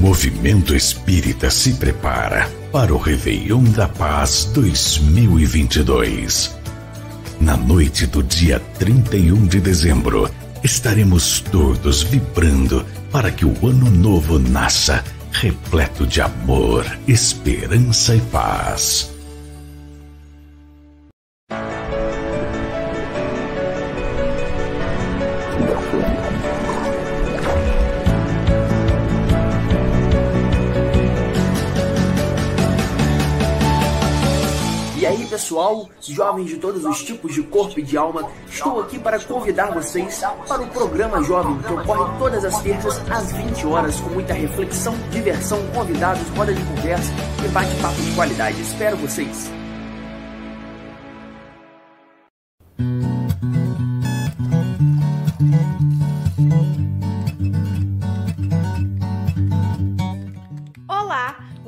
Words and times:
movimento 0.00 0.74
espírita 0.74 1.50
se 1.50 1.74
prepara 1.74 2.50
para 2.72 2.94
o 2.94 2.96
Réveillon 2.96 3.64
da 3.64 3.86
Paz 3.86 4.46
2022. 4.54 6.56
Na 7.38 7.54
noite 7.54 8.06
do 8.06 8.22
dia 8.22 8.58
31 8.78 9.46
de 9.46 9.60
dezembro, 9.60 10.30
estaremos 10.64 11.42
todos 11.42 12.02
vibrando 12.02 12.82
para 13.12 13.30
que 13.30 13.44
o 13.44 13.54
ano 13.62 13.90
novo 13.90 14.38
nasça 14.38 15.04
repleto 15.32 16.06
de 16.06 16.22
amor, 16.22 16.86
esperança 17.06 18.16
e 18.16 18.20
paz. 18.22 19.10
Jovens 36.20 36.50
de 36.50 36.56
todos 36.56 36.84
os 36.84 37.02
tipos 37.02 37.32
de 37.32 37.42
corpo 37.42 37.80
e 37.80 37.82
de 37.82 37.96
alma, 37.96 38.28
estou 38.46 38.82
aqui 38.82 38.98
para 38.98 39.18
convidar 39.20 39.72
vocês 39.72 40.20
para 40.46 40.60
o 40.60 40.66
programa 40.66 41.22
Jovem, 41.22 41.56
que 41.62 41.72
ocorre 41.72 42.18
todas 42.18 42.44
as 42.44 42.60
terças 42.60 43.00
às 43.10 43.32
20 43.32 43.66
horas, 43.66 43.98
com 44.00 44.10
muita 44.10 44.34
reflexão, 44.34 44.94
diversão, 45.10 45.58
convidados, 45.74 46.28
roda 46.36 46.52
de 46.52 46.62
conversa 46.62 47.10
e 47.42 47.48
bate-papo 47.48 48.02
de 48.02 48.14
qualidade. 48.14 48.60
Espero 48.60 48.98
vocês! 48.98 49.59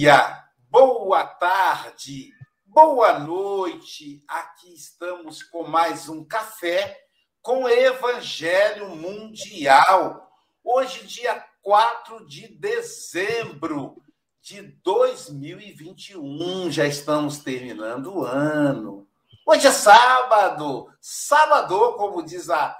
Dia, 0.00 0.46
boa 0.70 1.26
tarde, 1.26 2.32
boa 2.64 3.18
noite. 3.18 4.24
Aqui 4.26 4.72
estamos 4.72 5.42
com 5.42 5.64
mais 5.64 6.08
um 6.08 6.24
café 6.24 6.98
com 7.42 7.68
Evangelho 7.68 8.96
Mundial. 8.96 10.32
Hoje, 10.64 11.06
dia 11.06 11.44
4 11.60 12.26
de 12.26 12.48
dezembro 12.48 14.02
de 14.40 14.62
2021, 14.82 16.70
já 16.70 16.86
estamos 16.86 17.40
terminando 17.40 18.20
o 18.20 18.24
ano. 18.24 19.06
Hoje 19.44 19.66
é 19.66 19.70
sábado, 19.70 20.90
sábado, 20.98 21.92
como 21.98 22.24
diz 22.24 22.48
a, 22.48 22.74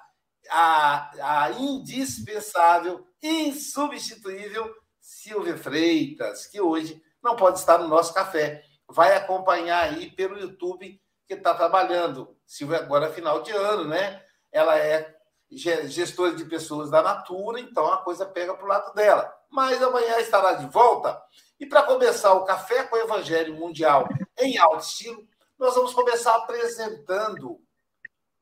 a, 0.49 1.43
a 1.43 1.51
indispensável, 1.53 3.07
insubstituível 3.23 4.75
Silvia 4.99 5.59
Freitas, 5.59 6.47
que 6.47 6.59
hoje 6.63 7.03
não 7.23 7.37
pode 7.37 7.59
estar 7.59 7.79
no 7.79 7.89
nosso 7.89 8.13
café. 8.15 8.65
Vai 8.89 9.17
acompanhar 9.17 9.85
aí 9.85 10.11
pelo 10.11 10.39
YouTube 10.39 11.01
que 11.27 11.35
está 11.35 11.55
trabalhando. 11.55 12.37
Silvia, 12.47 12.79
agora 12.79 13.07
é 13.07 13.13
final 13.13 13.43
de 13.43 13.53
ano, 13.53 13.85
né? 13.85 14.23
Ela 14.51 14.77
é 14.79 15.17
gestora 15.51 16.35
de 16.35 16.45
pessoas 16.45 16.91
da 16.91 17.03
Natura, 17.03 17.61
então 17.61 17.87
a 17.93 17.99
coisa 17.99 18.27
pega 18.27 18.55
para 18.55 18.65
o 18.65 18.69
lado 18.69 18.93
dela. 18.95 19.33
Mas 19.49 19.83
amanhã 19.83 20.19
estará 20.19 20.55
de 20.55 20.67
volta. 20.67 21.21
E 21.59 21.67
para 21.67 21.83
começar 21.83 22.33
o 22.33 22.45
Café 22.45 22.85
com 22.85 22.97
o 22.97 23.01
Evangelho 23.01 23.55
Mundial 23.55 24.09
em 24.39 24.59
alto 24.59 24.85
estilo, 24.85 25.23
nós 25.59 25.75
vamos 25.75 25.93
começar 25.93 26.35
apresentando 26.37 27.61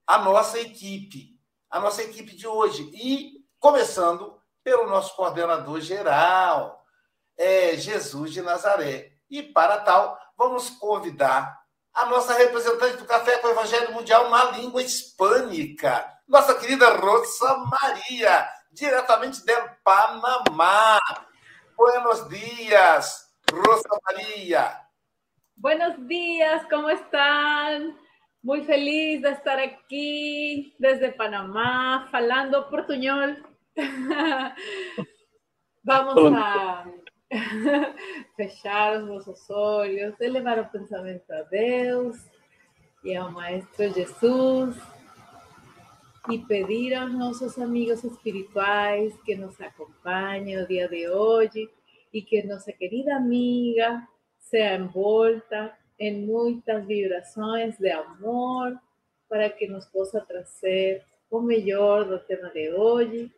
a 0.07 0.19
nossa 0.19 0.59
equipe, 0.61 1.37
a 1.69 1.81
nossa 1.81 2.03
equipe 2.03 2.37
de 2.37 2.47
hoje. 2.47 2.91
E 2.95 3.45
começando 3.59 4.41
pelo 4.63 4.87
nosso 4.87 5.17
coordenador 5.17 5.81
geral, 5.81 6.85
é, 7.39 7.77
Jesus 7.77 8.33
de 8.33 8.43
Nazaré. 8.43 9.13
E 9.31 9.43
para 9.43 9.79
tal, 9.79 10.19
vamos 10.37 10.69
convidar 10.71 11.57
a 11.95 12.07
nossa 12.07 12.35
representante 12.35 12.97
do 12.97 13.05
Café 13.05 13.39
com 13.39 13.49
o 13.49 13.51
Evangelho 13.51 13.93
Mundial 13.93 14.29
na 14.31 14.51
língua 14.53 14.83
hispânica, 14.83 16.13
nossa 16.27 16.55
querida 16.59 16.97
Rosa 16.97 17.57
Maria, 17.81 18.49
diretamente 18.71 19.45
del 19.45 19.71
Panamá. 19.83 21.01
Buenos 21.77 22.29
dias, 22.29 23.31
Rosa 23.53 23.89
Maria. 24.05 24.81
Buenos 25.57 25.97
dias, 26.07 26.63
como 26.69 26.91
estão? 26.91 27.97
Muito 28.43 28.67
feliz 28.67 29.21
de 29.21 29.31
estar 29.31 29.59
aqui 29.59 30.75
desde 30.79 31.11
Panamá, 31.13 32.07
falando 32.11 32.69
portunhol. 32.71 33.37
Vamos 35.85 36.33
a 36.37 36.85
fechar 38.37 38.99
os 38.99 39.07
nossos 39.07 39.51
olhos, 39.51 40.19
elevar 40.21 40.59
o 40.59 40.69
pensamento 40.69 41.31
a 41.31 41.43
Deus 41.43 42.17
e 43.05 43.15
ao 43.15 43.31
Maestro 43.31 43.93
Jesus 43.93 44.77
e 46.31 46.39
pedir 46.39 46.95
aos 46.95 47.13
nossos 47.13 47.59
amigos 47.59 48.05
espirituais 48.05 49.15
que 49.23 49.35
nos 49.35 49.61
acompanhem 49.61 50.63
o 50.63 50.67
dia 50.67 50.89
de 50.89 51.09
hoje 51.09 51.69
e 52.13 52.23
que 52.23 52.43
nossa 52.43 52.73
querida 52.73 53.17
amiga 53.17 54.07
seja 54.39 54.77
envolta 54.77 55.77
em 55.99 56.27
muitas 56.27 56.87
vibrações 56.87 57.79
de 57.79 57.91
amor 57.91 58.79
para 59.29 59.51
que 59.51 59.67
nos 59.67 59.85
possa 59.87 60.21
trazer 60.21 61.05
o 61.31 61.41
melhor 61.41 62.05
do 62.05 62.19
tema 62.21 62.49
de 62.51 62.73
hoje 62.73 63.31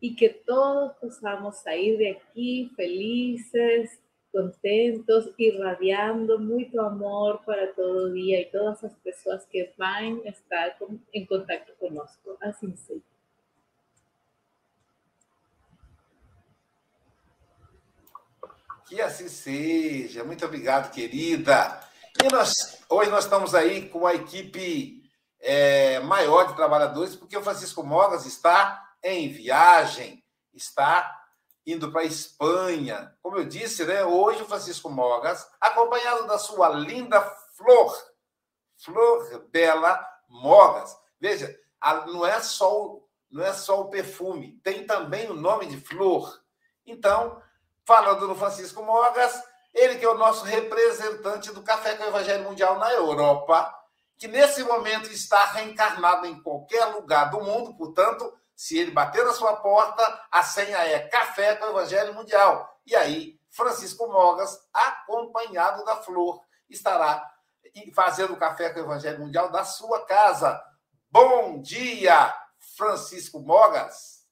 y 0.00 0.16
que 0.16 0.28
todos 0.28 0.92
podamos 0.96 1.58
salir 1.58 1.98
de 1.98 2.10
aquí 2.12 2.70
felices, 2.76 3.98
contentos, 4.34 5.30
irradiando 5.38 6.38
mucho 6.38 6.80
amor 6.80 7.40
para 7.46 7.72
todo 7.72 8.10
día 8.12 8.40
y 8.40 8.50
todas 8.50 8.82
las 8.82 8.94
personas 8.96 9.46
que 9.46 9.72
van 9.78 10.20
a 10.26 10.30
estar 10.30 10.76
en 11.12 11.24
contacto 11.24 11.72
conosco. 11.78 12.36
Assim 12.40 12.76
seja. 12.76 13.00
Que 18.86 19.00
assim 19.00 19.28
seja. 19.28 20.24
Muito 20.24 20.44
obrigado, 20.44 20.92
querida. 20.92 21.80
E 22.22 22.28
nós, 22.32 22.82
hoje 22.88 23.10
nós 23.10 23.24
estamos 23.24 23.54
aí 23.54 23.88
com 23.88 24.06
a 24.06 24.14
equipe 24.14 25.02
é, 25.40 26.00
maior 26.00 26.48
de 26.48 26.56
trabalhadores, 26.56 27.14
porque 27.14 27.36
o 27.36 27.42
Francisco 27.42 27.84
Mogas 27.84 28.26
está 28.26 28.83
em 29.04 29.28
viagem, 29.28 30.24
está 30.52 31.14
indo 31.66 31.92
para 31.92 32.00
a 32.00 32.06
Espanha. 32.06 33.14
Como 33.22 33.36
eu 33.36 33.44
disse, 33.44 33.84
né, 33.84 34.02
hoje 34.02 34.42
o 34.42 34.46
Francisco 34.46 34.88
Mogas, 34.88 35.46
acompanhado 35.60 36.26
da 36.26 36.38
sua 36.38 36.70
linda 36.70 37.20
Flor, 37.56 37.94
Flor 38.82 39.46
Bela 39.50 40.04
Mogas. 40.28 40.96
Veja, 41.20 41.54
não 42.06 42.26
é 42.26 42.40
só 42.40 43.00
não 43.30 43.44
é 43.44 43.52
só 43.52 43.80
o 43.80 43.90
perfume, 43.90 44.60
tem 44.62 44.86
também 44.86 45.28
o 45.28 45.34
nome 45.34 45.66
de 45.66 45.76
flor. 45.76 46.40
Então, 46.86 47.42
falando 47.84 48.28
no 48.28 48.36
Francisco 48.36 48.80
Mogas, 48.80 49.42
ele 49.74 49.96
que 49.96 50.04
é 50.04 50.08
o 50.08 50.16
nosso 50.16 50.44
representante 50.44 51.52
do 51.52 51.60
Café 51.62 51.96
com 51.96 52.04
o 52.04 52.06
Evangelho 52.06 52.44
Mundial 52.44 52.78
na 52.78 52.92
Europa, 52.92 53.74
que 54.16 54.28
nesse 54.28 54.62
momento 54.62 55.10
está 55.10 55.46
reencarnado 55.46 56.26
em 56.26 56.40
qualquer 56.40 56.84
lugar 56.94 57.30
do 57.32 57.40
mundo, 57.40 57.76
portanto, 57.76 58.32
se 58.56 58.78
ele 58.78 58.92
bater 58.92 59.24
na 59.24 59.32
sua 59.32 59.56
porta, 59.56 60.26
a 60.30 60.42
senha 60.42 60.78
é 60.78 61.08
Café 61.08 61.56
com 61.56 61.66
o 61.66 61.70
Evangelho 61.70 62.14
Mundial. 62.14 62.80
E 62.86 62.94
aí, 62.94 63.40
Francisco 63.50 64.06
Mogas, 64.06 64.58
acompanhado 64.72 65.84
da 65.84 65.96
Flor, 65.96 66.40
estará 66.68 67.30
fazendo 67.94 68.34
o 68.34 68.36
Café 68.36 68.70
com 68.70 68.80
o 68.80 68.84
Evangelho 68.84 69.20
Mundial 69.20 69.50
da 69.50 69.64
sua 69.64 70.04
casa. 70.06 70.62
Bom 71.10 71.60
dia, 71.60 72.34
Francisco 72.76 73.40
Mogas. 73.40 74.24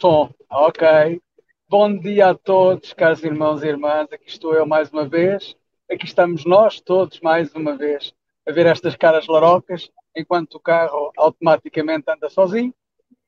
Tom. 0.00 0.34
Ok. 0.50 1.22
Bom 1.68 1.98
dia 1.98 2.30
a 2.30 2.34
todos, 2.34 2.92
caros 2.92 3.22
irmãos 3.22 3.62
e 3.62 3.68
irmãs. 3.68 4.12
Aqui 4.12 4.28
estou 4.28 4.54
eu 4.54 4.66
mais 4.66 4.90
uma 4.90 5.08
vez. 5.08 5.56
Aqui 5.90 6.06
estamos 6.06 6.44
nós 6.44 6.80
todos 6.80 7.20
mais 7.20 7.54
uma 7.54 7.76
vez 7.76 8.12
a 8.46 8.52
ver 8.52 8.66
estas 8.66 8.96
caras 8.96 9.26
larocas, 9.26 9.90
enquanto 10.16 10.54
o 10.54 10.60
carro 10.60 11.12
automaticamente 11.16 12.10
anda 12.10 12.28
sozinho. 12.28 12.74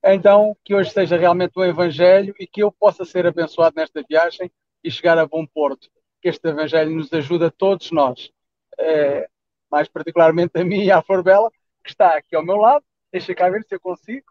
Então, 0.03 0.57
que 0.63 0.75
hoje 0.75 0.91
seja 0.91 1.17
realmente 1.17 1.59
um 1.59 1.65
Evangelho 1.65 2.35
e 2.39 2.47
que 2.47 2.63
eu 2.63 2.71
possa 2.71 3.05
ser 3.05 3.27
abençoado 3.27 3.77
nesta 3.77 4.03
viagem 4.03 4.51
e 4.83 4.91
chegar 4.91 5.17
a 5.19 5.27
bom 5.27 5.47
porto. 5.47 5.89
Que 6.21 6.29
este 6.29 6.47
Evangelho 6.49 6.91
nos 6.91 7.13
ajude 7.13 7.47
a 7.47 7.51
todos 7.51 7.91
nós, 7.91 8.31
é, 8.79 9.29
mais 9.71 9.89
particularmente 9.89 10.59
a 10.61 10.65
mim 10.65 10.83
e 10.83 10.91
à 10.91 11.03
Forbela, 11.03 11.51
que 11.83 11.91
está 11.91 12.17
aqui 12.17 12.37
ao 12.37 12.45
meu 12.45 12.57
lado. 12.57 12.85
Deixa 13.13 13.35
cá 13.35 13.49
ver 13.49 13.65
se 13.65 13.75
eu 13.75 13.81
consigo. 13.81 14.27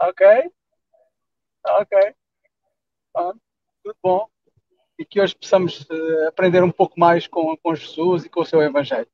Ok? 0.00 0.26
Ok. 1.66 2.14
Tudo 3.82 3.96
bom. 4.02 4.28
E 4.98 5.04
que 5.04 5.20
hoje 5.20 5.34
possamos 5.34 5.82
uh, 5.82 6.28
aprender 6.28 6.62
um 6.62 6.70
pouco 6.70 6.98
mais 6.98 7.26
com, 7.26 7.56
com 7.56 7.74
Jesus 7.74 8.24
e 8.24 8.28
com 8.28 8.40
o 8.40 8.46
seu 8.46 8.62
Evangelho. 8.62 9.08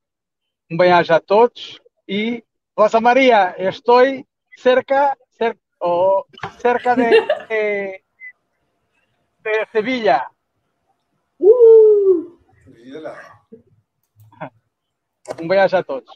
Um 0.73 0.77
bem-aja 0.79 1.17
a 1.17 1.21
todos 1.21 1.83
y 2.09 2.43
Rosa 2.75 2.99
María, 2.99 3.55
estoy 3.59 4.27
cerca, 4.57 5.15
cerca, 5.37 5.61
oh, 5.81 6.25
cerca 6.63 6.97
de, 6.97 7.11
de, 7.11 8.03
de 9.45 9.67
Sevilla. 9.71 10.31
Uh! 11.39 12.39
Um 15.39 15.47
beijo 15.47 15.77
a 15.77 15.83
todos. 15.83 16.11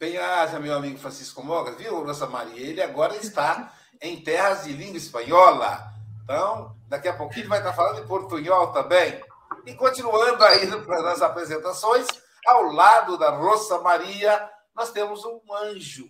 Bem-aja, 0.00 0.58
meu 0.58 0.74
amigo 0.74 0.96
Francisco 0.96 1.44
Mogas, 1.44 1.76
viu, 1.76 2.06
Rosa 2.06 2.26
Maria? 2.26 2.66
Ele 2.66 2.82
agora 2.82 3.16
está 3.16 3.70
em 4.00 4.18
terras 4.22 4.64
de 4.64 4.72
língua 4.72 4.96
espanhola. 4.96 5.92
Então, 6.24 6.74
daqui 6.88 7.08
a 7.08 7.12
pouquinho 7.12 7.42
ele 7.42 7.50
vai 7.50 7.58
estar 7.58 7.74
falando 7.74 8.02
em 8.02 8.06
portunhol 8.06 8.72
também. 8.72 9.20
E 9.66 9.74
continuando 9.74 10.42
aí 10.42 10.64
nas 10.88 11.20
apresentações, 11.20 12.06
ao 12.46 12.72
lado 12.72 13.18
da 13.18 13.30
Rosa 13.30 13.80
Maria, 13.80 14.48
nós 14.74 14.92
temos 14.92 15.24
um 15.24 15.40
anjo 15.52 16.08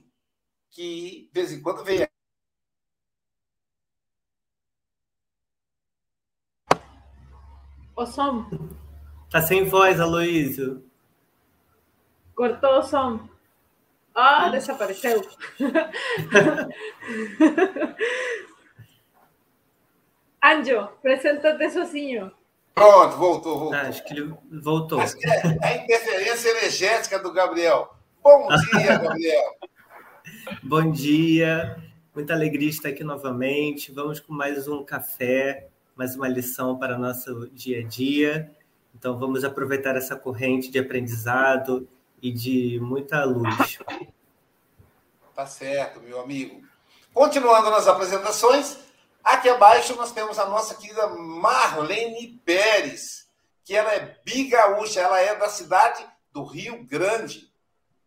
que, 0.71 1.31
de 1.33 1.41
vez 1.41 1.53
em 1.53 1.63
quando, 1.63 1.83
vem. 1.83 2.07
O 7.97 8.05
som. 8.05 8.45
Tá 9.31 9.41
sem 9.41 9.65
voz, 9.65 9.99
Aloísio. 9.99 10.85
Cortou 12.35 12.79
o 12.79 12.83
som. 12.83 13.27
Ah, 14.15 14.51
desapareceu. 14.51 15.23
Anjo, 20.43 20.79
apresenta-te 20.79 21.71
sozinho. 21.71 22.31
Pronto, 22.77 23.17
voltou, 23.17 23.59
voltou. 23.59 23.75
Ah, 23.75 23.89
acho 23.89 24.05
que 24.05 24.13
ele 24.13 24.35
voltou. 24.53 25.01
Acho 25.01 25.17
que 25.17 25.27
é 25.27 25.59
a 25.63 25.77
interferência 25.83 26.51
energética 26.51 27.19
do 27.19 27.33
Gabriel. 27.33 27.97
Bom 28.23 28.49
dia, 28.49 28.99
Gabriel. 28.99 29.57
Bom 30.63 30.91
dia. 30.91 31.83
Muita 32.15 32.35
alegria 32.35 32.69
estar 32.69 32.91
aqui 32.91 33.03
novamente. 33.03 33.91
Vamos 33.93 34.21
com 34.21 34.35
mais 34.35 34.69
um 34.69 34.85
café, 34.85 35.69
mais 35.95 36.17
uma 36.17 36.29
lição 36.29 36.79
para 36.79 36.99
nosso 36.99 37.49
dia 37.49 37.81
a 37.81 37.83
dia. 37.83 38.51
Então, 38.95 39.19
vamos 39.19 39.43
aproveitar 39.43 39.97
essa 39.97 40.15
corrente 40.15 40.71
de 40.71 40.79
aprendizado 40.79 41.89
e 42.21 42.31
de 42.31 42.79
muita 42.79 43.25
luz. 43.25 43.79
Tá 45.35 45.47
certo, 45.47 45.99
meu 46.03 46.21
amigo. 46.21 46.61
Continuando 47.15 47.71
nas 47.71 47.89
apresentações, 47.89 48.77
Aqui 49.27 49.49
abaixo 49.49 49.97
nós 49.97 50.13
temos 50.13 50.39
a 50.39 50.49
nossa 50.49 50.77
querida 50.77 51.09
Marlene 51.09 52.41
Pérez, 52.45 53.29
que 53.65 53.75
ela 53.75 53.93
é 53.93 54.17
bigaúcha, 54.25 55.01
ela 55.01 55.21
é 55.21 55.35
da 55.35 55.49
cidade 55.49 56.07
do 56.33 56.45
Rio 56.45 56.85
Grande, 56.85 57.53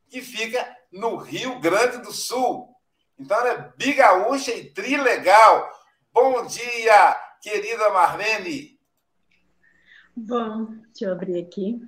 que 0.07 0.21
fica 0.21 0.65
no 0.89 1.17
Rio 1.17 1.59
Grande 1.59 1.97
do 1.97 2.13
Sul. 2.13 2.73
Então 3.19 3.37
ela 3.37 3.49
é 3.49 3.73
bigaúcha 3.75 4.55
e 4.55 4.69
trilegal. 4.71 5.69
Bom 6.13 6.45
dia, 6.45 7.13
querida 7.41 7.89
Marlene. 7.89 8.79
Bom, 10.15 10.67
deixa 10.67 11.03
eu 11.03 11.11
abrir 11.11 11.41
aqui. 11.41 11.81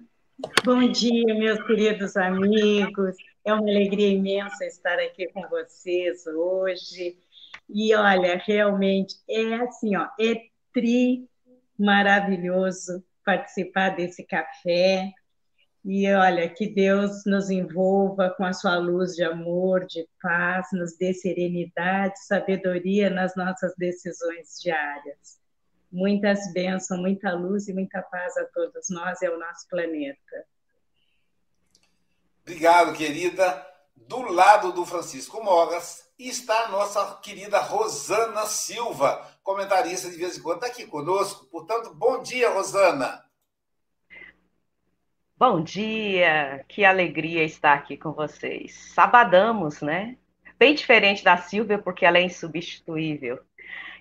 Bom 0.65 0.91
dia, 0.91 1.33
meus 1.35 1.65
queridos 1.65 2.17
amigos. 2.17 3.15
É 3.45 3.53
uma 3.53 3.63
alegria 3.63 4.09
imensa 4.09 4.65
estar 4.65 4.99
aqui 4.99 5.29
com 5.29 5.47
vocês 5.47 6.27
hoje. 6.27 7.17
E 7.73 7.95
olha, 7.95 8.41
realmente 8.45 9.15
é 9.29 9.55
assim, 9.55 9.95
ó, 9.95 10.07
é 10.19 10.35
tri 10.73 11.27
maravilhoso 11.77 13.03
participar 13.25 13.95
desse 13.95 14.23
café. 14.23 15.11
E 15.83 16.11
olha, 16.13 16.47
que 16.47 16.67
Deus 16.67 17.25
nos 17.25 17.49
envolva 17.49 18.29
com 18.37 18.45
a 18.45 18.53
sua 18.53 18.77
luz 18.77 19.15
de 19.15 19.23
amor, 19.23 19.85
de 19.87 20.07
paz, 20.21 20.67
nos 20.73 20.95
dê 20.95 21.13
serenidade, 21.13 22.23
sabedoria 22.25 23.09
nas 23.09 23.35
nossas 23.35 23.73
decisões 23.77 24.59
diárias. 24.61 25.39
Muitas 25.91 26.53
bênçãos, 26.53 26.99
muita 26.99 27.33
luz 27.33 27.67
e 27.67 27.73
muita 27.73 28.01
paz 28.01 28.37
a 28.37 28.45
todos 28.45 28.89
nós 28.89 29.21
e 29.21 29.25
ao 29.25 29.39
nosso 29.39 29.67
planeta. 29.67 30.45
Obrigado, 32.43 32.93
querida. 32.93 33.67
Do 33.95 34.21
lado 34.31 34.71
do 34.73 34.85
Francisco 34.85 35.43
Mogas, 35.43 36.10
e 36.21 36.29
está 36.29 36.65
a 36.65 36.67
nossa 36.67 37.19
querida 37.19 37.57
Rosana 37.57 38.45
Silva, 38.45 39.27
comentarista 39.41 40.07
de 40.07 40.17
vez 40.17 40.37
em 40.37 40.41
quando, 40.43 40.57
está 40.57 40.67
aqui 40.67 40.85
conosco. 40.85 41.47
Portanto, 41.47 41.95
bom 41.95 42.21
dia, 42.21 42.51
Rosana. 42.51 43.25
Bom 45.35 45.63
dia, 45.63 46.63
que 46.69 46.85
alegria 46.85 47.43
estar 47.43 47.73
aqui 47.73 47.97
com 47.97 48.11
vocês. 48.11 48.71
Sabadamos, 48.93 49.81
né? 49.81 50.15
Bem 50.59 50.75
diferente 50.75 51.23
da 51.23 51.37
Silvia, 51.37 51.79
porque 51.79 52.05
ela 52.05 52.19
é 52.19 52.21
insubstituível. 52.21 53.39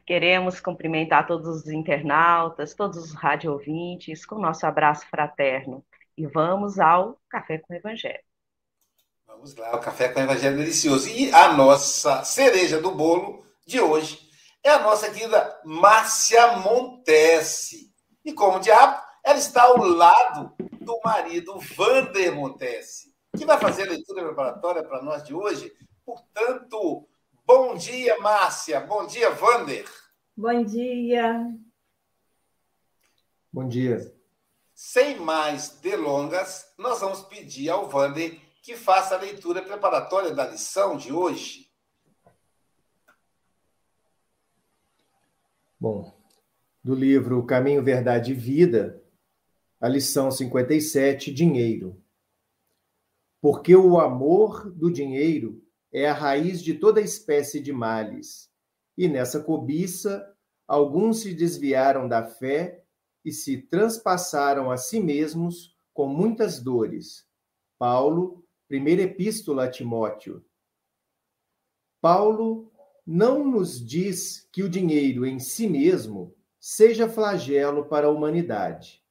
Queremos 0.05 0.61
cumprimentar 0.61 1.27
todos 1.27 1.49
os 1.49 1.69
internautas, 1.69 2.75
todos 2.75 2.99
os 2.99 3.15
rádio 3.15 3.51
ouvintes, 3.51 4.27
com 4.27 4.39
nosso 4.39 4.67
abraço 4.67 5.09
fraterno. 5.09 5.83
E 6.19 6.27
vamos 6.27 6.79
ao 6.79 7.19
Café 7.31 7.57
com 7.57 7.73
o 7.73 7.77
Evangelho. 7.77 8.30
Vamos 9.41 9.57
lá, 9.57 9.75
o 9.75 9.81
café 9.81 10.11
com 10.11 10.21
o 10.21 10.23
Evangelho 10.23 10.59
Delicioso. 10.59 11.09
E 11.09 11.33
a 11.33 11.55
nossa 11.55 12.23
cereja 12.25 12.79
do 12.79 12.91
bolo 12.91 13.43
de 13.67 13.81
hoje 13.81 14.29
é 14.63 14.69
a 14.69 14.81
nossa 14.81 15.11
querida 15.11 15.59
Márcia 15.65 16.59
Montesi. 16.59 17.91
E 18.23 18.35
como 18.35 18.61
diabo, 18.61 19.03
ela 19.25 19.39
está 19.39 19.63
ao 19.63 19.79
lado 19.79 20.53
do 20.83 21.01
marido 21.03 21.59
Vander 21.59 22.35
Montesi, 22.35 23.15
que 23.35 23.47
vai 23.47 23.59
fazer 23.59 23.85
a 23.85 23.93
leitura 23.93 24.27
preparatória 24.27 24.85
para 24.85 25.01
nós 25.01 25.25
de 25.25 25.33
hoje. 25.33 25.73
Portanto, 26.05 27.09
bom 27.47 27.75
dia, 27.77 28.21
Márcia. 28.21 28.79
Bom 28.81 29.07
dia, 29.07 29.31
Vander. 29.31 29.87
Bom 30.37 30.63
dia. 30.63 31.47
Bom 33.51 33.67
dia. 33.67 34.15
Sem 34.75 35.19
mais 35.19 35.79
delongas, 35.81 36.75
nós 36.77 37.01
vamos 37.01 37.23
pedir 37.23 37.71
ao 37.71 37.89
Vander 37.89 38.50
que 38.71 38.77
faça 38.77 39.17
a 39.17 39.19
leitura 39.19 39.61
preparatória 39.63 40.33
da 40.33 40.47
lição 40.47 40.97
de 40.97 41.13
hoje. 41.13 41.69
Bom, 45.77 46.17
do 46.81 46.95
livro 46.95 47.45
Caminho, 47.45 47.83
Verdade 47.83 48.31
e 48.31 48.35
Vida, 48.35 49.03
a 49.81 49.89
lição 49.89 50.31
57, 50.31 51.35
Dinheiro. 51.35 52.01
Porque 53.41 53.75
o 53.75 53.99
amor 53.99 54.71
do 54.71 54.89
dinheiro 54.89 55.61
é 55.93 56.09
a 56.09 56.15
raiz 56.15 56.63
de 56.63 56.75
toda 56.75 57.01
espécie 57.01 57.59
de 57.59 57.73
males, 57.73 58.53
e 58.97 59.09
nessa 59.09 59.43
cobiça 59.43 60.33
alguns 60.69 61.23
se 61.23 61.35
desviaram 61.35 62.07
da 62.07 62.25
fé 62.25 62.85
e 63.25 63.33
se 63.33 63.63
transpassaram 63.63 64.71
a 64.71 64.77
si 64.77 65.01
mesmos 65.01 65.75
com 65.93 66.07
muitas 66.07 66.61
dores. 66.61 67.29
Paulo, 67.77 68.45
primeira 68.71 69.03
epístola 69.03 69.65
a 69.65 69.69
Timóteo. 69.69 70.45
Paulo 72.01 72.71
não 73.05 73.45
nos 73.45 73.85
diz 73.85 74.49
que 74.53 74.63
o 74.63 74.69
dinheiro 74.69 75.27
em 75.27 75.41
si 75.41 75.67
mesmo 75.67 76.37
seja 76.61 77.09
flagelo 77.09 77.87
para 77.87 78.07
a 78.07 78.11
humanidade. 78.11 79.03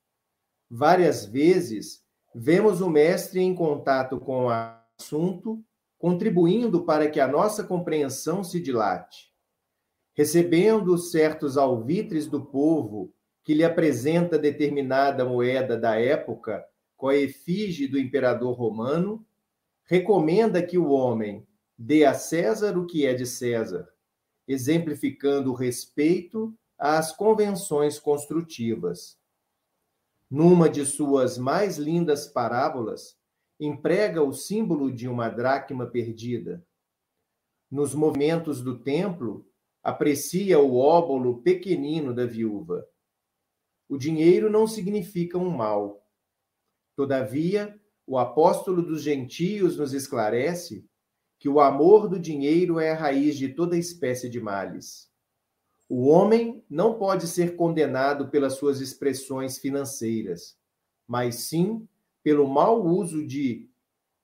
Várias 0.71 1.25
vezes 1.25 2.05
vemos 2.33 2.79
o 2.79 2.89
mestre 2.89 3.41
em 3.41 3.53
contato 3.53 4.17
com 4.17 4.45
o 4.45 4.49
assunto, 4.49 5.61
contribuindo 5.97 6.85
para 6.85 7.09
que 7.09 7.19
a 7.19 7.27
nossa 7.27 7.61
compreensão 7.61 8.45
se 8.45 8.61
dilate. 8.61 9.33
Recebendo 10.13 10.97
certos 10.97 11.57
alvitres 11.57 12.27
do 12.27 12.45
povo 12.45 13.13
que 13.43 13.53
lhe 13.53 13.65
apresenta 13.65 14.39
determinada 14.39 15.25
moeda 15.25 15.77
da 15.77 15.99
época 15.99 16.65
com 16.95 17.09
a 17.09 17.17
efígie 17.17 17.89
do 17.89 17.99
imperador 17.99 18.53
romano, 18.53 19.25
recomenda 19.89 20.61
que 20.61 20.77
o 20.77 20.89
homem 20.89 21.45
dê 21.77 22.05
a 22.05 22.13
César 22.13 22.77
o 22.77 22.85
que 22.85 23.05
é 23.05 23.13
de 23.13 23.25
César, 23.25 23.89
exemplificando 24.47 25.51
o 25.51 25.55
respeito 25.55 26.53
às 26.77 27.11
convenções 27.11 27.97
construtivas. 27.97 29.17
Numa 30.29 30.69
de 30.69 30.85
suas 30.85 31.37
mais 31.37 31.77
lindas 31.77 32.27
parábolas, 32.27 33.17
emprega 33.59 34.21
o 34.21 34.31
símbolo 34.31 34.91
de 34.91 35.07
uma 35.07 35.27
dracma 35.27 35.87
perdida. 35.87 36.63
Nos 37.69 37.95
movimentos 37.95 38.61
do 38.61 38.79
templo, 38.79 39.45
aprecia 39.83 40.59
o 40.59 40.77
óbolo 40.77 41.41
pequenino 41.41 42.13
da 42.13 42.25
viúva 42.25 42.87
o 43.89 43.97
dinheiro 43.97 44.51
não 44.51 44.67
significa 44.67 45.35
um 45.35 45.49
mal. 45.49 46.07
Todavia, 46.95 47.78
o 48.09 48.17
apóstolo 48.17 48.81
dos 48.81 49.03
gentios 49.03 49.77
nos 49.77 49.93
esclarece 49.93 50.83
que 51.37 51.47
o 51.47 51.59
amor 51.59 52.09
do 52.09 52.19
dinheiro 52.19 52.79
é 52.79 52.89
a 52.89 52.95
raiz 52.95 53.37
de 53.37 53.49
toda 53.49 53.77
espécie 53.77 54.27
de 54.27 54.41
males. 54.41 55.07
O 55.87 56.07
homem 56.07 56.63
não 56.67 56.95
pode 56.95 57.27
ser 57.27 57.55
condenado 57.55 58.29
pelas 58.29 58.53
suas 58.53 58.81
expressões 58.81 59.59
financeiras, 59.59 60.57
mas 61.07 61.35
sim 61.35 61.87
pelo 62.23 62.47
mau 62.47 62.83
uso 62.83 63.23
de 63.27 63.69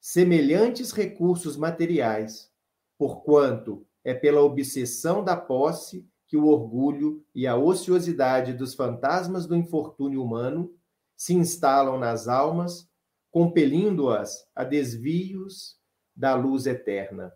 semelhantes 0.01 0.89
recursos 0.89 1.56
materiais, 1.56 2.51
porquanto 2.98 3.86
é 4.04 4.15
pela 4.15 4.42
obsessão 4.42 5.24
da 5.24 5.38
posse 5.38 6.10
que 6.25 6.36
o 6.36 6.48
orgulho 6.48 7.24
e 7.36 7.46
a 7.46 7.56
ociosidade 7.56 8.51
dos 8.51 8.74
fantasmas 8.74 9.46
do 9.46 9.56
infortúnio 9.56 10.24
humano 10.24 10.74
se 11.15 11.36
instalam 11.36 12.00
nas 12.00 12.27
almas, 12.27 12.89
compelindo-as 13.36 14.48
a 14.56 14.63
desvios 14.63 15.75
da 16.15 16.34
luz 16.36 16.65
eterna. 16.65 17.34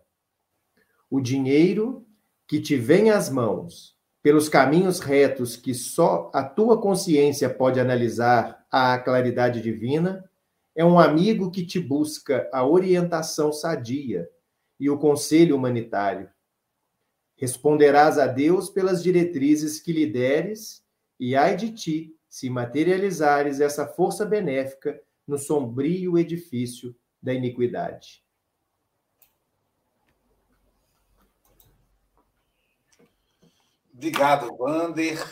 O 1.10 1.20
dinheiro 1.20 2.06
que 2.48 2.58
te 2.58 2.74
vem 2.74 3.10
às 3.10 3.28
mãos, 3.28 3.94
pelos 4.22 4.48
caminhos 4.48 5.00
retos 5.00 5.56
que 5.56 5.74
só 5.74 6.30
a 6.32 6.42
tua 6.42 6.80
consciência 6.80 7.50
pode 7.52 7.78
analisar 7.78 8.66
à 8.72 8.98
claridade 8.98 9.60
divina, 9.60 10.24
é 10.74 10.82
um 10.82 10.98
amigo 10.98 11.50
que 11.50 11.66
te 11.66 11.78
busca 11.78 12.48
a 12.50 12.66
orientação 12.66 13.52
sadia 13.52 14.26
e 14.80 14.88
o 14.88 14.96
conselho 14.96 15.54
humanitário 15.54 16.30
Responderás 17.36 18.18
a 18.18 18.26
Deus 18.26 18.70
pelas 18.70 19.02
diretrizes 19.02 19.78
que 19.78 19.92
lhe 19.92 20.06
deres, 20.06 20.82
e 21.18 21.36
ai 21.36 21.56
de 21.56 21.72
ti, 21.72 22.16
se 22.26 22.48
materializares 22.48 23.60
essa 23.60 23.86
força 23.86 24.24
benéfica 24.24 24.98
no 25.26 25.38
sombrio 25.38 26.18
edifício 26.18 26.94
da 27.22 27.32
iniquidade. 27.32 28.24
Obrigado, 33.92 34.56
Wander. 34.58 35.22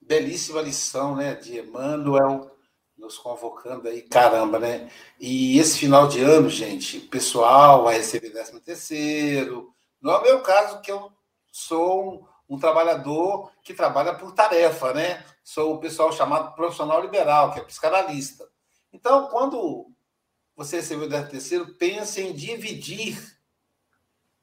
Belíssima 0.00 0.60
lição, 0.60 1.16
né, 1.16 1.34
de 1.34 1.58
Emmanuel, 1.58 2.50
nos 2.96 3.16
convocando 3.16 3.88
aí, 3.88 4.02
caramba, 4.02 4.58
né? 4.58 4.90
E 5.18 5.58
esse 5.58 5.78
final 5.78 6.06
de 6.08 6.20
ano, 6.20 6.50
gente, 6.50 7.00
pessoal 7.00 7.84
vai 7.84 7.96
receber 7.96 8.30
13 8.30 8.60
terceiro, 8.60 9.74
não 10.04 10.12
é 10.12 10.18
o 10.18 10.22
meu 10.22 10.42
caso, 10.42 10.82
que 10.82 10.92
eu 10.92 11.10
sou 11.50 12.26
um, 12.48 12.56
um 12.56 12.58
trabalhador 12.58 13.50
que 13.62 13.72
trabalha 13.72 14.14
por 14.14 14.32
tarefa, 14.32 14.92
né? 14.92 15.24
Sou 15.42 15.74
o 15.74 15.80
pessoal 15.80 16.12
chamado 16.12 16.54
profissional 16.54 17.00
liberal, 17.00 17.52
que 17.52 17.60
é 17.60 17.64
psicanalista. 17.64 18.46
Então, 18.94 19.26
quando 19.26 19.90
você 20.54 20.76
recebeu 20.76 21.06
o 21.06 21.10
13 21.10 21.28
terceiro, 21.28 21.74
pense 21.74 22.20
em 22.20 22.32
dividir 22.32 23.36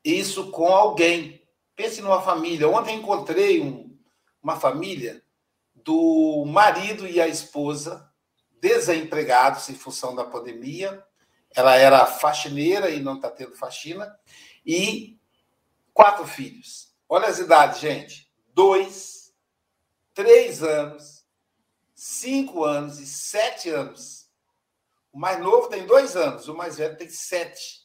isso 0.04 0.52
com 0.52 0.68
alguém. 0.68 1.42
Pense 1.74 2.02
numa 2.02 2.22
família. 2.22 2.68
Ontem 2.68 2.98
encontrei 2.98 3.62
um, 3.62 3.98
uma 4.44 4.60
família 4.60 5.24
do 5.74 6.44
marido 6.46 7.08
e 7.08 7.22
a 7.22 7.30
esposa 7.30 8.12
desempregados 8.60 9.70
em 9.70 9.74
função 9.74 10.14
da 10.14 10.26
pandemia. 10.26 11.02
Ela 11.56 11.78
era 11.78 12.06
faxineira 12.06 12.90
e 12.90 13.00
não 13.00 13.16
está 13.16 13.32
tendo 13.32 13.56
faxina. 13.56 14.14
E 14.66 15.18
quatro 15.94 16.28
filhos. 16.28 16.94
Olha 17.08 17.28
as 17.28 17.40
idades, 17.40 17.80
gente: 17.80 18.30
dois, 18.54 19.34
três 20.14 20.62
anos, 20.62 21.26
cinco 21.96 22.66
anos 22.66 23.00
e 23.00 23.06
sete 23.06 23.70
anos. 23.70 24.21
O 25.12 25.20
mais 25.20 25.40
novo 25.40 25.68
tem 25.68 25.86
dois 25.86 26.16
anos, 26.16 26.48
o 26.48 26.56
mais 26.56 26.78
velho 26.78 26.98
tem 26.98 27.10
sete. 27.10 27.82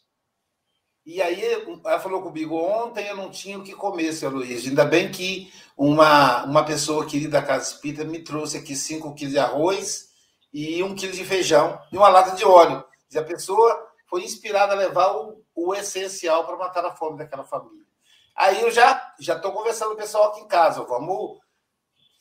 E 1.04 1.23
aí 1.23 1.40
ela 1.85 2.00
falou 2.00 2.21
comigo, 2.21 2.56
ontem 2.56 3.06
eu 3.06 3.16
não 3.16 3.30
tinha 3.30 3.59
o 3.59 3.62
que 3.62 3.73
comer, 3.75 4.12
seu 4.12 4.28
Luiz. 4.28 4.66
Ainda 4.66 4.85
bem 4.85 5.11
que 5.11 5.52
uma, 5.76 6.45
uma 6.45 6.64
pessoa 6.64 7.06
querida 7.06 7.40
da 7.40 7.47
Casa 7.47 7.73
Espírita 7.73 8.04
me 8.04 8.25
trouxe 8.25 8.59
aqui 8.59 8.75
cinco 8.75 9.14
quilos 9.14 9.33
de 9.33 9.38
arroz 9.38 10.09
e 10.52 10.83
um 10.83 10.97
quilo 10.97 11.12
de 11.12 11.25
feijão 11.25 11.80
e 11.92 11.97
uma 11.97 12.09
lata 12.09 12.35
de 12.35 12.45
óleo. 12.45 12.85
E 13.12 13.16
a 13.16 13.23
pessoa 13.23 13.87
foi 14.09 14.25
inspirada 14.25 14.73
a 14.73 14.76
levar 14.76 15.12
o, 15.12 15.45
o 15.54 15.75
essencial 15.75 16.45
para 16.45 16.56
matar 16.56 16.85
a 16.85 16.97
fome 16.97 17.18
daquela 17.18 17.45
família. 17.45 17.87
Aí 18.35 18.61
eu 18.62 18.71
já 18.73 19.14
já 19.21 19.37
estou 19.37 19.52
conversando 19.52 19.90
com 19.90 19.95
o 19.95 19.99
pessoal 19.99 20.30
aqui 20.30 20.40
em 20.40 20.49
casa. 20.49 20.83
Vamos 20.83 21.38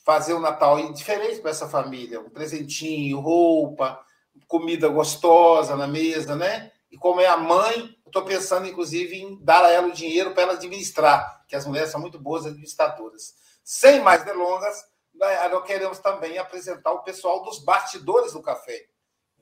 fazer 0.05 0.35
um 0.35 0.39
Natal 0.39 0.93
diferente 0.93 1.41
para 1.41 1.49
essa 1.49 1.67
família. 1.67 2.19
Um 2.19 2.29
presentinho, 2.29 3.19
roupa, 3.19 3.99
comida 4.47 4.87
gostosa 4.87 5.75
na 5.75 5.87
mesa, 5.87 6.35
né? 6.35 6.71
E 6.91 6.97
como 6.97 7.19
é 7.19 7.27
a 7.27 7.37
mãe, 7.37 7.97
eu 8.05 8.09
estou 8.09 8.23
pensando, 8.23 8.67
inclusive, 8.67 9.17
em 9.17 9.43
dar 9.43 9.63
a 9.63 9.71
ela 9.71 9.87
o 9.87 9.93
dinheiro 9.93 10.33
para 10.33 10.43
ela 10.43 10.53
administrar, 10.53 11.43
que 11.47 11.55
as 11.55 11.65
mulheres 11.65 11.89
são 11.89 11.99
muito 11.99 12.19
boas 12.19 12.45
administradoras. 12.45 13.35
Sem 13.63 14.01
mais 14.01 14.23
delongas, 14.23 14.83
né, 15.13 15.47
nós 15.49 15.65
queremos 15.65 15.99
também 15.99 16.37
apresentar 16.37 16.91
o 16.91 17.03
pessoal 17.03 17.43
dos 17.43 17.59
bastidores 17.59 18.33
do 18.33 18.41
café. 18.41 18.85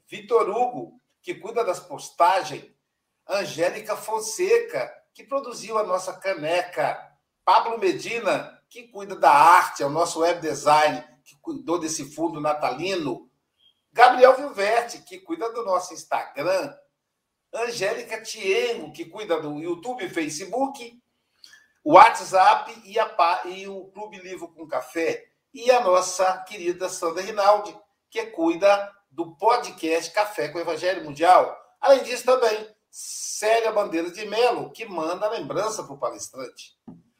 Vitor 0.07 0.49
Hugo, 0.49 0.99
que 1.21 1.35
cuida 1.35 1.63
das 1.63 1.79
postagens, 1.79 2.65
Angélica 3.27 3.95
Fonseca, 3.95 4.91
que 5.13 5.23
produziu 5.23 5.77
a 5.77 5.83
nossa 5.83 6.13
caneca. 6.13 6.99
Pablo 7.45 7.77
Medina, 7.77 8.61
que 8.69 8.87
cuida 8.87 9.15
da 9.15 9.31
arte, 9.31 9.83
é 9.83 9.85
o 9.85 9.89
nosso 9.89 10.19
web 10.19 10.41
design, 10.41 11.03
que 11.23 11.37
cuidou 11.37 11.79
desse 11.79 12.05
fundo 12.13 12.41
natalino. 12.41 13.29
Gabriel 13.93 14.35
Vilverte, 14.35 15.03
que 15.03 15.19
cuida 15.19 15.51
do 15.51 15.63
nosso 15.63 15.93
Instagram. 15.93 16.75
Angélica 17.53 18.19
Tiengo, 18.19 18.91
que 18.91 19.05
cuida 19.05 19.39
do 19.39 19.59
YouTube 19.59 20.09
Facebook. 20.09 20.99
O 21.83 21.93
WhatsApp 21.93 22.81
e, 22.85 22.97
a, 22.99 23.41
e 23.45 23.67
o 23.67 23.85
Clube 23.91 24.17
Livro 24.17 24.47
com 24.47 24.67
Café. 24.67 25.23
E 25.53 25.69
a 25.69 25.79
nossa 25.81 26.39
querida 26.47 26.89
Sandra 26.89 27.21
Rinaldi, 27.21 27.77
que 28.09 28.25
cuida 28.27 28.91
do 29.11 29.35
podcast 29.35 30.11
Café 30.11 30.49
com 30.49 30.57
o 30.57 30.61
Evangelho 30.61 31.03
Mundial. 31.03 31.55
Além 31.79 32.01
disso, 32.01 32.25
também 32.25 32.67
Célia 32.89 33.71
Bandeira 33.71 34.09
de 34.09 34.25
Melo, 34.25 34.71
que 34.71 34.85
manda 34.85 35.29
lembrança 35.29 35.83
para 35.83 35.93
o 35.93 35.99
palestrante. 35.99 36.75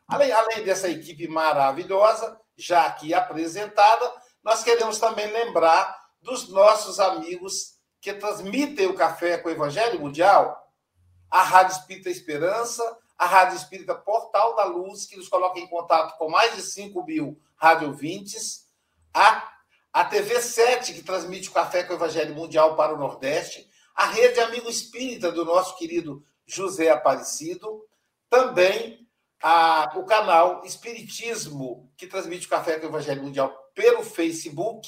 Além, 0.08 0.32
além 0.32 0.64
dessa 0.64 0.90
equipe 0.90 1.28
maravilhosa, 1.28 2.40
já 2.58 2.88
aqui 2.88 3.14
apresentada, 3.14 4.12
nós 4.44 4.64
queremos 4.64 4.98
também 4.98 5.28
lembrar 5.28 6.03
dos 6.24 6.50
nossos 6.50 7.00
amigos 7.00 7.78
que 8.02 8.14
transmitem 8.14 8.88
o 8.88 8.96
Café 8.96 9.38
com 9.38 9.50
o 9.50 9.52
Evangelho 9.52 10.00
Mundial, 10.00 10.72
a 11.30 11.44
Rádio 11.44 11.78
Espírita 11.78 12.10
Esperança, 12.10 12.98
a 13.18 13.26
Rádio 13.26 13.58
Espírita 13.58 13.94
Portal 13.94 14.56
da 14.56 14.66
Luz, 14.66 15.06
que 15.06 15.18
nos 15.18 15.28
coloca 15.28 15.60
em 15.60 15.68
contato 15.68 16.18
com 16.18 16.30
mais 16.30 16.56
de 16.56 16.62
5 16.62 17.04
mil 17.06 17.40
radiovintes, 17.56 18.68
a, 19.14 19.52
a 19.92 20.06
TV 20.06 20.42
7, 20.42 20.94
que 20.94 21.04
transmite 21.04 21.50
o 21.50 21.54
Café 21.54 21.84
com 21.84 21.94
o 21.94 21.98
Evangelho 21.98 22.34
Mundial 22.34 22.76
para 22.76 22.94
o 22.94 22.98
Nordeste, 22.98 23.70
a 23.96 24.08
Rede 24.08 24.40
Amigo 24.40 24.70
Espírita 24.70 25.32
do 25.32 25.46
nosso 25.46 25.78
querido 25.78 26.26
José 26.46 26.90
Aparecido, 26.90 27.86
também 28.30 29.08
a, 29.42 29.94
o 29.96 30.06
canal 30.06 30.64
Espiritismo, 30.66 31.92
que 31.96 32.08
transmite 32.08 32.48
o 32.48 32.50
Café 32.50 32.80
com 32.80 32.88
o 32.88 32.90
Evangelho 32.90 33.24
Mundial 33.24 33.54
pelo 33.76 34.04
Facebook, 34.04 34.88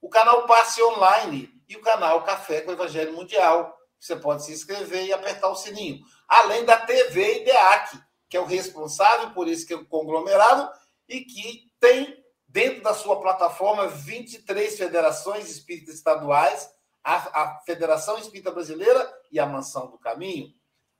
o 0.00 0.08
canal 0.08 0.46
Passe 0.46 0.82
Online 0.82 1.50
e 1.68 1.76
o 1.76 1.82
canal 1.82 2.22
Café 2.24 2.60
com 2.60 2.70
o 2.70 2.74
Evangelho 2.74 3.12
Mundial. 3.12 3.76
Você 3.98 4.16
pode 4.16 4.44
se 4.44 4.52
inscrever 4.52 5.06
e 5.06 5.12
apertar 5.12 5.48
o 5.48 5.56
sininho. 5.56 6.00
Além 6.28 6.64
da 6.64 6.76
TV 6.78 7.40
IDEAC, 7.40 8.00
que 8.28 8.36
é 8.36 8.40
o 8.40 8.44
responsável 8.44 9.30
por 9.30 9.48
esse 9.48 9.66
conglomerado 9.86 10.70
e 11.08 11.22
que 11.22 11.72
tem 11.80 12.22
dentro 12.46 12.82
da 12.82 12.94
sua 12.94 13.20
plataforma 13.20 13.88
23 13.88 14.76
federações 14.76 15.50
espíritas 15.50 15.94
estaduais, 15.94 16.68
a, 17.02 17.42
a 17.42 17.60
Federação 17.60 18.18
Espírita 18.18 18.50
Brasileira 18.50 19.12
e 19.30 19.38
a 19.38 19.46
Mansão 19.46 19.90
do 19.90 19.98
Caminho. 19.98 20.48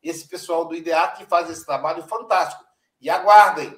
Esse 0.02 0.28
pessoal 0.28 0.64
do 0.64 0.74
IDEAC 0.74 1.26
faz 1.26 1.50
esse 1.50 1.64
trabalho 1.64 2.02
fantástico. 2.04 2.64
E 3.00 3.08
aguardem, 3.08 3.76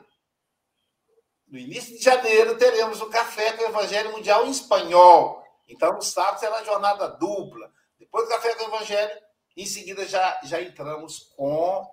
no 1.50 1.58
início 1.58 1.98
de 1.98 2.04
janeiro, 2.04 2.56
teremos 2.56 3.00
o 3.00 3.10
Café 3.10 3.52
com 3.54 3.64
o 3.64 3.66
Evangelho 3.66 4.12
Mundial 4.12 4.46
em 4.46 4.50
espanhol. 4.50 5.42
Então, 5.68 5.92
no 5.92 6.02
sábado 6.02 6.38
será 6.38 6.62
jornada 6.62 7.08
dupla. 7.08 7.70
Depois 7.98 8.24
do 8.24 8.30
Café 8.30 8.54
com 8.54 8.64
o 8.64 8.68
Evangelho, 8.68 9.20
em 9.56 9.66
seguida 9.66 10.06
já, 10.06 10.40
já 10.44 10.60
entramos 10.60 11.32
com 11.36 11.84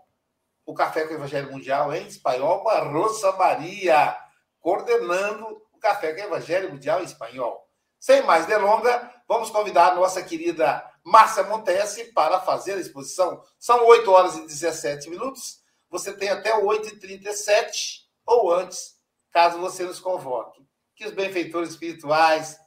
o 0.63 0.73
Café 0.75 1.05
com 1.05 1.13
o 1.13 1.17
Evangelho 1.17 1.51
Mundial 1.51 1.93
em 1.93 2.05
espanhol 2.05 2.61
com 2.61 2.69
a 2.69 2.79
Rosa 2.79 3.31
Maria, 3.31 4.15
coordenando 4.59 5.45
o 5.73 5.79
Café 5.79 6.13
com 6.13 6.21
o 6.21 6.25
Evangelho 6.25 6.69
Mundial 6.69 7.01
em 7.01 7.05
espanhol. 7.05 7.67
Sem 7.99 8.21
mais 8.23 8.45
delonga, 8.45 9.11
vamos 9.27 9.49
convidar 9.49 9.91
a 9.91 9.95
nossa 9.95 10.21
querida 10.21 10.85
Márcia 11.03 11.43
Montesi 11.43 12.11
para 12.13 12.39
fazer 12.41 12.73
a 12.73 12.79
exposição. 12.79 13.41
São 13.57 13.83
8 13.87 14.11
horas 14.11 14.35
e 14.35 14.45
17 14.45 15.09
minutos. 15.09 15.61
Você 15.89 16.13
tem 16.13 16.29
até 16.29 16.53
8h37 16.61 18.03
ou 18.23 18.53
antes 18.53 18.96
caso 19.31 19.59
você 19.59 19.83
nos 19.83 19.99
convoque. 19.99 20.65
Que 20.95 21.05
os 21.05 21.13
benfeitores 21.13 21.71
espirituais, 21.71 22.59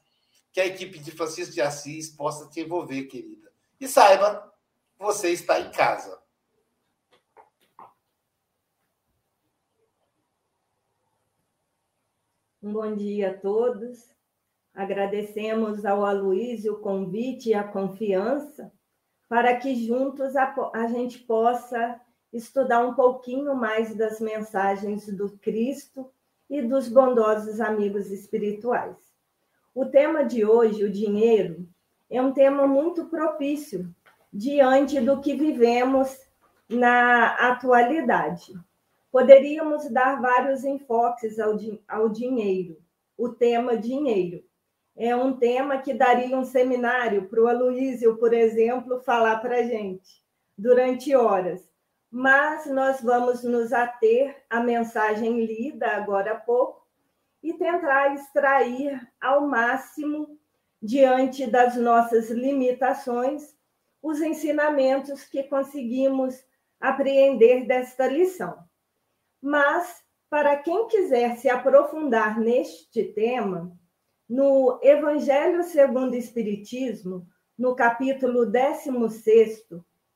que 0.52 0.61
a 0.61 0.67
equipe 0.67 0.99
de 0.99 1.11
Francisco 1.11 1.55
de 1.55 1.61
Assis 1.61 2.11
possa 2.11 2.49
te 2.49 2.61
envolver, 2.61 3.05
querida. 3.05 3.50
E 3.81 3.88
saiba, 3.88 4.52
você 4.99 5.31
está 5.31 5.61
em 5.61 5.71
casa. 5.71 6.21
Um 12.62 12.73
bom 12.73 12.95
dia 12.95 13.31
a 13.31 13.38
todos. 13.38 14.11
Agradecemos 14.75 15.85
ao 15.85 16.05
Aloysio 16.05 16.75
o 16.75 16.81
convite 16.81 17.49
e 17.50 17.55
a 17.55 17.64
confiança 17.64 18.73
para 19.31 19.57
que 19.57 19.75
juntos 19.87 20.35
a, 20.37 20.55
a 20.75 20.88
gente 20.88 21.21
possa 21.21 22.00
estudar 22.33 22.85
um 22.85 22.95
pouquinho 22.95 23.55
mais 23.55 23.95
das 23.95 24.21
mensagens 24.21 25.07
do 25.07 25.38
Cristo 25.38 26.13
e 26.50 26.60
dos 26.60 26.89
bondosos 26.89 27.60
amigos 27.60 28.10
espirituais. 28.10 28.97
O 29.73 29.86
tema 29.86 30.25
de 30.25 30.45
hoje, 30.45 30.82
o 30.82 30.91
dinheiro, 30.91 31.69
é 32.10 32.21
um 32.21 32.32
tema 32.32 32.67
muito 32.67 33.04
propício 33.04 33.89
diante 34.32 35.00
do 35.00 35.21
que 35.21 35.34
vivemos 35.34 36.28
na 36.69 37.36
atualidade. 37.52 38.52
Poderíamos 39.13 39.89
dar 39.91 40.21
vários 40.21 40.65
enfoques 40.65 41.39
ao, 41.39 41.56
ao 41.86 42.08
dinheiro. 42.08 42.76
O 43.17 43.28
tema 43.28 43.76
dinheiro 43.76 44.43
é 44.97 45.15
um 45.15 45.32
tema 45.32 45.78
que 45.78 45.95
daria 45.95 46.36
um 46.36 46.45
seminário 46.45 47.28
para 47.28 47.41
o 47.41 47.47
Aloysio, 47.47 48.17
por 48.17 48.34
exemplo, 48.34 49.00
falar 49.00 49.39
para 49.39 49.58
a 49.58 49.63
gente 49.63 50.21
durante 50.58 51.15
horas 51.15 51.70
mas 52.10 52.66
nós 52.66 53.00
vamos 53.00 53.44
nos 53.44 53.73
ater 53.73 54.44
à 54.50 54.60
mensagem 54.60 55.44
lida 55.44 55.86
agora 55.88 56.32
há 56.32 56.36
pouco 56.36 56.84
e 57.42 57.54
tentar 57.54 58.14
extrair 58.14 59.00
ao 59.20 59.46
máximo, 59.46 60.38
diante 60.82 61.46
das 61.46 61.76
nossas 61.76 62.30
limitações, 62.30 63.54
os 64.02 64.20
ensinamentos 64.20 65.25
que 65.25 65.44
conseguimos 65.44 66.42
apreender 66.80 67.66
desta 67.66 68.06
lição. 68.06 68.58
Mas, 69.40 70.02
para 70.28 70.56
quem 70.56 70.88
quiser 70.88 71.36
se 71.36 71.49
aprofundar 71.49 72.40
neste 72.40 73.04
tema, 73.04 73.78
no 74.28 74.78
Evangelho 74.82 75.62
segundo 75.62 76.12
o 76.12 76.16
Espiritismo, 76.16 77.26
no 77.58 77.75
capítulo 77.75 78.46
16, 78.46 79.66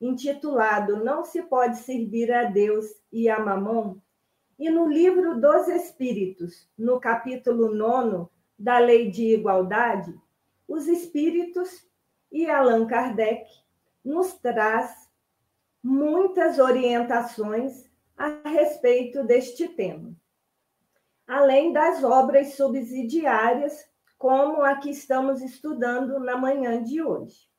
intitulado 0.05 1.03
Não 1.03 1.25
se 1.25 1.43
pode 1.43 1.79
servir 1.79 2.31
a 2.31 2.45
Deus 2.45 2.87
e 3.11 3.29
a 3.29 3.41
Mamon, 3.41 3.97
e 4.59 4.69
no 4.71 4.87
livro 4.87 5.41
dos 5.41 5.67
Espíritos, 5.67 6.69
no 6.77 7.01
capítulo 7.01 7.75
9 7.75 8.29
da 8.59 8.79
Lei 8.79 9.11
de 9.11 9.35
Igualdade, 9.35 10.15
os 10.69 10.87
Espíritos 10.87 11.87
e 12.31 12.49
Allan 12.49 12.87
Kardec 12.87 13.49
nos 14.05 14.35
traz 14.35 15.09
muitas 15.83 16.59
orientações 16.59 17.91
a 18.17 18.49
respeito 18.49 19.25
deste 19.25 19.69
tema, 19.69 20.15
além 21.27 21.73
das 21.73 22.05
obras 22.05 22.55
subsidiárias, 22.55 23.89
como 24.19 24.63
a 24.63 24.77
que 24.77 24.91
estamos 24.91 25.41
estudando 25.41 26.21
na 26.21 26.37
manhã 26.37 26.83
de 26.83 27.03
hoje. 27.03 27.54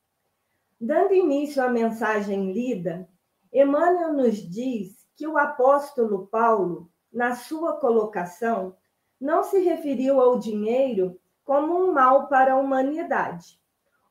Dando 0.79 1.13
início 1.13 1.63
à 1.63 1.69
mensagem 1.69 2.51
lida, 2.51 3.07
Emmanuel 3.51 4.11
nos 4.11 4.35
diz 4.35 5.07
que 5.15 5.25
o 5.25 5.37
apóstolo 5.37 6.27
Paulo, 6.27 6.91
na 7.11 7.33
sua 7.33 7.79
colocação, 7.79 8.75
não 9.19 9.41
se 9.41 9.59
referiu 9.59 10.19
ao 10.19 10.37
dinheiro 10.37 11.17
como 11.45 11.73
um 11.73 11.93
mal 11.93 12.27
para 12.27 12.53
a 12.53 12.57
humanidade, 12.57 13.57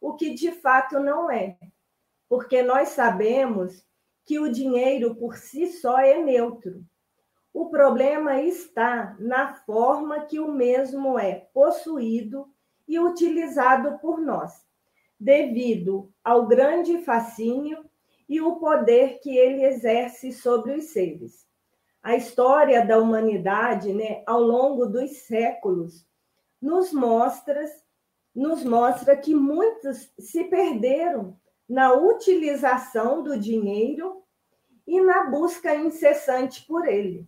o 0.01 0.15
que 0.15 0.33
de 0.33 0.53
fato 0.53 0.99
não 0.99 1.31
é, 1.31 1.59
porque 2.29 2.63
nós 2.63 2.89
sabemos 2.89 3.87
que 4.25 4.39
o 4.39 4.51
dinheiro 4.51 5.15
por 5.17 5.37
si 5.37 5.67
só 5.67 5.99
é 5.99 6.23
neutro. 6.23 6.83
O 7.53 7.69
problema 7.69 8.41
está 8.41 9.15
na 9.19 9.53
forma 9.53 10.25
que 10.25 10.41
o 10.41 10.51
mesmo 10.51 11.19
é 11.19 11.47
possuído 11.53 12.49
e 12.89 12.99
utilizado 12.99 13.99
por 13.99 14.19
nós 14.19 14.65
devido 15.21 16.14
ao 16.25 16.47
grande 16.47 16.99
fascínio 17.03 17.85
e 18.27 18.41
o 18.41 18.57
poder 18.57 19.21
que 19.21 19.37
ele 19.37 19.63
exerce 19.63 20.33
sobre 20.33 20.73
os 20.73 20.85
seres. 20.87 21.47
A 22.03 22.17
história 22.17 22.85
da 22.85 22.99
humanidade, 22.99 23.93
né, 23.93 24.23
ao 24.27 24.41
longo 24.41 24.87
dos 24.87 25.19
séculos, 25.19 26.07
nos 26.61 26.93
mostra, 26.93 27.65
nos 28.35 28.65
mostra 28.65 29.17
que 29.17 29.35
muitos 29.35 30.11
se 30.19 30.45
perderam 30.45 31.39
na 31.69 31.93
utilização 31.93 33.23
do 33.23 33.39
dinheiro 33.39 34.23
e 34.87 35.01
na 35.01 35.25
busca 35.31 35.75
incessante 35.75 36.67
por 36.67 36.87
ele. 36.87 37.27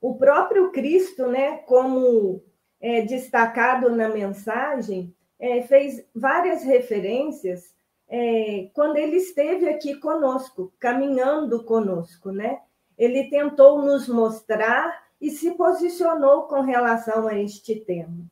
O 0.00 0.16
próprio 0.16 0.70
Cristo, 0.70 1.26
né, 1.26 1.58
como 1.58 2.44
é 2.80 3.00
destacado 3.02 3.88
na 3.88 4.08
mensagem, 4.08 5.14
é, 5.44 5.60
fez 5.60 6.02
várias 6.14 6.62
referências 6.62 7.74
é, 8.08 8.70
quando 8.72 8.96
ele 8.96 9.16
esteve 9.16 9.68
aqui 9.68 9.96
conosco, 9.96 10.72
caminhando 10.78 11.64
conosco, 11.64 12.30
né? 12.30 12.62
Ele 12.96 13.28
tentou 13.28 13.82
nos 13.82 14.08
mostrar 14.08 15.04
e 15.20 15.30
se 15.30 15.50
posicionou 15.50 16.44
com 16.44 16.62
relação 16.62 17.28
a 17.28 17.38
este 17.38 17.76
tema. 17.76 18.24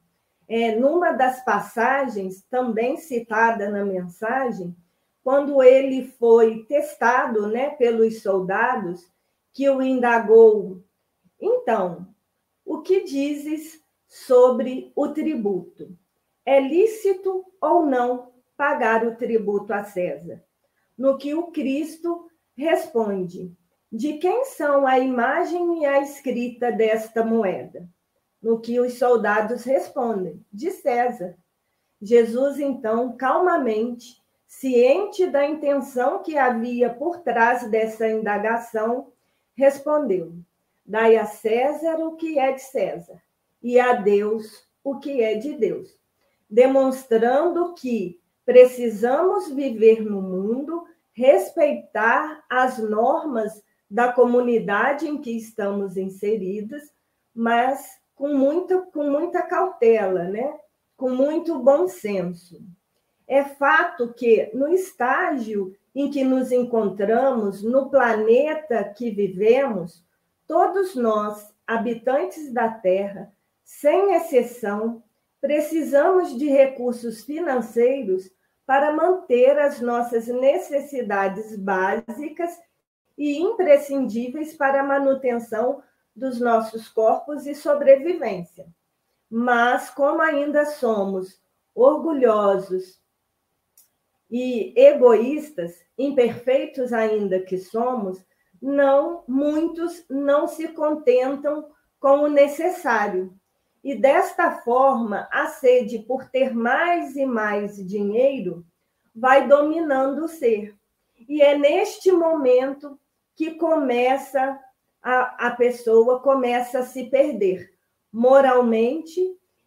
É, 0.48 0.74
numa 0.76 1.12
das 1.12 1.44
passagens, 1.44 2.42
também 2.48 2.96
citada 2.96 3.68
na 3.68 3.84
mensagem, 3.84 4.74
quando 5.22 5.62
ele 5.62 6.06
foi 6.18 6.64
testado 6.64 7.46
né, 7.46 7.70
pelos 7.70 8.22
soldados, 8.22 9.06
que 9.52 9.68
o 9.68 9.82
indagou: 9.82 10.82
então, 11.38 12.06
o 12.64 12.80
que 12.80 13.04
dizes 13.04 13.82
sobre 14.08 14.90
o 14.96 15.08
tributo? 15.08 15.94
É 16.44 16.60
lícito 16.60 17.44
ou 17.60 17.86
não 17.86 18.32
pagar 18.56 19.06
o 19.06 19.16
tributo 19.16 19.72
a 19.72 19.84
César? 19.84 20.42
No 20.96 21.16
que 21.16 21.34
o 21.34 21.50
Cristo 21.50 22.28
responde: 22.56 23.56
de 23.92 24.14
quem 24.14 24.46
são 24.46 24.86
a 24.86 24.98
imagem 24.98 25.82
e 25.82 25.84
a 25.84 26.00
escrita 26.00 26.72
desta 26.72 27.22
moeda. 27.22 27.86
No 28.40 28.58
que 28.58 28.80
os 28.80 28.94
soldados 28.94 29.64
respondem: 29.64 30.44
de 30.50 30.70
César. 30.70 31.36
Jesus, 32.00 32.58
então, 32.58 33.16
calmamente, 33.16 34.16
ciente 34.46 35.26
da 35.26 35.46
intenção 35.46 36.22
que 36.22 36.36
havia 36.36 36.90
por 36.90 37.20
trás 37.20 37.70
dessa 37.70 38.08
indagação, 38.08 39.12
respondeu: 39.54 40.32
Dai 40.84 41.16
a 41.16 41.26
César 41.26 41.98
o 41.98 42.16
que 42.16 42.38
é 42.38 42.52
de 42.52 42.62
César, 42.62 43.22
e 43.62 43.78
a 43.78 43.92
Deus 43.92 44.66
o 44.82 44.98
que 44.98 45.22
é 45.22 45.34
de 45.34 45.52
Deus, 45.52 45.96
demonstrando 46.52 47.72
que 47.72 48.20
precisamos 48.44 49.50
viver 49.50 50.02
no 50.02 50.20
mundo, 50.20 50.84
respeitar 51.14 52.44
as 52.48 52.76
normas 52.76 53.62
da 53.90 54.12
comunidade 54.12 55.08
em 55.08 55.16
que 55.16 55.30
estamos 55.30 55.96
inseridas, 55.96 56.82
mas 57.34 57.98
com 58.14 58.34
muita, 58.34 58.82
com 58.82 59.10
muita 59.10 59.40
cautela, 59.40 60.24
né? 60.24 60.54
com 60.94 61.08
muito 61.08 61.58
bom 61.58 61.88
senso. 61.88 62.62
É 63.26 63.42
fato 63.42 64.12
que, 64.12 64.50
no 64.52 64.68
estágio 64.68 65.74
em 65.94 66.10
que 66.10 66.22
nos 66.22 66.52
encontramos, 66.52 67.62
no 67.62 67.88
planeta 67.88 68.84
que 68.84 69.10
vivemos, 69.10 70.04
todos 70.46 70.94
nós, 70.94 71.50
habitantes 71.66 72.52
da 72.52 72.68
Terra, 72.68 73.32
sem 73.64 74.14
exceção, 74.14 75.02
precisamos 75.42 76.38
de 76.38 76.46
recursos 76.46 77.24
financeiros 77.24 78.30
para 78.64 78.92
manter 78.92 79.58
as 79.58 79.80
nossas 79.80 80.28
necessidades 80.28 81.56
básicas 81.58 82.56
e 83.18 83.38
imprescindíveis 83.40 84.54
para 84.54 84.80
a 84.80 84.84
manutenção 84.84 85.82
dos 86.14 86.38
nossos 86.38 86.86
corpos 86.88 87.44
e 87.44 87.56
sobrevivência. 87.56 88.66
Mas, 89.28 89.90
como 89.90 90.22
ainda 90.22 90.64
somos 90.64 91.42
orgulhosos 91.74 93.02
e 94.30 94.72
egoístas, 94.76 95.74
imperfeitos 95.98 96.92
ainda 96.92 97.40
que 97.40 97.58
somos, 97.58 98.24
não 98.60 99.24
muitos 99.26 100.04
não 100.08 100.46
se 100.46 100.68
contentam 100.68 101.68
com 101.98 102.20
o 102.20 102.28
necessário. 102.28 103.34
E 103.82 103.94
desta 103.94 104.52
forma, 104.60 105.28
a 105.30 105.46
sede 105.46 105.98
por 106.00 106.28
ter 106.30 106.54
mais 106.54 107.16
e 107.16 107.26
mais 107.26 107.76
dinheiro 107.76 108.64
vai 109.14 109.48
dominando 109.48 110.24
o 110.24 110.28
ser. 110.28 110.76
E 111.28 111.42
é 111.42 111.58
neste 111.58 112.12
momento 112.12 112.98
que 113.34 113.54
começa 113.54 114.58
a, 115.02 115.48
a 115.48 115.50
pessoa 115.50 116.20
começa 116.20 116.78
a 116.78 116.84
se 116.84 117.06
perder 117.06 117.72
moralmente 118.12 119.20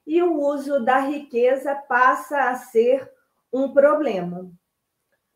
e 0.07 0.21
o 0.21 0.39
uso 0.39 0.83
da 0.85 0.99
riqueza 0.99 1.75
passa 1.75 2.49
a 2.49 2.55
ser 2.55 3.11
um 3.51 3.73
problema. 3.73 4.49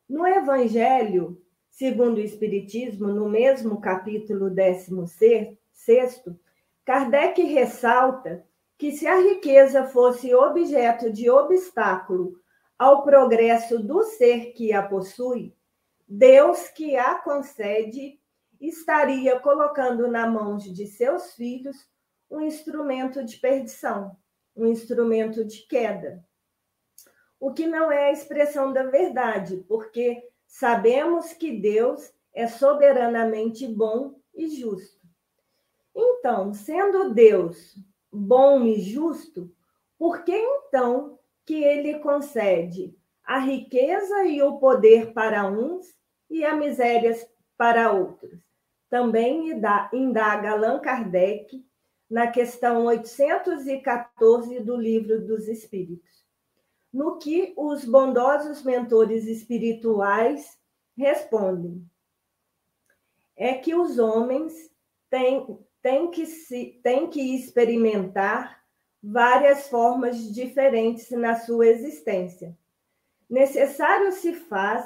No 0.08 0.26
Evangelho, 0.26 1.42
segundo 1.70 2.18
o 2.18 2.22
Espiritismo, 2.22 3.08
no 3.08 3.28
mesmo 3.28 3.82
capítulo 3.82 4.50
16, 4.50 5.58
Kardec 6.86 7.42
ressalta 7.44 8.46
que 8.80 8.94
se 8.94 9.06
a 9.06 9.18
riqueza 9.18 9.84
fosse 9.88 10.34
objeto 10.34 11.12
de 11.12 11.30
obstáculo 11.30 12.40
ao 12.78 13.04
progresso 13.04 13.78
do 13.78 14.04
ser 14.04 14.54
que 14.54 14.72
a 14.72 14.82
possui, 14.82 15.54
Deus 16.08 16.70
que 16.70 16.96
a 16.96 17.16
concede 17.16 18.18
estaria 18.60 19.38
colocando 19.42 20.08
na 20.08 20.26
mão 20.26 20.56
de 20.56 20.88
seus 20.88 21.34
filhos 21.34 21.76
um 22.32 22.40
instrumento 22.40 23.22
de 23.22 23.36
perdição, 23.36 24.16
um 24.56 24.66
instrumento 24.66 25.44
de 25.44 25.68
queda. 25.68 26.24
O 27.38 27.52
que 27.52 27.68
não 27.68 27.92
é 27.92 28.06
a 28.06 28.12
expressão 28.14 28.72
da 28.72 28.84
verdade, 28.84 29.58
porque 29.68 30.24
sabemos 30.48 31.34
que 31.34 31.52
Deus 31.52 32.14
é 32.34 32.48
soberanamente 32.48 33.68
bom 33.68 34.16
e 34.34 34.48
justo. 34.48 35.06
Então, 35.94 36.54
sendo 36.54 37.14
Deus 37.14 37.76
bom 38.12 38.64
e 38.66 38.80
justo, 38.80 39.52
por 39.98 40.24
que 40.24 40.36
então 40.36 41.18
que 41.46 41.64
ele 41.64 42.00
concede 42.00 42.98
a 43.24 43.40
riqueza 43.40 44.24
e 44.26 44.42
o 44.42 44.58
poder 44.58 45.14
para 45.14 45.48
uns 45.48 45.88
e 46.30 46.44
a 46.44 46.56
miséria 46.56 47.16
para 47.58 47.92
outros? 47.92 48.50
também 48.90 49.52
indaga 49.94 50.52
Allan 50.52 50.80
Kardec 50.80 51.64
na 52.10 52.28
questão 52.28 52.86
814 52.86 54.60
do 54.62 54.76
Livro 54.76 55.26
dos 55.26 55.48
Espíritos, 55.48 56.26
no 56.92 57.20
que 57.20 57.54
os 57.56 57.86
bondosos 57.86 58.64
mentores 58.64 59.28
espirituais 59.28 60.58
respondem. 60.98 61.88
É 63.38 63.54
que 63.54 63.76
os 63.76 64.00
homens 64.00 64.54
têm, 65.10 65.60
têm, 65.82 66.12
que, 66.12 66.26
se, 66.26 66.80
têm 66.84 67.10
que 67.10 67.36
experimentar 67.36 68.60
várias 69.02 69.70
formas 69.70 70.18
diferentes 70.34 71.10
na 71.12 71.36
sua 71.36 71.68
existência. 71.68 72.58
Necessário 73.30 74.12
se 74.12 74.34
faz 74.34 74.86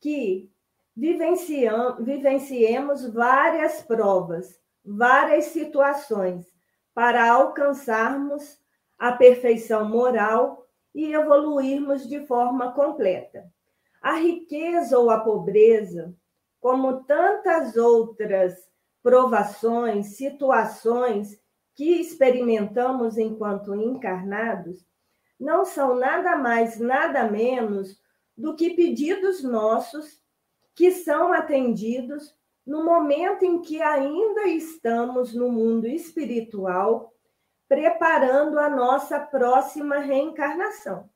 que 0.00 0.50
vivenciemos 0.96 3.12
várias 3.12 3.82
provas, 3.82 4.60
várias 4.84 5.46
situações 5.46 6.46
para 6.94 7.30
alcançarmos 7.30 8.58
a 8.98 9.12
perfeição 9.12 9.88
moral 9.88 10.66
e 10.94 11.12
evoluirmos 11.12 12.08
de 12.08 12.26
forma 12.26 12.72
completa. 12.72 13.50
A 14.02 14.14
riqueza 14.14 14.98
ou 14.98 15.10
a 15.10 15.20
pobreza, 15.20 16.14
como 16.60 17.04
tantas 17.04 17.76
outras 17.76 18.69
provações, 19.02 20.16
situações 20.16 21.40
que 21.74 22.00
experimentamos 22.00 23.16
enquanto 23.16 23.74
encarnados, 23.74 24.86
não 25.38 25.64
são 25.64 25.94
nada 25.94 26.36
mais, 26.36 26.78
nada 26.78 27.24
menos 27.30 27.98
do 28.36 28.54
que 28.54 28.70
pedidos 28.70 29.42
nossos 29.42 30.20
que 30.74 30.90
são 30.90 31.32
atendidos 31.32 32.34
no 32.66 32.84
momento 32.84 33.44
em 33.44 33.60
que 33.60 33.80
ainda 33.82 34.46
estamos 34.46 35.34
no 35.34 35.50
mundo 35.50 35.86
espiritual, 35.86 37.12
preparando 37.68 38.58
a 38.58 38.68
nossa 38.68 39.18
próxima 39.18 39.98
reencarnação. 39.98 41.08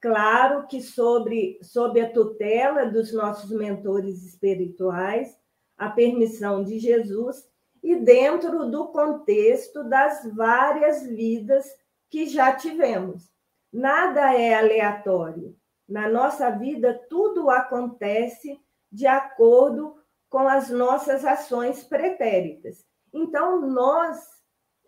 Claro 0.00 0.66
que 0.66 0.80
sobre, 0.80 1.58
sob 1.62 2.00
a 2.00 2.10
tutela 2.10 2.86
dos 2.86 3.12
nossos 3.12 3.50
mentores 3.50 4.24
espirituais, 4.24 5.39
a 5.80 5.88
permissão 5.88 6.62
de 6.62 6.78
Jesus 6.78 7.48
e 7.82 7.96
dentro 7.96 8.70
do 8.70 8.88
contexto 8.88 9.82
das 9.82 10.30
várias 10.34 11.02
vidas 11.06 11.66
que 12.10 12.26
já 12.26 12.52
tivemos. 12.52 13.32
Nada 13.72 14.34
é 14.34 14.52
aleatório. 14.52 15.56
Na 15.88 16.06
nossa 16.06 16.50
vida, 16.50 17.00
tudo 17.08 17.48
acontece 17.48 18.60
de 18.92 19.06
acordo 19.06 19.96
com 20.28 20.46
as 20.46 20.68
nossas 20.68 21.24
ações 21.24 21.82
pretéritas. 21.82 22.84
Então, 23.10 23.62
nós 23.62 24.18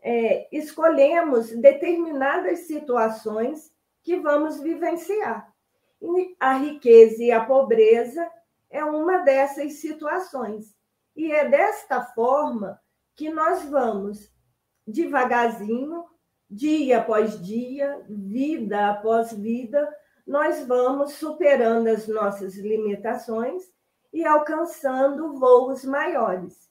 é, 0.03 0.47
escolhemos 0.55 1.53
determinadas 1.53 2.67
situações 2.67 3.73
que 4.03 4.21
vamos 4.21 4.61
vivenciar. 4.61 5.51
E 6.03 6.37
a 6.39 6.53
riqueza 6.53 7.23
e 7.23 7.33
a 7.33 7.43
pobreza 7.43 8.31
é 8.69 8.85
uma 8.85 9.21
dessas 9.21 9.75
situações. 9.75 10.82
E 11.15 11.31
é 11.31 11.49
desta 11.49 12.03
forma 12.03 12.81
que 13.15 13.31
nós 13.31 13.65
vamos 13.65 14.31
devagarzinho, 14.87 16.05
dia 16.51 16.99
após 16.99 17.41
dia, 17.45 18.05
vida 18.09 18.91
após 18.91 19.33
vida, 19.33 19.89
nós 20.27 20.67
vamos 20.67 21.13
superando 21.13 21.89
as 21.89 22.07
nossas 22.07 22.57
limitações 22.57 23.63
e 24.13 24.25
alcançando 24.25 25.35
voos 25.39 25.85
maiores. 25.85 26.71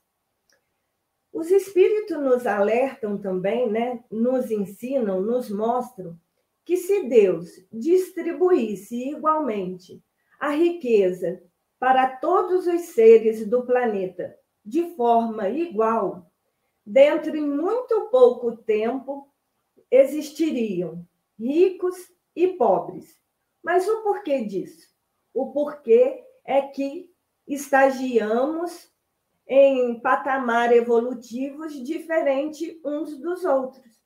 Os 1.33 1.49
espíritos 1.49 2.17
nos 2.17 2.45
alertam 2.45 3.17
também, 3.17 3.69
né? 3.69 4.03
nos 4.11 4.51
ensinam, 4.51 5.21
nos 5.21 5.49
mostram 5.49 6.19
que 6.65 6.77
se 6.77 7.07
Deus 7.07 7.49
distribuísse 7.71 9.09
igualmente 9.09 10.03
a 10.39 10.49
riqueza 10.49 11.41
para 11.81 12.07
todos 12.17 12.67
os 12.67 12.81
seres 12.93 13.43
do 13.47 13.65
planeta 13.65 14.37
de 14.63 14.95
forma 14.95 15.49
igual, 15.49 16.31
dentro 16.85 17.31
de 17.31 17.41
muito 17.41 18.01
pouco 18.11 18.55
tempo 18.55 19.27
existiriam 19.89 21.03
ricos 21.39 21.97
e 22.35 22.49
pobres. 22.49 23.19
Mas 23.63 23.87
o 23.87 24.03
porquê 24.03 24.45
disso? 24.45 24.93
O 25.33 25.51
porquê 25.51 26.23
é 26.45 26.61
que 26.61 27.11
estagiamos 27.47 28.91
em 29.47 29.99
patamar 30.01 30.71
evolutivos 30.71 31.73
diferentes 31.83 32.79
uns 32.85 33.17
dos 33.17 33.43
outros. 33.43 33.99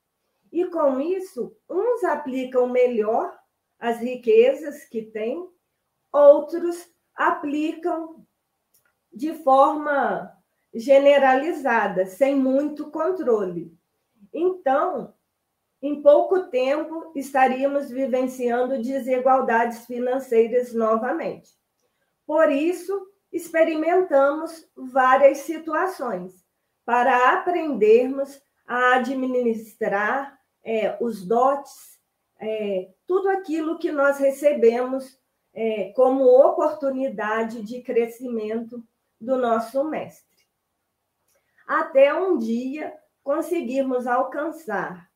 E 0.50 0.64
com 0.68 1.02
isso, 1.02 1.54
uns 1.70 2.06
aplicam 2.06 2.70
melhor 2.70 3.38
as 3.78 4.00
riquezas 4.00 4.86
que 4.86 5.02
têm, 5.02 5.46
outros 6.14 6.95
aplicam 7.16 8.26
de 9.12 9.34
forma 9.34 10.32
generalizada, 10.74 12.06
sem 12.06 12.36
muito 12.36 12.92
controle. 12.92 13.74
Então, 14.34 15.14
em 15.82 16.02
pouco 16.02 16.48
tempo, 16.50 17.12
estaríamos 17.16 17.90
vivenciando 17.90 18.82
desigualdades 18.82 19.86
financeiras 19.86 20.74
novamente. 20.74 21.52
Por 22.26 22.52
isso, 22.52 23.08
experimentamos 23.32 24.68
várias 24.76 25.40
situações 25.40 26.46
para 26.84 27.34
aprendermos 27.34 28.42
a 28.68 28.96
administrar 28.96 30.38
é, 30.64 30.98
os 31.00 31.26
dotes, 31.26 32.00
é, 32.40 32.90
tudo 33.06 33.30
aquilo 33.30 33.78
que 33.78 33.92
nós 33.92 34.18
recebemos 34.18 35.20
é, 35.56 35.94
como 35.96 36.26
oportunidade 36.26 37.64
de 37.64 37.82
crescimento 37.82 38.84
do 39.20 39.38
nosso 39.38 39.84
mestre. 39.86 40.46
Até 41.66 42.14
um 42.14 42.38
dia 42.38 42.94
conseguirmos 43.24 44.06
alcançar 44.06 45.10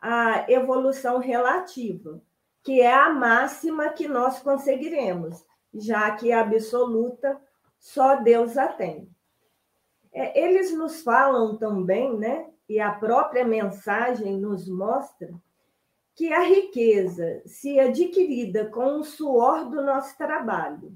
a 0.00 0.50
evolução 0.50 1.18
relativa, 1.18 2.22
que 2.62 2.80
é 2.80 2.94
a 2.94 3.10
máxima 3.10 3.90
que 3.90 4.06
nós 4.06 4.38
conseguiremos, 4.38 5.44
já 5.74 6.10
que 6.12 6.32
a 6.32 6.40
absoluta 6.40 7.38
só 7.78 8.16
Deus 8.16 8.56
a 8.56 8.68
tem. 8.68 9.10
É, 10.12 10.40
eles 10.40 10.72
nos 10.72 11.02
falam 11.02 11.56
também, 11.56 12.16
né? 12.16 12.48
E 12.68 12.80
a 12.80 12.92
própria 12.92 13.44
mensagem 13.44 14.38
nos 14.38 14.68
mostra 14.68 15.34
que 16.20 16.30
a 16.34 16.42
riqueza, 16.42 17.40
se 17.46 17.80
adquirida 17.80 18.66
com 18.66 19.00
o 19.00 19.04
suor 19.04 19.70
do 19.70 19.80
nosso 19.80 20.18
trabalho, 20.18 20.94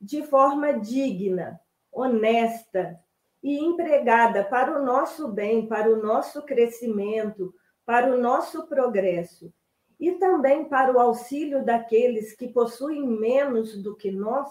de 0.00 0.24
forma 0.24 0.72
digna, 0.72 1.60
honesta 1.92 2.98
e 3.40 3.60
empregada 3.64 4.42
para 4.42 4.76
o 4.76 4.84
nosso 4.84 5.28
bem, 5.28 5.68
para 5.68 5.88
o 5.88 6.02
nosso 6.02 6.42
crescimento, 6.42 7.54
para 7.84 8.12
o 8.12 8.20
nosso 8.20 8.66
progresso 8.66 9.54
e 10.00 10.10
também 10.14 10.64
para 10.64 10.92
o 10.92 10.98
auxílio 10.98 11.64
daqueles 11.64 12.34
que 12.34 12.48
possuem 12.48 13.06
menos 13.06 13.80
do 13.80 13.94
que 13.94 14.10
nós, 14.10 14.50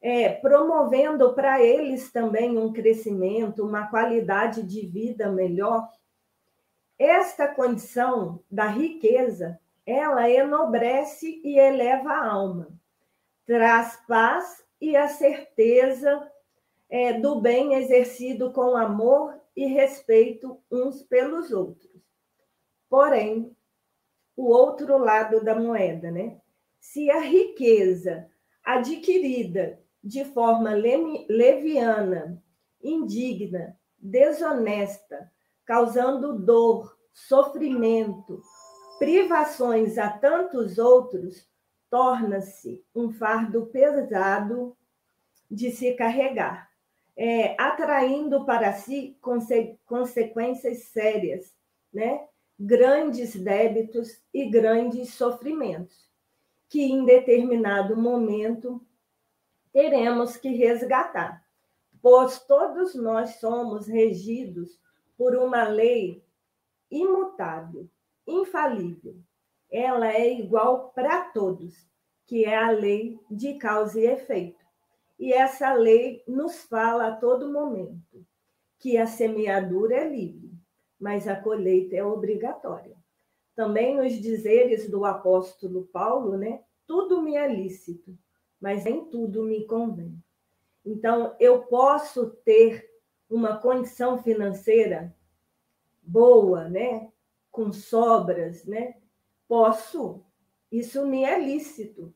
é, 0.00 0.30
promovendo 0.30 1.32
para 1.32 1.62
eles 1.62 2.10
também 2.10 2.58
um 2.58 2.72
crescimento, 2.72 3.64
uma 3.64 3.86
qualidade 3.86 4.64
de 4.64 4.84
vida 4.84 5.30
melhor. 5.30 5.88
Esta 6.98 7.46
condição 7.46 8.42
da 8.50 8.66
riqueza, 8.66 9.60
ela 9.84 10.30
enobrece 10.30 11.40
e 11.44 11.58
eleva 11.58 12.10
a 12.10 12.32
alma, 12.32 12.68
traz 13.44 13.96
paz 14.08 14.64
e 14.80 14.96
a 14.96 15.06
certeza 15.06 16.30
é, 16.88 17.14
do 17.14 17.40
bem 17.40 17.74
exercido 17.74 18.52
com 18.52 18.76
amor 18.76 19.38
e 19.54 19.66
respeito 19.66 20.60
uns 20.70 21.02
pelos 21.02 21.50
outros. 21.52 21.90
Porém, 22.88 23.54
o 24.36 24.46
outro 24.46 24.98
lado 24.98 25.42
da 25.42 25.54
moeda, 25.54 26.10
né? 26.10 26.40
Se 26.78 27.10
a 27.10 27.20
riqueza 27.20 28.28
adquirida 28.62 29.80
de 30.02 30.24
forma 30.24 30.70
leviana, 31.28 32.42
indigna, 32.82 33.78
desonesta, 33.98 35.32
causando 35.66 36.38
dor, 36.38 36.96
sofrimento, 37.12 38.40
privações 38.98 39.98
a 39.98 40.08
tantos 40.08 40.78
outros, 40.78 41.46
torna-se 41.90 42.84
um 42.94 43.12
fardo 43.12 43.66
pesado 43.66 44.76
de 45.50 45.70
se 45.70 45.92
carregar, 45.94 46.70
é, 47.16 47.60
atraindo 47.60 48.44
para 48.44 48.72
si 48.72 49.16
conse 49.20 49.78
consequências 49.86 50.84
sérias, 50.84 51.54
né? 51.92 52.26
grandes 52.58 53.36
débitos 53.36 54.22
e 54.32 54.48
grandes 54.48 55.14
sofrimentos, 55.14 56.10
que 56.68 56.82
em 56.82 57.04
determinado 57.04 57.96
momento 57.96 58.84
teremos 59.72 60.36
que 60.36 60.48
resgatar, 60.50 61.44
pois 62.00 62.38
todos 62.40 62.94
nós 62.94 63.36
somos 63.36 63.86
regidos 63.86 64.78
por 65.16 65.34
uma 65.36 65.68
lei 65.68 66.24
imutável, 66.90 67.88
infalível. 68.26 69.16
Ela 69.70 70.12
é 70.12 70.32
igual 70.32 70.90
para 70.90 71.30
todos, 71.30 71.88
que 72.26 72.44
é 72.44 72.56
a 72.56 72.70
lei 72.70 73.18
de 73.30 73.54
causa 73.54 74.00
e 74.00 74.06
efeito. 74.06 74.64
E 75.18 75.32
essa 75.32 75.72
lei 75.72 76.22
nos 76.26 76.62
fala 76.64 77.08
a 77.08 77.16
todo 77.16 77.52
momento 77.52 78.24
que 78.78 78.96
a 78.98 79.06
semeadura 79.06 79.96
é 79.96 80.08
livre 80.08 80.56
mas 80.98 81.28
a 81.28 81.36
colheita 81.36 81.94
é 81.96 82.04
obrigatória. 82.04 82.96
Também 83.54 83.96
nos 83.96 84.14
dizeres 84.14 84.90
do 84.90 85.04
apóstolo 85.04 85.86
Paulo, 85.92 86.36
né? 86.36 86.62
Tudo 86.86 87.22
me 87.22 87.36
é 87.36 87.48
lícito, 87.48 88.16
mas 88.60 88.84
nem 88.84 89.04
tudo 89.06 89.42
me 89.42 89.66
convém. 89.66 90.18
Então, 90.84 91.34
eu 91.40 91.64
posso 91.64 92.30
ter 92.44 92.88
uma 93.28 93.56
condição 93.56 94.22
financeira 94.22 95.14
boa, 96.02 96.68
né? 96.68 97.10
Com 97.50 97.72
sobras, 97.72 98.64
né? 98.64 98.96
Posso. 99.48 100.24
Isso 100.70 101.06
me 101.06 101.24
é 101.24 101.38
lícito. 101.38 102.14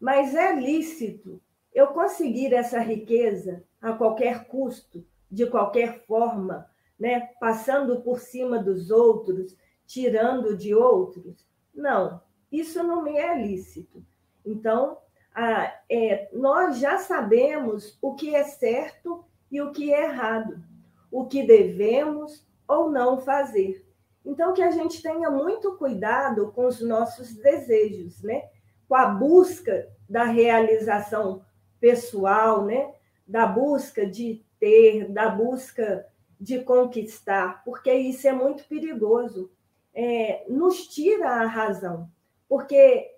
Mas 0.00 0.34
é 0.34 0.54
lícito 0.54 1.40
eu 1.72 1.88
conseguir 1.88 2.54
essa 2.54 2.80
riqueza 2.80 3.64
a 3.80 3.92
qualquer 3.92 4.46
custo, 4.46 5.06
de 5.30 5.46
qualquer 5.46 6.04
forma, 6.06 6.68
né? 6.98 7.30
passando 7.38 8.00
por 8.00 8.18
cima 8.18 8.58
dos 8.58 8.90
outros, 8.90 9.56
tirando 9.86 10.56
de 10.56 10.74
outros. 10.74 11.46
Não, 11.74 12.20
isso 12.50 12.82
não 12.82 13.02
me 13.02 13.16
é 13.16 13.40
lícito. 13.40 14.04
Então, 14.44 14.98
a, 15.34 15.80
é, 15.88 16.28
nós 16.32 16.78
já 16.78 16.98
sabemos 16.98 17.96
o 18.02 18.14
que 18.14 18.34
é 18.34 18.44
certo 18.44 19.24
e 19.50 19.60
o 19.60 19.72
que 19.72 19.92
é 19.92 20.04
errado, 20.04 20.62
o 21.10 21.26
que 21.26 21.46
devemos 21.46 22.46
ou 22.66 22.90
não 22.90 23.18
fazer. 23.18 23.84
Então, 24.24 24.52
que 24.52 24.62
a 24.62 24.70
gente 24.70 25.00
tenha 25.02 25.30
muito 25.30 25.76
cuidado 25.76 26.52
com 26.52 26.66
os 26.66 26.80
nossos 26.80 27.34
desejos, 27.34 28.22
né? 28.22 28.48
com 28.86 28.94
a 28.94 29.06
busca 29.06 29.88
da 30.08 30.24
realização 30.24 31.42
pessoal, 31.80 32.64
né? 32.64 32.94
da 33.26 33.46
busca 33.46 34.06
de 34.06 34.44
ter, 34.60 35.08
da 35.08 35.28
busca 35.28 36.06
de 36.40 36.60
conquistar, 36.60 37.62
porque 37.64 37.92
isso 37.92 38.28
é 38.28 38.32
muito 38.32 38.64
perigoso. 38.64 39.50
É, 39.94 40.44
nos 40.48 40.86
tira 40.86 41.28
a 41.28 41.46
razão, 41.46 42.08
porque 42.48 43.10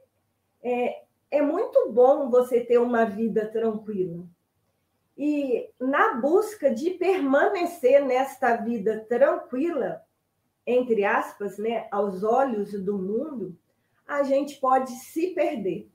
é, 0.63 1.03
é 1.31 1.43
muito 1.43 1.93
bom 1.93 2.31
você 2.31 2.61
ter 2.61 2.79
uma 2.79 3.05
vida 3.05 3.47
tranquila. 3.47 4.25
E 5.23 5.69
na 5.79 6.15
busca 6.15 6.75
de 6.75 6.93
permanecer 6.93 8.03
nesta 8.03 8.57
vida 8.57 9.05
tranquila, 9.07 10.03
entre 10.67 11.05
aspas, 11.05 11.59
né, 11.59 11.87
aos 11.91 12.23
olhos 12.23 12.73
do 12.73 12.97
mundo, 12.97 13.55
a 14.09 14.23
gente 14.23 14.59
pode 14.59 14.93
se 14.93 15.35
perder. 15.35 15.91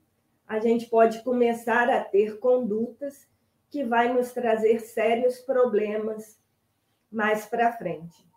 A 0.48 0.60
gente 0.60 0.86
pode 0.86 1.24
começar 1.24 1.90
a 1.90 2.04
ter 2.04 2.38
condutas 2.38 3.28
que 3.72 3.84
vai 3.84 4.14
nos 4.14 4.32
trazer 4.32 4.78
sérios 4.82 5.40
problemas 5.40 6.40
mais 7.12 7.48
para 7.48 7.74
frente. 7.74 8.30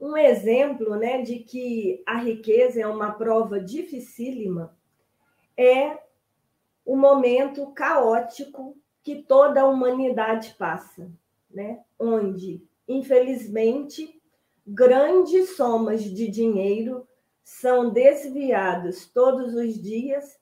Um 0.00 0.16
exemplo 0.16 0.94
né, 0.94 1.22
de 1.22 1.40
que 1.40 2.04
a 2.06 2.18
riqueza 2.18 2.80
é 2.80 2.86
uma 2.86 3.10
prova 3.10 3.58
dificílima 3.58 4.78
é 5.56 5.98
o 6.84 6.96
momento 6.96 7.72
caótico 7.72 8.80
que 9.02 9.22
toda 9.22 9.62
a 9.62 9.68
humanidade 9.68 10.54
passa, 10.58 11.10
né? 11.50 11.80
onde, 11.98 12.62
infelizmente, 12.86 14.20
grandes 14.66 15.56
somas 15.56 16.02
de 16.02 16.28
dinheiro 16.28 17.06
são 17.42 17.90
desviados 17.90 19.06
todos 19.06 19.54
os 19.54 19.80
dias 19.80 20.38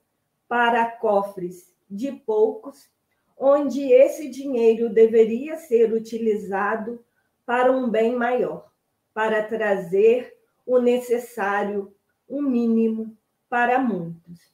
para 0.47 0.85
cofres 0.85 1.73
de 1.89 2.11
poucos, 2.11 2.89
onde 3.37 3.91
esse 3.91 4.29
dinheiro 4.29 4.89
deveria 4.89 5.57
ser 5.57 5.91
utilizado 5.91 7.03
para 7.45 7.71
um 7.71 7.89
bem 7.89 8.15
maior, 8.15 8.71
para 9.13 9.43
trazer 9.43 10.37
o 10.65 10.77
necessário, 10.77 11.93
o 12.27 12.41
mínimo 12.41 13.17
para 13.49 13.79
muitos. 13.79 14.53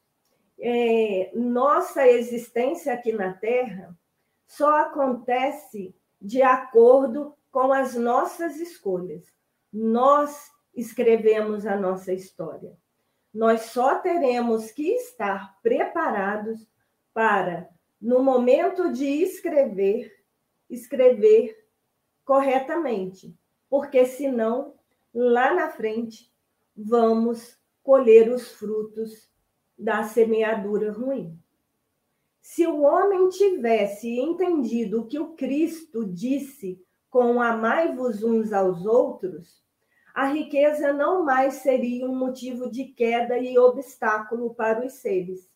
É, 0.60 1.32
nossa 1.36 2.08
existência 2.08 2.93
aqui 2.93 3.12
na 3.12 3.34
Terra 3.34 3.96
só 4.48 4.78
acontece 4.78 5.96
de 6.20 6.41
acordo 6.41 7.36
com 7.52 7.72
as 7.72 7.96
nossas 7.96 8.58
escolhas. 8.58 9.26
Nós 9.72 10.52
escrevemos 10.74 11.65
a 11.65 11.76
nossa 11.76 12.13
história. 12.13 12.78
Nós 13.34 13.62
só 13.62 14.00
teremos 14.00 14.72
que 14.72 14.89
estar 14.93 15.60
preparados 15.62 16.67
para, 17.13 17.70
no 18.02 18.24
momento 18.24 18.91
de 18.91 19.06
escrever, 19.06 20.12
escrever 20.70 21.67
corretamente, 22.24 23.36
porque 23.70 24.06
senão, 24.06 24.76
lá 25.13 25.54
na 25.54 25.70
frente, 25.70 26.32
vamos 26.76 27.60
colher 27.84 28.30
os 28.30 28.52
frutos 28.52 29.30
da 29.78 30.04
semeadura 30.04 30.92
ruim. 30.92 31.38
Se 32.42 32.66
o 32.66 32.82
homem 32.82 33.30
tivesse 33.30 34.20
entendido 34.20 35.02
o 35.02 35.06
que 35.06 35.20
o 35.20 35.34
Cristo 35.36 36.06
disse 36.06 36.82
com 37.10 37.42
amai-vos 37.42 38.24
uns 38.24 38.54
aos 38.54 38.86
outros, 38.86 39.62
a 40.13 40.28
riqueza 40.28 40.92
não 40.92 41.24
mais 41.24 41.56
seria 41.56 42.10
um 42.10 42.16
motivo 42.16 42.72
de 42.72 42.86
queda 42.86 43.38
e 43.38 43.58
obstáculo 43.60 44.56
para 44.56 44.86
os 44.86 44.94
seres, 44.94 45.48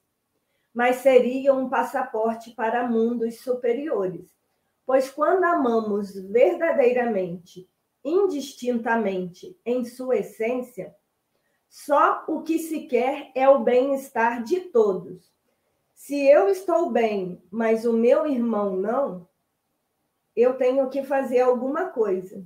mas 0.73 0.97
seria 0.97 1.53
um 1.53 1.67
passaporte 1.67 2.51
para 2.51 2.87
mundos 2.87 3.39
superiores. 3.39 4.29
Pois 4.85 5.09
quando 5.09 5.45
amamos 5.45 6.13
verdadeiramente, 6.13 7.67
indistintamente, 8.03 9.57
em 9.65 9.85
sua 9.85 10.17
essência, 10.17 10.95
só 11.71 12.25
o 12.27 12.41
que 12.41 12.59
se 12.59 12.81
quer 12.81 13.31
é 13.33 13.47
o 13.47 13.63
bem-estar 13.63 14.43
de 14.43 14.59
todos. 14.59 15.31
Se 15.93 16.27
eu 16.27 16.49
estou 16.49 16.91
bem, 16.91 17.41
mas 17.49 17.85
o 17.85 17.93
meu 17.93 18.27
irmão 18.27 18.75
não, 18.75 19.25
eu 20.35 20.57
tenho 20.57 20.89
que 20.89 21.01
fazer 21.01 21.39
alguma 21.39 21.85
coisa. 21.85 22.43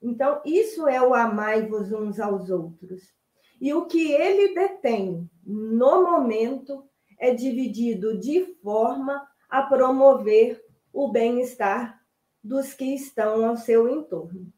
Então, 0.00 0.40
isso 0.42 0.88
é 0.88 1.06
o 1.06 1.12
amai-vos 1.12 1.92
uns 1.92 2.18
aos 2.18 2.48
outros. 2.48 3.14
E 3.60 3.74
o 3.74 3.84
que 3.84 4.10
ele 4.10 4.54
detém 4.54 5.30
no 5.44 6.02
momento 6.02 6.88
é 7.18 7.34
dividido 7.34 8.18
de 8.18 8.54
forma 8.62 9.28
a 9.50 9.62
promover 9.62 10.64
o 10.90 11.08
bem-estar 11.08 12.02
dos 12.42 12.72
que 12.72 12.94
estão 12.94 13.44
ao 13.44 13.58
seu 13.58 13.86
entorno. 13.86 14.50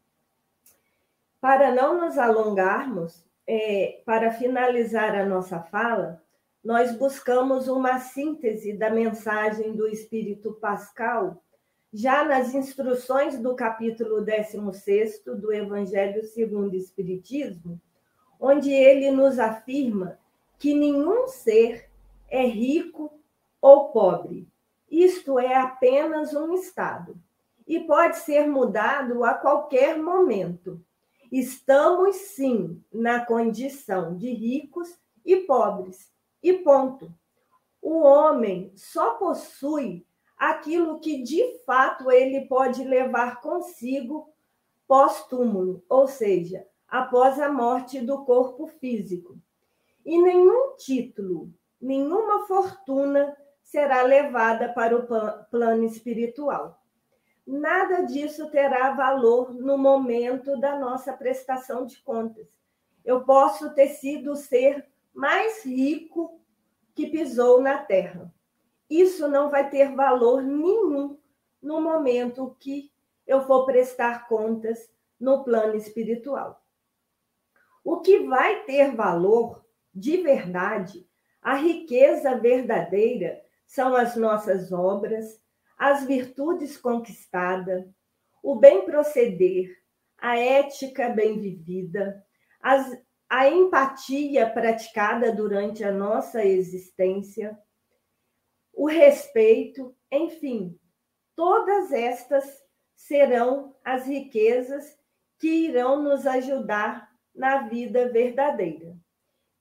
Para 1.41 1.75
não 1.75 1.99
nos 1.99 2.17
alongarmos, 2.17 3.24
é, 3.47 4.01
para 4.05 4.31
finalizar 4.31 5.15
a 5.15 5.25
nossa 5.25 5.59
fala, 5.59 6.21
nós 6.63 6.95
buscamos 6.95 7.67
uma 7.67 7.99
síntese 7.99 8.73
da 8.73 8.89
mensagem 8.89 9.73
do 9.73 9.87
Espírito 9.87 10.53
Pascal 10.53 11.41
já 11.93 12.25
nas 12.25 12.53
instruções 12.53 13.39
do 13.39 13.55
capítulo 13.55 14.21
16 14.21 15.23
do 15.25 15.53
Evangelho 15.53 16.23
segundo 16.23 16.73
o 16.73 16.75
Espiritismo, 16.75 17.79
onde 18.39 18.71
ele 18.71 19.11
nos 19.11 19.39
afirma 19.39 20.19
que 20.59 20.73
nenhum 20.73 21.27
ser 21.27 21.89
é 22.27 22.45
rico 22.45 23.13
ou 23.61 23.89
pobre. 23.89 24.47
Isto 24.89 25.39
é 25.39 25.55
apenas 25.55 26.33
um 26.33 26.53
estado 26.53 27.15
e 27.67 27.79
pode 27.79 28.17
ser 28.17 28.47
mudado 28.47 29.23
a 29.23 29.33
qualquer 29.33 29.97
momento. 29.97 30.84
Estamos 31.37 32.15
sim 32.15 32.81
na 32.93 33.25
condição 33.25 34.15
de 34.15 34.31
ricos 34.31 34.97
e 35.25 35.35
pobres, 35.35 36.09
e 36.41 36.53
ponto. 36.53 37.13
O 37.81 38.03
homem 38.03 38.71
só 38.77 39.15
possui 39.15 40.07
aquilo 40.37 40.97
que 41.01 41.21
de 41.23 41.59
fato 41.65 42.09
ele 42.09 42.47
pode 42.47 42.85
levar 42.85 43.41
consigo 43.41 44.33
pós-túmulo, 44.87 45.83
ou 45.89 46.07
seja, 46.07 46.65
após 46.87 47.37
a 47.37 47.51
morte 47.51 47.99
do 47.99 48.23
corpo 48.23 48.67
físico. 48.67 49.37
E 50.05 50.17
nenhum 50.17 50.77
título, 50.77 51.53
nenhuma 51.81 52.47
fortuna 52.47 53.35
será 53.61 54.03
levada 54.03 54.71
para 54.71 54.95
o 54.95 55.05
plano 55.49 55.83
espiritual. 55.83 56.81
Nada 57.45 58.01
disso 58.01 58.49
terá 58.49 58.91
valor 58.91 59.53
no 59.53 59.77
momento 59.77 60.59
da 60.59 60.79
nossa 60.79 61.13
prestação 61.13 61.85
de 61.85 62.01
contas. 62.01 62.47
Eu 63.03 63.23
posso 63.23 63.73
ter 63.73 63.89
sido 63.89 64.31
o 64.31 64.35
ser 64.35 64.87
mais 65.13 65.63
rico 65.65 66.41
que 66.93 67.07
pisou 67.07 67.61
na 67.61 67.77
terra 67.77 68.33
isso 68.89 69.27
não 69.27 69.49
vai 69.49 69.69
ter 69.69 69.93
valor 69.95 70.43
nenhum 70.43 71.17
no 71.61 71.81
momento 71.81 72.55
que 72.59 72.91
eu 73.25 73.41
for 73.41 73.65
prestar 73.65 74.27
contas 74.27 74.89
no 75.19 75.43
plano 75.43 75.75
espiritual. 75.75 76.63
O 77.83 78.01
que 78.01 78.19
vai 78.19 78.63
ter 78.63 78.95
valor 78.95 79.65
de 79.93 80.17
verdade, 80.17 81.07
a 81.41 81.55
riqueza 81.55 82.37
verdadeira, 82.37 83.41
são 83.65 83.95
as 83.95 84.15
nossas 84.15 84.71
obras, 84.71 85.41
as 85.77 86.05
virtudes 86.05 86.77
conquistadas, 86.77 87.85
o 88.41 88.55
bem 88.55 88.85
proceder, 88.85 89.75
a 90.17 90.37
ética 90.37 91.09
bem 91.09 91.39
vivida, 91.39 92.23
as, 92.61 92.89
a 93.29 93.49
empatia 93.49 94.49
praticada 94.49 95.31
durante 95.31 95.83
a 95.83 95.91
nossa 95.91 96.43
existência 96.45 97.57
o 98.75 98.87
respeito, 98.87 99.95
enfim, 100.11 100.77
todas 101.33 101.93
estas 101.93 102.61
serão 102.93 103.73
as 103.83 104.05
riquezas 104.05 104.97
que 105.39 105.47
irão 105.47 106.03
nos 106.03 106.27
ajudar 106.27 107.09
na 107.33 107.67
vida 107.69 108.09
verdadeira, 108.09 108.95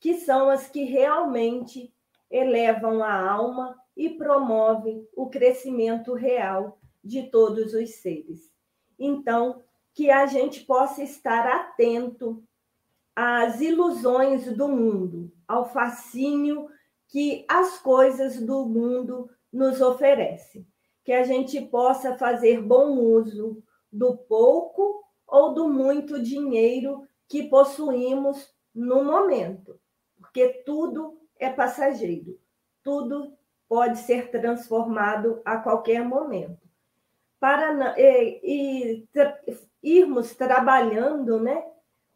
que 0.01 0.15
são 0.15 0.51
as 0.51 0.69
que 0.69 0.83
realmente 0.85 1.95
elevam 2.29 3.05
a 3.05 3.15
alma 3.15 3.81
e 3.97 4.11
promovem 4.11 5.07
o 5.15 5.29
crescimento 5.29 6.15
real 6.15 6.79
de 7.03 7.25
todos 7.25 7.75
os 7.75 7.91
seres. 7.97 8.51
Então, 8.99 9.63
que 9.93 10.11
a 10.11 10.27
gente 10.27 10.65
possa 10.65 11.03
estar 11.03 11.47
atento 11.47 12.43
às 13.15 13.61
ilusões 13.61 14.57
do 14.57 14.69
mundo, 14.69 15.31
ao 15.47 15.71
fascínio 15.73 16.69
que 17.07 17.45
as 17.49 17.79
coisas 17.79 18.41
do 18.41 18.67
mundo 18.67 19.31
nos 19.53 19.81
oferecem. 19.81 20.67
Que 21.05 21.13
a 21.13 21.23
gente 21.23 21.61
possa 21.61 22.17
fazer 22.17 22.61
bom 22.61 22.99
uso 22.99 23.63
do 23.93 24.17
pouco 24.17 25.05
ou 25.27 25.55
do 25.55 25.69
muito 25.69 26.21
dinheiro 26.21 27.07
que 27.29 27.45
possuímos 27.45 28.53
no 28.75 29.05
momento, 29.05 29.79
porque 30.17 30.49
tudo 30.65 31.21
é 31.39 31.49
passageiro, 31.49 32.39
tudo 32.83 33.37
pode 33.75 33.99
ser 33.99 34.31
transformado 34.31 35.43
a 35.45 35.57
qualquer 35.57 36.05
momento. 36.05 36.63
Para 37.41 37.99
e, 37.99 38.41
e 38.45 39.07
tra, 39.09 39.37
irmos 39.83 40.33
trabalhando, 40.37 41.41
né, 41.41 41.61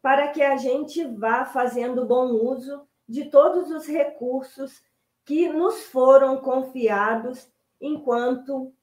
para 0.01 0.29
que 0.29 0.41
a 0.41 0.55
gente 0.55 1.03
vá 1.03 1.43
fazendo 1.43 2.05
bom 2.05 2.27
uso 2.27 2.87
de 3.05 3.25
todos 3.25 3.69
os 3.71 3.85
recursos 3.87 4.81
que 5.25 5.49
nos 5.49 5.83
foram 5.83 6.37
confiados 6.37 7.51
enquanto 7.81 8.73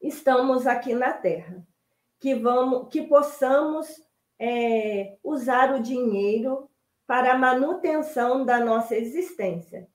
estamos 0.00 0.68
aqui 0.68 0.94
na 0.94 1.12
Terra, 1.12 1.66
que 2.20 2.32
vamos, 2.32 2.90
que 2.90 3.02
possamos 3.02 3.88
é, 4.38 5.16
usar 5.20 5.74
o 5.74 5.82
dinheiro 5.82 6.70
para 7.08 7.32
a 7.32 7.38
manutenção 7.38 8.44
da 8.44 8.60
nossa 8.60 8.94
existência 8.94 9.90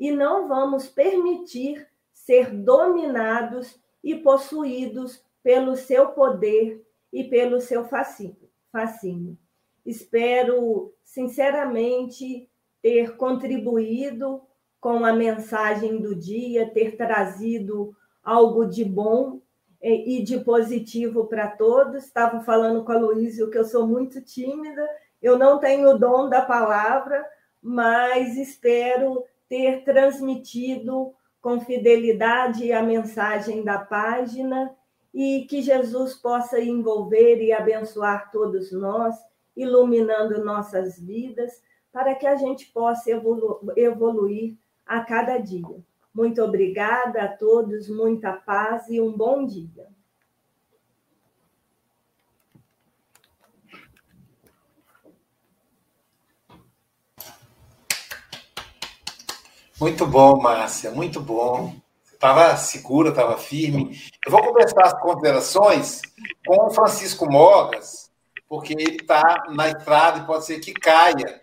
e 0.00 0.10
não 0.10 0.48
vamos 0.48 0.88
permitir 0.88 1.86
ser 2.14 2.50
dominados 2.50 3.78
e 4.02 4.16
possuídos 4.16 5.22
pelo 5.42 5.76
seu 5.76 6.08
poder 6.08 6.82
e 7.12 7.24
pelo 7.24 7.60
seu 7.60 7.84
fascínio. 7.84 9.38
Espero 9.84 10.94
sinceramente 11.04 12.48
ter 12.80 13.14
contribuído 13.16 14.42
com 14.80 15.04
a 15.04 15.12
mensagem 15.12 16.00
do 16.00 16.14
dia, 16.14 16.70
ter 16.70 16.96
trazido 16.96 17.94
algo 18.22 18.64
de 18.64 18.84
bom 18.84 19.42
eh, 19.82 20.08
e 20.08 20.22
de 20.22 20.38
positivo 20.38 21.26
para 21.26 21.48
todos. 21.48 22.04
Estava 22.04 22.40
falando 22.40 22.84
com 22.84 22.92
a 22.92 22.98
Luísa 22.98 23.50
que 23.50 23.58
eu 23.58 23.64
sou 23.64 23.86
muito 23.86 24.22
tímida, 24.22 24.88
eu 25.20 25.38
não 25.38 25.58
tenho 25.58 25.90
o 25.90 25.98
dom 25.98 26.30
da 26.30 26.40
palavra, 26.40 27.22
mas 27.62 28.38
espero 28.38 29.24
ter 29.50 29.82
transmitido 29.82 31.12
com 31.42 31.60
fidelidade 31.60 32.72
a 32.72 32.80
mensagem 32.82 33.64
da 33.64 33.78
página 33.78 34.72
e 35.12 35.44
que 35.50 35.60
Jesus 35.60 36.14
possa 36.14 36.60
envolver 36.60 37.42
e 37.42 37.52
abençoar 37.52 38.30
todos 38.30 38.70
nós, 38.70 39.16
iluminando 39.56 40.44
nossas 40.44 41.00
vidas, 41.00 41.60
para 41.92 42.14
que 42.14 42.28
a 42.28 42.36
gente 42.36 42.66
possa 42.66 43.10
evolu 43.10 43.60
evoluir 43.76 44.56
a 44.86 45.00
cada 45.00 45.36
dia. 45.38 45.84
Muito 46.14 46.40
obrigada 46.40 47.22
a 47.22 47.28
todos, 47.28 47.88
muita 47.88 48.32
paz 48.32 48.88
e 48.88 49.00
um 49.00 49.12
bom 49.12 49.44
dia. 49.44 49.88
Muito 59.80 60.06
bom, 60.06 60.38
Márcia, 60.38 60.90
muito 60.90 61.22
bom. 61.22 61.74
Estava 62.12 62.54
segura, 62.58 63.08
estava 63.08 63.38
firme. 63.38 63.98
Eu 64.26 64.30
vou 64.30 64.42
começar 64.42 64.84
as 64.84 65.00
considerações 65.00 66.02
com 66.46 66.66
o 66.66 66.70
Francisco 66.70 67.24
Mogas, 67.24 68.10
porque 68.46 68.74
ele 68.74 68.96
está 68.96 69.46
na 69.48 69.70
estrada 69.70 70.18
e 70.18 70.26
pode 70.26 70.44
ser 70.44 70.60
que 70.60 70.74
caia. 70.74 71.40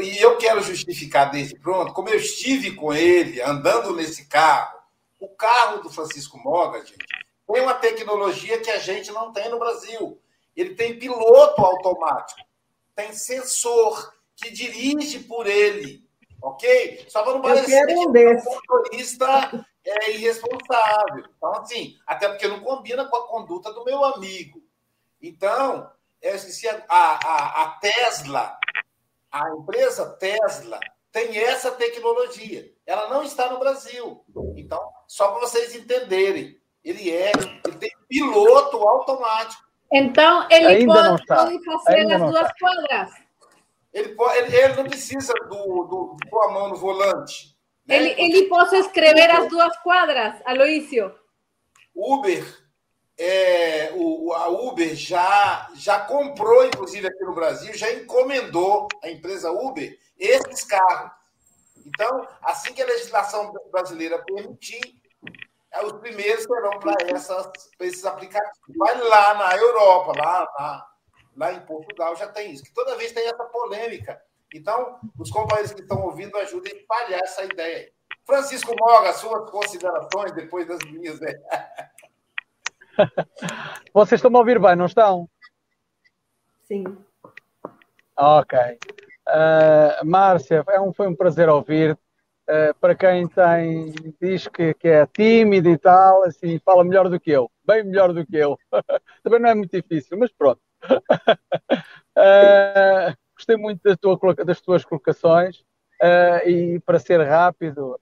E 0.00 0.18
eu 0.18 0.36
quero 0.36 0.64
justificar 0.64 1.30
desde 1.30 1.56
pronto, 1.60 1.92
como 1.92 2.08
eu 2.08 2.16
estive 2.16 2.72
com 2.74 2.92
ele 2.92 3.40
andando 3.40 3.94
nesse 3.94 4.26
carro, 4.26 4.80
o 5.20 5.28
carro 5.28 5.80
do 5.80 5.88
Francisco 5.88 6.40
Mogas, 6.42 6.88
gente, 6.88 7.06
tem 7.46 7.62
uma 7.62 7.74
tecnologia 7.74 8.58
que 8.58 8.70
a 8.70 8.80
gente 8.80 9.12
não 9.12 9.32
tem 9.32 9.48
no 9.48 9.60
Brasil. 9.60 10.20
Ele 10.56 10.74
tem 10.74 10.98
piloto 10.98 11.64
automático, 11.64 12.40
tem 12.96 13.12
sensor 13.12 14.12
que 14.34 14.50
dirige 14.50 15.20
por 15.20 15.46
ele, 15.46 16.05
ok? 16.40 17.06
Só 17.08 17.22
para 17.22 17.32
não 17.32 17.42
parecer 17.42 17.84
um 17.96 18.12
que 18.12 18.24
o 18.24 18.44
motorista 18.44 19.66
é 19.84 20.10
irresponsável. 20.12 21.24
Então, 21.36 21.52
assim, 21.54 21.96
até 22.06 22.28
porque 22.28 22.48
não 22.48 22.60
combina 22.60 23.04
com 23.06 23.16
a 23.16 23.26
conduta 23.28 23.72
do 23.72 23.84
meu 23.84 24.04
amigo. 24.04 24.62
Então, 25.22 25.90
se 26.38 26.68
a, 26.68 26.84
a, 26.88 27.62
a 27.62 27.68
Tesla, 27.80 28.58
a 29.30 29.50
empresa 29.50 30.10
Tesla, 30.18 30.80
tem 31.12 31.38
essa 31.38 31.70
tecnologia. 31.70 32.70
Ela 32.84 33.08
não 33.08 33.22
está 33.22 33.50
no 33.50 33.58
Brasil. 33.58 34.24
Então, 34.56 34.80
só 35.06 35.28
para 35.28 35.40
vocês 35.40 35.74
entenderem, 35.74 36.58
ele 36.84 37.10
é, 37.10 37.32
ele 37.64 37.76
tem 37.78 37.90
piloto 38.08 38.76
automático. 38.86 39.64
Então, 39.92 40.46
ele 40.50 40.86
pode, 40.86 41.26
pode 41.26 41.64
fazer 41.64 41.98
Ainda 42.00 42.16
as 42.16 42.22
duas 42.22 42.52
quadras. 42.58 43.25
Ele, 43.96 44.10
pode, 44.10 44.36
ele, 44.36 44.54
ele, 44.54 44.74
não 44.74 44.84
precisa 44.84 45.32
do, 45.48 45.84
do, 45.84 46.16
do 46.30 46.42
a 46.42 46.52
mão 46.52 46.68
no 46.68 46.76
volante. 46.76 47.56
Né? 47.86 47.96
Ele, 47.96 48.14
ele 48.20 48.42
pode 48.46 48.76
escrever 48.76 49.30
as 49.30 49.48
duas 49.48 49.74
quadras, 49.78 50.34
Aloísio. 50.44 51.14
Uber, 51.94 52.44
é, 53.16 53.92
o, 53.94 54.34
a 54.34 54.48
Uber 54.48 54.94
já, 54.94 55.70
já 55.74 55.98
comprou, 56.00 56.66
inclusive 56.66 57.06
aqui 57.06 57.24
no 57.24 57.34
Brasil, 57.34 57.72
já 57.72 57.90
encomendou 57.90 58.86
a 59.02 59.08
empresa 59.08 59.50
Uber 59.50 59.98
esses 60.18 60.62
carros. 60.64 61.12
Então, 61.86 62.28
assim 62.42 62.74
que 62.74 62.82
a 62.82 62.86
legislação 62.86 63.50
brasileira 63.72 64.22
permitir, 64.26 65.00
é, 65.72 65.82
os 65.82 65.94
primeiros 65.94 66.44
serão 66.44 66.78
para 66.80 66.96
esses 67.80 68.04
aplicativos. 68.04 68.76
Vai 68.76 69.00
lá 69.00 69.34
na 69.36 69.56
Europa, 69.56 70.12
lá, 70.18 70.40
lá, 70.58 70.95
lá 71.36 71.52
em 71.52 71.60
Portugal 71.60 72.16
já 72.16 72.28
tem 72.28 72.52
isso, 72.52 72.64
que 72.64 72.72
toda 72.72 72.96
vez 72.96 73.12
tem 73.12 73.26
essa 73.26 73.44
polêmica. 73.44 74.20
Então, 74.54 74.98
os 75.18 75.30
companheiros 75.30 75.72
que 75.72 75.82
estão 75.82 76.02
ouvindo 76.02 76.36
ajudem 76.38 76.72
a 76.72 76.76
espalhar 76.76 77.20
essa 77.22 77.44
ideia. 77.44 77.90
Francisco 78.24 78.74
Moga, 78.78 79.12
suas 79.12 79.50
considerações 79.50 80.32
depois 80.32 80.66
das 80.66 80.78
minhas. 80.90 81.20
Né? 81.20 81.32
Vocês 83.92 84.18
estão 84.18 84.34
a 84.34 84.38
ouvir 84.38 84.58
bem, 84.58 84.76
não 84.76 84.86
estão? 84.86 85.28
Sim. 86.64 86.84
Ok. 88.16 88.58
Uh, 89.28 90.04
Márcia, 90.04 90.64
é 90.68 90.80
um, 90.80 90.92
foi 90.92 91.06
um 91.06 91.14
prazer 91.14 91.48
ouvir. 91.48 91.98
Uh, 92.48 92.72
para 92.80 92.94
quem 92.94 93.26
tem, 93.26 93.92
diz 94.20 94.46
que, 94.46 94.72
que 94.74 94.86
é 94.86 95.04
tímido 95.06 95.68
e 95.68 95.76
tal, 95.76 96.22
assim, 96.22 96.60
fala 96.64 96.84
melhor 96.84 97.08
do 97.08 97.18
que 97.18 97.32
eu, 97.32 97.50
bem 97.66 97.82
melhor 97.82 98.12
do 98.12 98.24
que 98.24 98.36
eu. 98.36 98.56
Também 99.24 99.40
não 99.40 99.50
é 99.50 99.54
muito 99.54 99.76
difícil, 99.76 100.16
mas 100.16 100.30
pronto. 100.30 100.60
Uh, 102.16 103.16
gostei 103.36 103.56
muito 103.56 103.82
da 103.82 103.96
tua, 103.96 104.18
das 104.44 104.60
tuas 104.60 104.84
colocações 104.84 105.60
uh, 106.02 106.48
e 106.48 106.80
para 106.80 106.98
ser 106.98 107.20
rápido, 107.22 107.98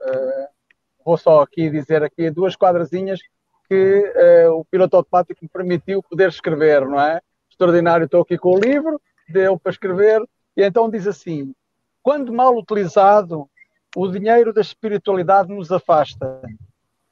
vou 1.04 1.16
só 1.16 1.42
aqui 1.42 1.68
dizer 1.68 2.02
aqui 2.02 2.30
duas 2.30 2.56
quadrazinhas 2.56 3.20
que 3.68 4.12
o 4.52 4.64
piloto 4.66 4.96
automático 4.96 5.40
me 5.42 5.48
permitiu 5.48 6.02
poder 6.02 6.28
escrever, 6.28 6.86
não 6.86 7.00
é? 7.00 7.20
Extraordinário, 7.50 8.04
estou 8.04 8.20
aqui 8.20 8.36
com 8.36 8.54
o 8.54 8.60
livro, 8.60 9.00
deu 9.28 9.58
para 9.58 9.72
escrever, 9.72 10.22
e 10.56 10.62
então 10.62 10.90
diz 10.90 11.06
assim: 11.06 11.54
quando 12.02 12.30
mal 12.32 12.54
utilizado, 12.54 13.48
o 13.96 14.08
dinheiro 14.08 14.52
da 14.52 14.60
espiritualidade 14.60 15.48
nos 15.48 15.72
afasta. 15.72 16.42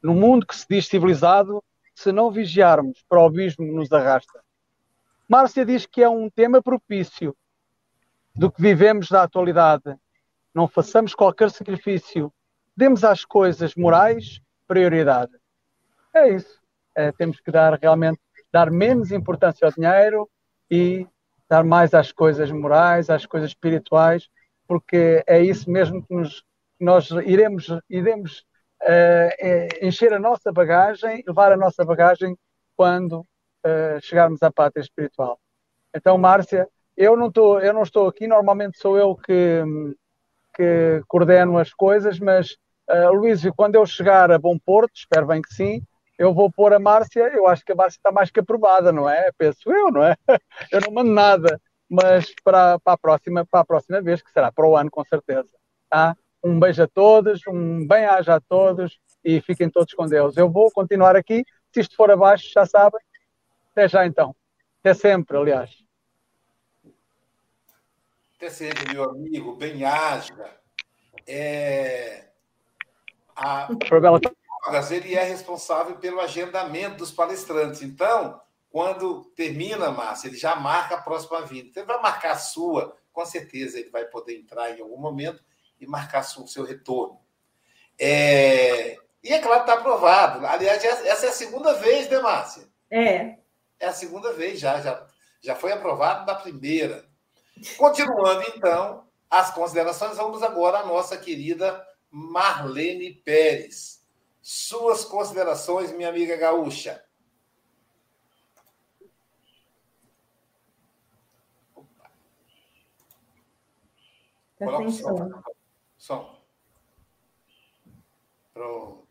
No 0.03 0.15
mundo 0.15 0.47
que 0.47 0.55
se 0.55 0.67
diz 0.69 0.87
civilizado, 0.87 1.63
se 1.95 2.13
não 2.13 2.31
vigiarmos, 2.31 3.03
para 3.09 3.21
o 3.21 3.27
abismo 3.27 3.65
nos 3.73 3.91
arrasta. 3.91 4.43
Márcia 5.33 5.65
diz 5.65 5.87
que 5.87 6.03
é 6.03 6.09
um 6.11 6.29
tema 6.29 6.61
propício 6.63 7.35
do 8.37 8.53
que 8.53 8.61
vivemos 8.61 9.09
da 9.09 9.23
atualidade. 9.23 9.97
Não 10.55 10.69
façamos 10.69 11.15
qualquer 11.15 11.51
sacrifício. 11.51 12.31
Demos 12.77 13.03
às 13.03 13.25
coisas 13.25 13.75
morais 13.75 14.43
prioridade. 14.69 15.33
É 16.15 16.29
isso. 16.29 16.61
É, 16.95 17.11
temos 17.13 17.41
que 17.41 17.51
dar 17.51 17.79
realmente 17.81 18.21
dar 18.53 18.71
menos 18.71 19.11
importância 19.11 19.65
ao 19.67 19.73
dinheiro 19.73 20.29
e 20.71 21.09
dar 21.49 21.65
mais 21.65 21.95
às 21.95 22.13
coisas 22.13 22.51
morais, 22.51 23.09
às 23.09 23.25
coisas 23.25 23.53
espirituais, 23.53 24.29
porque 24.69 25.25
é 25.27 25.41
isso 25.41 25.71
mesmo 25.71 26.07
que 26.07 26.15
nos 26.15 26.45
nós 26.79 27.09
iremos, 27.25 27.69
iremos 27.89 28.45
uh, 28.83 29.87
encher 29.87 30.13
a 30.13 30.19
nossa 30.19 30.53
bagagem, 30.53 31.25
levar 31.27 31.53
a 31.53 31.57
nossa 31.57 31.87
bagagem 31.87 32.37
quando 32.77 33.27
uh, 33.65 34.01
chegarmos 34.01 34.43
à 34.43 34.51
pátria 34.51 34.83
espiritual. 34.83 35.39
Então, 35.95 36.17
Márcia, 36.19 36.69
eu 36.97 37.17
não, 37.17 37.31
tô, 37.31 37.59
eu 37.61 37.73
não 37.73 37.83
estou 37.83 38.09
aqui, 38.09 38.27
normalmente 38.27 38.79
sou 38.79 38.97
eu 38.97 39.17
que, 39.17 39.63
que 40.55 41.03
coordeno 41.09 41.59
as 41.59 41.73
coisas, 41.73 42.19
mas, 42.19 42.57
uh, 42.89 43.55
quando 43.57 43.75
eu 43.75 43.87
chegar 43.87 44.31
a 44.31 44.39
Bom 44.39 44.59
Porto, 44.59 44.93
espero 44.95 45.27
bem 45.27 45.43
que 45.43 45.53
sim, 45.55 45.83
eu 46.19 46.33
vou 46.33 46.51
pôr 46.51 46.73
a 46.73 46.79
Márcia, 46.79 47.33
eu 47.35 47.47
acho 47.47 47.65
que 47.65 47.73
a 47.73 47.75
Márcia 47.75 47.99
está 47.99 48.13
mais 48.13 48.31
que 48.31 48.41
aprovada, 48.41 48.93
não 48.93 49.09
é? 49.09 49.31
Penso 49.37 49.73
eu, 49.73 49.91
não 49.91 50.05
é? 50.05 50.17
Eu 50.71 50.81
não 50.81 50.93
mando 50.93 51.11
nada, 51.11 51.61
mas 51.89 52.33
para, 52.45 52.79
para, 52.79 52.95
a, 52.95 52.99
próxima, 52.99 53.45
para 53.45 53.61
a 53.61 53.65
próxima 53.65 54.01
vez, 54.01 54.23
que 54.23 54.31
será 54.31 54.53
para 54.53 54.67
o 54.67 54.77
ano, 54.77 54.91
com 54.91 55.05
certeza. 55.05 55.51
Tá? 55.91 56.17
Um 56.43 56.59
beijo 56.59 56.83
a 56.83 56.89
todos, 56.89 57.41
um 57.47 57.87
bem-aja 57.87 58.37
a 58.37 58.41
todos 58.41 58.99
e 59.25 59.41
fiquem 59.41 59.69
todos 59.69 59.93
com 59.95 60.07
Deus. 60.07 60.37
Eu 60.37 60.51
vou 60.51 60.71
continuar 60.71 61.17
aqui. 61.17 61.45
Se 61.73 61.81
isto 61.81 61.97
for 61.97 62.11
abaixo, 62.11 62.51
já 62.53 62.65
sabem. 62.67 63.01
Até 63.73 63.89
já 63.89 64.07
então. 64.07 64.37
Até 64.81 64.95
sempre, 64.95 65.37
aliás. 65.37 65.83
Até 68.37 68.51
sempre, 68.51 68.93
meu 68.93 69.11
amigo. 69.11 69.57
Bem-aja. 69.57 70.35
É... 71.27 72.29
A... 73.35 73.69
Ele 74.91 75.15
é 75.15 75.25
responsável 75.25 75.97
pelo 75.97 76.21
agendamento 76.21 76.99
dos 76.99 77.11
palestrantes. 77.11 77.83
Então, 77.83 78.41
quando 78.71 79.25
termina, 79.37 79.91
Márcia, 79.91 80.29
ele 80.29 80.37
já 80.37 80.55
marca 80.55 80.97
a 80.97 81.01
próxima 81.01 81.41
vinda. 81.43 81.69
Então, 81.69 81.83
ele 81.83 81.93
vai 81.93 82.03
marcar 82.03 82.33
a 82.33 82.39
sua, 82.39 82.97
com 83.13 83.25
certeza 83.25 83.79
ele 83.79 83.91
vai 83.91 84.05
poder 84.05 84.37
entrar 84.37 84.71
em 84.71 84.83
algum 84.83 84.99
momento 84.99 85.43
e 85.81 85.87
marcar 85.87 86.21
o 86.21 86.47
seu 86.47 86.65
retorno. 86.65 87.21
É... 87.99 88.97
E 89.23 89.33
é 89.33 89.39
claro 89.39 89.65
que 89.65 89.71
está 89.71 89.81
aprovado. 89.81 90.45
Aliás, 90.47 90.85
essa 90.85 91.27
é 91.27 91.29
a 91.29 91.33
segunda 91.33 91.75
vez, 91.75 92.09
né, 92.09 92.19
Márcia? 92.19 92.69
É. 92.91 93.42
É 93.83 93.89
a 93.89 93.93
segunda 93.93 94.33
vez 94.33 94.61
já, 94.61 94.81
já, 94.81 95.05
já 95.41 95.57
foi 95.57 95.73
aprovado 95.73 96.25
da 96.25 96.37
primeira. 96.37 97.05
Continuando, 97.77 98.45
então, 98.55 99.09
as 99.29 99.53
considerações, 99.53 100.17
vamos 100.17 100.41
agora 100.41 100.79
à 100.79 100.87
nossa 100.87 101.17
querida 101.17 101.85
Marlene 102.09 103.13
Pérez. 103.13 104.07
Suas 104.41 105.05
considerações, 105.05 105.91
minha 105.91 106.09
amiga 106.09 106.37
gaúcha. 106.37 107.05
Coloca 114.59 114.85
o 114.85 114.91
som. 114.93 115.43
Som. 115.99 116.43
Pronto. 118.55 119.09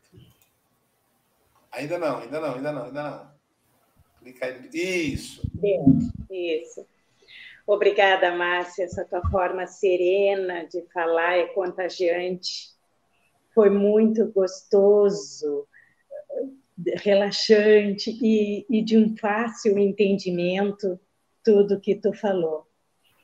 Ainda 1.72 1.98
não, 1.98 2.18
ainda 2.20 2.40
não, 2.40 2.54
ainda 2.54 2.72
não, 2.72 2.84
ainda 2.84 3.02
não. 3.02 3.31
Isso. 5.62 6.12
Isso. 6.30 6.86
Obrigada, 7.66 8.34
Márcia. 8.34 8.84
Essa 8.84 9.04
tua 9.04 9.22
forma 9.30 9.66
serena 9.66 10.64
de 10.64 10.82
falar 10.92 11.38
é 11.38 11.46
contagiante. 11.46 12.70
Foi 13.54 13.70
muito 13.70 14.26
gostoso, 14.32 15.66
relaxante 17.02 18.10
e, 18.20 18.66
e 18.68 18.82
de 18.82 18.96
um 18.96 19.16
fácil 19.16 19.78
entendimento 19.78 20.98
tudo 21.44 21.80
que 21.80 21.94
tu 21.94 22.12
falou. 22.12 22.66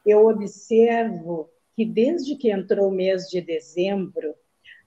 Eu 0.04 0.26
observo 0.26 1.50
que 1.74 1.84
desde 1.84 2.36
que 2.36 2.50
entrou 2.50 2.88
o 2.88 2.94
mês 2.94 3.28
de 3.28 3.40
dezembro, 3.40 4.34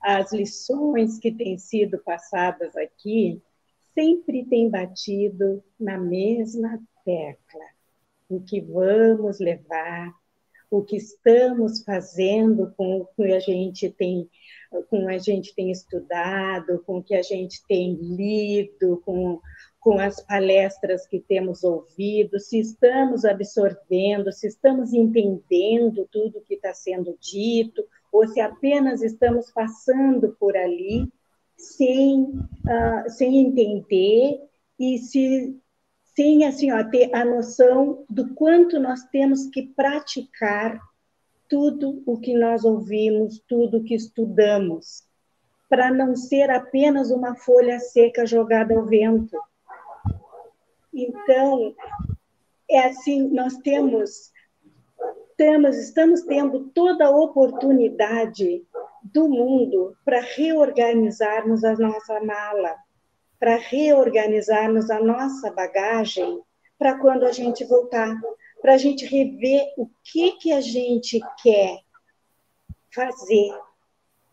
as 0.02 0.32
lições 0.34 1.20
que 1.20 1.32
têm 1.32 1.58
sido 1.58 2.00
passadas 2.00 2.76
aqui 2.76 3.42
sempre 3.94 4.46
têm 4.46 4.70
batido 4.70 5.64
na 5.80 5.98
mesma 5.98 6.80
tecla, 7.04 7.66
o 8.30 8.42
que 8.42 8.62
vamos 8.62 9.40
levar, 9.40 10.14
o 10.70 10.82
que 10.82 10.96
estamos 10.96 11.84
fazendo 11.84 12.74
com 12.78 13.02
o 13.02 13.06
que 13.08 13.34
a 13.34 13.40
gente 13.40 13.90
tem 13.90 14.30
com 14.90 15.10
a 15.10 15.18
gente 15.18 15.54
tem 15.54 15.70
estudado, 15.70 16.82
com 16.86 17.00
o 17.00 17.04
que 17.04 17.14
a 17.14 17.22
gente 17.22 17.62
tem 17.68 17.94
lido, 17.94 19.02
com, 19.04 19.40
com 19.80 20.00
as 20.00 20.26
palestras 20.26 21.06
que 21.06 21.20
temos 21.20 21.64
ouvido, 21.64 22.40
se 22.40 22.60
estamos 22.60 23.26
absorvendo, 23.26 24.32
se 24.32 24.48
estamos 24.48 24.94
entendendo 24.94 26.08
tudo 26.10 26.42
que 26.48 26.54
está 26.54 26.74
sendo 26.74 27.18
dito, 27.20 27.84
ou 28.14 28.26
se 28.28 28.40
apenas 28.40 29.02
estamos 29.02 29.52
passando 29.52 30.36
por 30.40 30.56
ali 30.56 31.12
sem, 31.62 32.24
uh, 32.24 33.10
sem 33.10 33.38
entender 33.38 34.42
e 34.80 34.98
se 34.98 35.56
sem 36.16 36.46
assim, 36.46 36.72
ó, 36.72 36.84
ter 36.84 37.14
a 37.16 37.24
noção 37.24 38.04
do 38.10 38.34
quanto 38.34 38.80
nós 38.80 39.04
temos 39.06 39.48
que 39.48 39.64
praticar 39.64 40.78
tudo 41.48 42.04
o 42.06 42.18
que 42.20 42.34
nós 42.34 42.66
ouvimos, 42.66 43.42
tudo 43.48 43.78
o 43.78 43.84
que 43.84 43.96
estudamos, 43.96 45.04
para 45.70 45.92
não 45.92 46.16
ser 46.16 46.50
apenas 46.50 47.12
uma 47.12 47.36
folha 47.36 47.80
seca 47.80 48.26
jogada 48.26 48.76
ao 48.76 48.86
vento. 48.86 49.38
Então, 50.94 51.74
é 52.70 52.86
assim, 52.88 53.30
nós 53.30 53.58
temos, 53.58 54.32
temos 55.38 55.78
estamos 55.78 56.22
tendo 56.24 56.70
toda 56.74 57.06
a 57.06 57.16
oportunidade 57.16 58.66
do 59.04 59.28
mundo 59.28 59.96
para 60.06 60.22
reorganizarmos 60.22 61.64
a 61.64 61.74
nossa 61.76 62.20
mala, 62.22 62.76
para 63.40 63.56
reorganizarmos 63.56 64.90
a 64.90 65.00
nossa 65.00 65.52
bagagem 65.52 66.42
para 66.78 66.98
quando 66.98 67.26
a 67.26 67.32
gente 67.32 67.64
voltar, 67.66 68.12
para 68.60 68.74
a 68.74 68.78
gente 68.78 69.06
rever 69.06 69.72
o 69.78 69.88
que, 70.04 70.32
que 70.34 70.52
a 70.52 70.62
gente 70.62 71.20
quer 71.42 71.80
fazer 72.92 73.52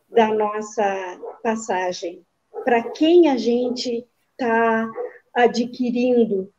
da 0.09 0.33
nossa 0.33 1.21
passagem, 1.43 2.25
para 2.65 2.83
quem 2.91 3.29
a 3.29 3.37
gente 3.37 4.07
está 4.33 4.91
adquirindo 5.35 6.51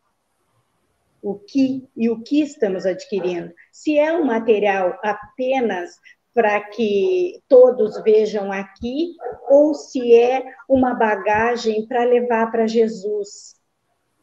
o 1.21 1.35
que 1.39 1.87
e 1.95 2.09
o 2.09 2.21
que 2.21 2.41
estamos 2.41 2.85
adquirindo. 2.85 3.51
Se 3.71 3.97
é 3.97 4.13
um 4.13 4.23
material 4.23 4.97
apenas 5.03 5.99
para 6.33 6.61
que 6.61 7.41
todos 7.47 8.01
vejam 8.03 8.51
aqui, 8.51 9.15
ou 9.49 9.73
se 9.73 10.15
é 10.15 10.43
uma 10.67 10.93
bagagem 10.93 11.87
para 11.87 12.03
levar 12.03 12.51
para 12.51 12.67
Jesus, 12.67 13.55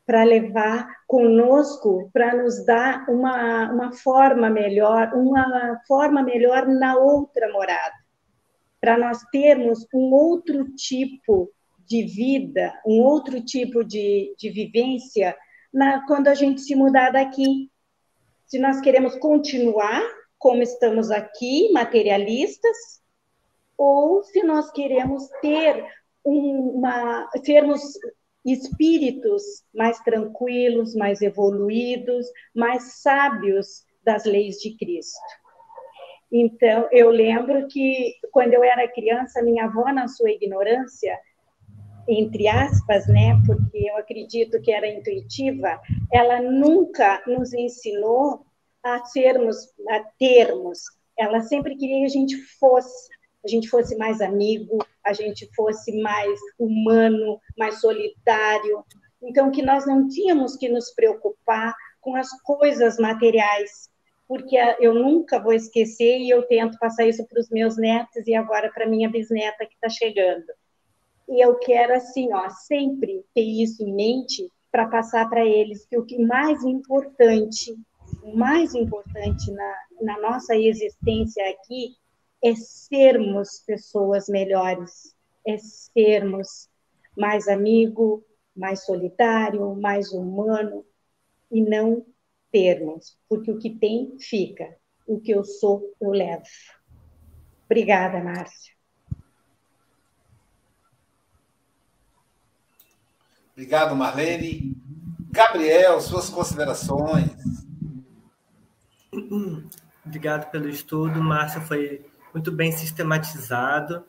para 0.06 0.22
levar 0.22 0.88
conosco, 1.06 2.08
para 2.12 2.34
nos 2.34 2.64
dar 2.64 3.04
uma, 3.08 3.72
uma 3.72 3.92
forma 3.92 4.48
melhor, 4.48 5.12
uma 5.14 5.80
forma 5.86 6.22
melhor 6.22 6.66
na 6.66 6.96
outra 6.96 7.52
morada, 7.52 7.94
para 8.80 8.96
nós 8.96 9.20
termos 9.32 9.86
um 9.92 10.12
outro 10.14 10.64
tipo 10.74 11.50
de 11.84 12.04
vida, 12.04 12.72
um 12.86 13.00
outro 13.00 13.40
tipo 13.44 13.82
de, 13.84 14.34
de 14.38 14.50
vivência 14.50 15.36
na, 15.72 16.06
quando 16.06 16.28
a 16.28 16.34
gente 16.34 16.60
se 16.60 16.74
mudar 16.74 17.10
daqui. 17.10 17.70
Se 18.46 18.58
nós 18.58 18.80
queremos 18.80 19.16
continuar 19.16 20.02
como 20.38 20.62
estamos 20.62 21.10
aqui, 21.10 21.70
materialistas, 21.72 22.76
ou 23.76 24.22
se 24.22 24.42
nós 24.42 24.70
queremos 24.72 25.28
ter 25.40 25.84
uma, 26.24 27.28
sermos 27.44 27.82
espíritos 28.44 29.42
mais 29.74 29.98
tranquilos, 30.00 30.94
mais 30.94 31.20
evoluídos, 31.20 32.26
mais 32.54 33.00
sábios 33.02 33.84
das 34.04 34.24
leis 34.24 34.56
de 34.56 34.76
Cristo. 34.76 35.20
Então, 36.30 36.88
eu 36.90 37.10
lembro 37.10 37.66
que 37.68 38.14
quando 38.32 38.54
eu 38.54 38.62
era 38.62 38.88
criança, 38.88 39.42
minha 39.42 39.64
avó, 39.64 39.92
na 39.92 40.08
sua 40.08 40.30
ignorância, 40.30 41.16
entre 42.08 42.46
aspas, 42.46 43.06
né, 43.08 43.40
porque 43.46 43.78
eu 43.78 43.96
acredito 43.96 44.60
que 44.60 44.72
era 44.72 44.86
intuitiva, 44.86 45.80
ela 46.12 46.40
nunca 46.40 47.22
nos 47.26 47.52
ensinou 47.52 48.46
a 48.94 49.04
sermos, 49.04 49.56
a 49.88 50.00
termos. 50.18 50.78
Ela 51.18 51.40
sempre 51.40 51.76
queria 51.76 52.00
que 52.00 52.04
a 52.04 52.20
gente 52.20 52.36
fosse, 52.58 53.08
a 53.44 53.48
gente 53.48 53.68
fosse 53.68 53.96
mais 53.96 54.20
amigo, 54.20 54.78
a 55.04 55.12
gente 55.12 55.48
fosse 55.54 56.00
mais 56.00 56.38
humano, 56.58 57.40
mais 57.58 57.80
solidário. 57.80 58.84
Então, 59.22 59.50
que 59.50 59.62
nós 59.62 59.86
não 59.86 60.08
tínhamos 60.08 60.56
que 60.56 60.68
nos 60.68 60.92
preocupar 60.94 61.74
com 62.00 62.14
as 62.14 62.30
coisas 62.42 62.98
materiais, 62.98 63.90
porque 64.28 64.56
eu 64.78 64.94
nunca 64.94 65.40
vou 65.40 65.52
esquecer 65.52 66.18
e 66.18 66.30
eu 66.30 66.42
tento 66.46 66.78
passar 66.78 67.06
isso 67.06 67.26
para 67.26 67.40
os 67.40 67.48
meus 67.50 67.76
netos 67.76 68.26
e 68.26 68.34
agora 68.34 68.70
para 68.72 68.88
minha 68.88 69.10
bisneta 69.10 69.66
que 69.66 69.74
está 69.74 69.88
chegando. 69.88 70.46
E 71.28 71.44
eu 71.44 71.58
quero, 71.58 71.94
assim, 71.94 72.32
ó, 72.32 72.48
sempre 72.50 73.24
ter 73.34 73.42
isso 73.42 73.82
em 73.82 73.92
mente 73.92 74.48
para 74.70 74.86
passar 74.86 75.28
para 75.28 75.44
eles 75.44 75.86
que 75.86 75.98
o 75.98 76.04
que 76.04 76.18
mais 76.18 76.62
importante 76.62 77.74
mais 78.34 78.74
importante 78.74 79.50
na, 79.52 79.74
na 80.02 80.20
nossa 80.20 80.56
existência 80.56 81.42
aqui 81.50 81.96
é 82.42 82.54
sermos 82.54 83.62
pessoas 83.66 84.28
melhores, 84.28 85.14
é 85.46 85.56
sermos 85.58 86.68
mais 87.16 87.48
amigo, 87.48 88.24
mais 88.54 88.84
solitário, 88.84 89.74
mais 89.76 90.12
humano 90.12 90.84
e 91.50 91.62
não 91.62 92.04
termos, 92.50 93.16
porque 93.28 93.50
o 93.50 93.58
que 93.58 93.70
tem 93.70 94.16
fica, 94.18 94.76
o 95.06 95.20
que 95.20 95.32
eu 95.32 95.44
sou 95.44 95.94
eu 96.00 96.10
levo. 96.10 96.44
Obrigada, 97.66 98.22
Márcia. 98.22 98.74
Obrigado, 103.52 103.96
Marlene. 103.96 104.76
Gabriel, 105.30 106.00
suas 106.00 106.28
considerações. 106.28 107.65
Obrigado 110.04 110.50
pelo 110.50 110.68
estudo, 110.68 111.22
Márcia. 111.22 111.60
Foi 111.60 112.04
muito 112.32 112.52
bem 112.52 112.70
sistematizado 112.70 114.04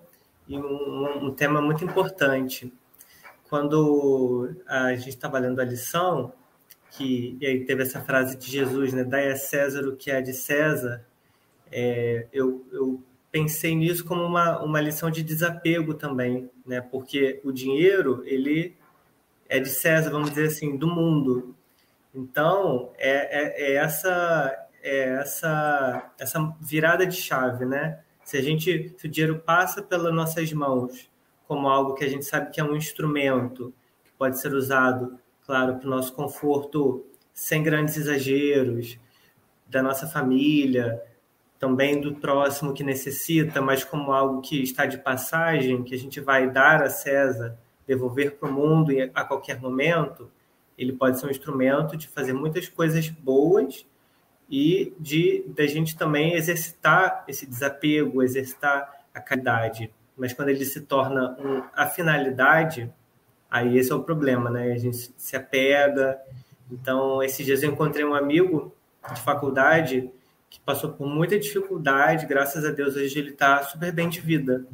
e 0.48 0.58
um, 0.58 1.28
um 1.28 1.34
tema 1.34 1.62
muito 1.62 1.84
importante. 1.84 2.72
Quando 3.50 4.54
a 4.68 4.94
gente 4.96 5.10
estava 5.10 5.40
lendo 5.40 5.62
a 5.62 5.66
lição, 5.66 6.34
que 6.92 7.38
e 7.40 7.46
aí 7.46 7.66
teve 7.66 7.84
essa 7.84 8.02
frase 8.02 8.36
de 8.36 8.50
Jesus, 8.50 8.94
né? 8.94 9.04
Dai 9.04 9.32
a 9.32 9.36
César 9.36 9.88
o 9.88 9.96
que 9.96 10.12
é 10.12 10.22
de 10.22 10.34
César. 10.34 11.06
É, 11.72 12.28
eu, 12.32 12.66
eu 12.72 13.02
pensei 13.32 13.76
nisso 13.76 14.04
como 14.06 14.24
uma, 14.24 14.60
uma 14.62 14.82
lição 14.82 15.10
de 15.10 15.24
desapego 15.24 15.94
também, 15.94 16.50
né? 16.66 16.82
Porque 16.82 17.40
o 17.44 17.52
dinheiro 17.52 18.24
ele 18.26 18.76
é 19.48 19.60
de 19.60 19.70
César, 19.70 20.10
vamos 20.10 20.30
dizer 20.30 20.48
assim, 20.48 20.78
do 20.78 20.88
mundo. 20.88 21.56
Então 22.14 22.92
é, 22.98 23.12
é, 23.12 23.72
é 23.72 23.76
essa 23.76 24.67
é 24.88 25.20
essa, 25.20 26.12
essa 26.20 26.56
virada 26.60 27.06
de 27.06 27.16
chave, 27.16 27.66
né? 27.66 28.00
Se 28.24 28.38
a 28.38 28.42
gente, 28.42 28.94
se 28.98 29.06
o 29.06 29.10
dinheiro 29.10 29.40
passa 29.40 29.82
pelas 29.82 30.14
nossas 30.14 30.52
mãos 30.52 31.10
como 31.48 31.70
algo 31.70 31.94
que 31.94 32.04
a 32.04 32.10
gente 32.10 32.26
sabe 32.26 32.52
que 32.52 32.60
é 32.60 32.64
um 32.64 32.76
instrumento 32.76 33.74
que 34.04 34.12
pode 34.18 34.40
ser 34.40 34.54
usado, 34.54 35.18
claro, 35.46 35.78
para 35.78 35.88
o 35.88 35.90
nosso 35.90 36.14
conforto, 36.14 37.06
sem 37.34 37.64
grandes 37.64 37.96
exageros, 37.96 39.00
da 39.66 39.82
nossa 39.82 40.08
família, 40.08 41.02
também 41.60 42.00
do 42.00 42.16
próximo 42.16 42.74
que 42.74 42.84
necessita, 42.84 43.62
mas 43.62 43.84
como 43.84 44.12
algo 44.12 44.42
que 44.42 44.62
está 44.62 44.86
de 44.86 44.98
passagem, 44.98 45.84
que 45.84 45.96
a 45.96 45.98
gente 45.98 46.20
vai 46.20 46.50
dar 46.50 46.84
a 46.84 46.90
César, 46.90 47.58
devolver 47.86 48.36
para 48.36 48.50
o 48.50 48.52
mundo 48.52 48.92
a 49.14 49.24
qualquer 49.24 49.60
momento, 49.60 50.30
ele 50.78 50.94
pode 50.94 51.20
ser 51.20 51.28
um 51.28 51.32
instrumento 51.32 51.98
de 51.98 52.08
fazer 52.08 52.34
muitas 52.34 52.68
coisas 52.68 53.10
boas 53.10 53.86
e 54.50 54.94
de 55.00 55.44
da 55.56 55.66
gente 55.66 55.98
também 55.98 56.34
exercitar 56.34 57.24
esse 57.28 57.46
desapego, 57.46 58.24
exercitar 58.24 59.06
a 59.14 59.20
caridade. 59.20 59.92
Mas 60.16 60.34
quando 60.34 60.50
ele 60.50 60.66
se 60.66 60.82
torna 60.82 61.38
um, 61.40 61.64
a 61.76 61.86
finalidade, 61.86 62.92
aí 63.50 63.78
esse 63.78 63.92
é 63.92 63.96
o 63.96 64.04
problema, 64.04 64.50
né? 64.50 64.72
A 64.72 64.78
gente 64.78 65.14
se 65.16 65.36
apega. 65.36 66.20
Então, 66.72 67.22
esses 67.22 67.46
dias 67.46 67.62
eu 67.62 67.72
encontrei 67.72 68.04
um 68.04 68.16
amigo 68.16 68.74
de 69.14 69.22
faculdade 69.22 70.10
que 70.50 70.60
passou 70.62 70.92
por 70.92 71.08
muita 71.08 71.38
dificuldade, 71.38 72.26
graças 72.26 72.64
a 72.64 72.72
Deus 72.72 72.96
hoje 72.96 73.20
ele 73.20 73.32
está 73.32 73.64
super 73.64 73.92
bem 73.92 74.10
de 74.10 74.22
vida. 74.22 74.66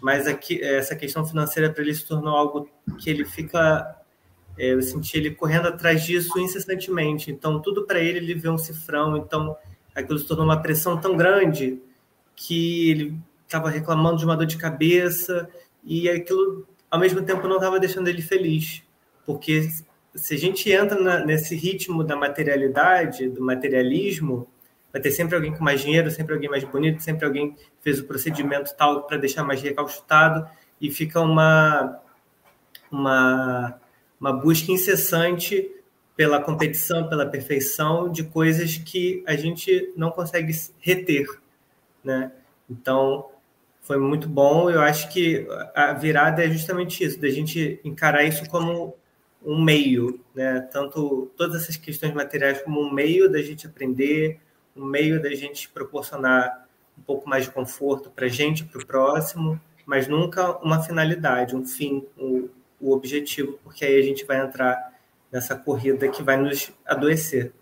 Mas 0.00 0.26
aqui, 0.26 0.60
essa 0.62 0.96
questão 0.96 1.24
financeira 1.24 1.70
para 1.70 1.82
ele 1.82 1.94
se 1.94 2.04
tornou 2.04 2.36
algo 2.36 2.68
que 2.98 3.08
ele 3.08 3.24
fica 3.24 4.01
eu 4.56 4.80
senti 4.82 5.16
ele 5.16 5.30
correndo 5.30 5.68
atrás 5.68 6.04
disso 6.04 6.38
incessantemente. 6.38 7.30
Então, 7.30 7.60
tudo 7.60 7.84
para 7.86 7.98
ele, 7.98 8.18
ele 8.18 8.34
vê 8.34 8.48
um 8.48 8.58
cifrão. 8.58 9.16
Então, 9.16 9.56
aquilo 9.94 10.18
se 10.18 10.26
tornou 10.26 10.44
uma 10.44 10.60
pressão 10.60 11.00
tão 11.00 11.16
grande 11.16 11.80
que 12.34 12.90
ele 12.90 13.18
estava 13.44 13.70
reclamando 13.70 14.18
de 14.18 14.24
uma 14.24 14.36
dor 14.36 14.46
de 14.46 14.56
cabeça 14.56 15.48
e 15.84 16.08
aquilo, 16.08 16.66
ao 16.90 16.98
mesmo 16.98 17.22
tempo, 17.22 17.46
não 17.46 17.56
estava 17.56 17.78
deixando 17.78 18.08
ele 18.08 18.22
feliz. 18.22 18.82
Porque 19.24 19.68
se 20.14 20.34
a 20.34 20.38
gente 20.38 20.70
entra 20.70 21.00
na, 21.00 21.24
nesse 21.24 21.54
ritmo 21.54 22.04
da 22.04 22.16
materialidade, 22.16 23.28
do 23.28 23.42
materialismo, 23.42 24.48
vai 24.92 25.00
ter 25.00 25.10
sempre 25.10 25.34
alguém 25.34 25.54
com 25.54 25.64
mais 25.64 25.80
dinheiro, 25.80 26.10
sempre 26.10 26.34
alguém 26.34 26.50
mais 26.50 26.64
bonito, 26.64 27.02
sempre 27.02 27.24
alguém 27.24 27.56
fez 27.80 27.98
o 27.98 28.04
procedimento 28.04 28.74
tal 28.76 29.04
para 29.04 29.16
deixar 29.16 29.42
mais 29.42 29.62
recalchutado 29.62 30.46
e 30.80 30.90
fica 30.90 31.20
uma, 31.20 31.98
uma, 32.90 33.80
uma 34.22 34.32
busca 34.32 34.70
incessante 34.70 35.68
pela 36.16 36.40
competição, 36.40 37.08
pela 37.08 37.26
perfeição 37.26 38.08
de 38.08 38.22
coisas 38.22 38.76
que 38.76 39.24
a 39.26 39.34
gente 39.34 39.92
não 39.96 40.12
consegue 40.12 40.52
reter, 40.78 41.26
né? 42.04 42.30
Então, 42.70 43.30
foi 43.80 43.98
muito 43.98 44.28
bom. 44.28 44.70
Eu 44.70 44.80
acho 44.80 45.12
que 45.12 45.44
a 45.74 45.92
virada 45.92 46.44
é 46.44 46.48
justamente 46.48 47.02
isso, 47.02 47.20
da 47.20 47.28
gente 47.30 47.80
encarar 47.82 48.22
isso 48.22 48.48
como 48.48 48.94
um 49.44 49.60
meio, 49.60 50.20
né? 50.32 50.60
Tanto 50.70 51.28
todas 51.36 51.60
essas 51.60 51.76
questões 51.76 52.14
materiais 52.14 52.62
como 52.62 52.80
um 52.80 52.92
meio 52.92 53.28
da 53.28 53.42
gente 53.42 53.66
aprender, 53.66 54.38
um 54.76 54.84
meio 54.84 55.20
da 55.20 55.34
gente 55.34 55.68
proporcionar 55.68 56.68
um 56.96 57.02
pouco 57.02 57.28
mais 57.28 57.46
de 57.46 57.50
conforto 57.50 58.08
para 58.08 58.26
a 58.26 58.28
gente, 58.28 58.62
para 58.62 58.80
o 58.80 58.86
próximo, 58.86 59.60
mas 59.84 60.06
nunca 60.06 60.58
uma 60.58 60.80
finalidade, 60.80 61.56
um 61.56 61.66
fim, 61.66 62.06
o, 62.16 62.48
o 62.82 62.92
objetivo, 62.92 63.58
porque 63.62 63.84
aí 63.84 63.98
a 63.98 64.02
gente 64.02 64.24
vai 64.24 64.40
entrar 64.40 64.92
nessa 65.30 65.56
corrida 65.56 66.08
que 66.08 66.22
vai 66.22 66.36
nos 66.36 66.72
adoecer. 66.84 67.54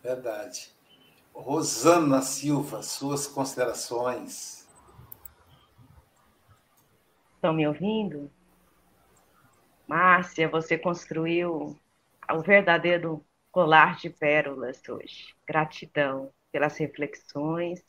Verdade. 0.00 0.72
Rosana 1.34 2.22
Silva, 2.22 2.82
suas 2.82 3.26
considerações. 3.26 4.66
Estão 7.34 7.52
me 7.52 7.66
ouvindo? 7.66 8.30
Márcia, 9.86 10.48
você 10.48 10.78
construiu 10.78 11.78
o 12.30 12.40
verdadeiro 12.40 13.24
colar 13.50 13.96
de 13.96 14.08
pérolas 14.08 14.80
hoje. 14.88 15.34
Gratidão 15.46 16.32
pelas 16.50 16.76
reflexões 16.78 17.82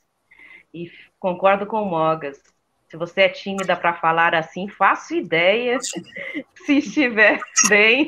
e 0.73 0.91
concordo 1.19 1.65
com 1.65 1.81
o 1.81 1.85
Mogas. 1.89 2.41
Se 2.87 2.97
você 2.97 3.21
é 3.21 3.29
tímida 3.29 3.75
para 3.75 3.93
falar 3.93 4.33
assim, 4.33 4.67
faço 4.67 5.15
ideia 5.15 5.77
se 6.65 6.77
estiver 6.77 7.39
bem. 7.67 8.07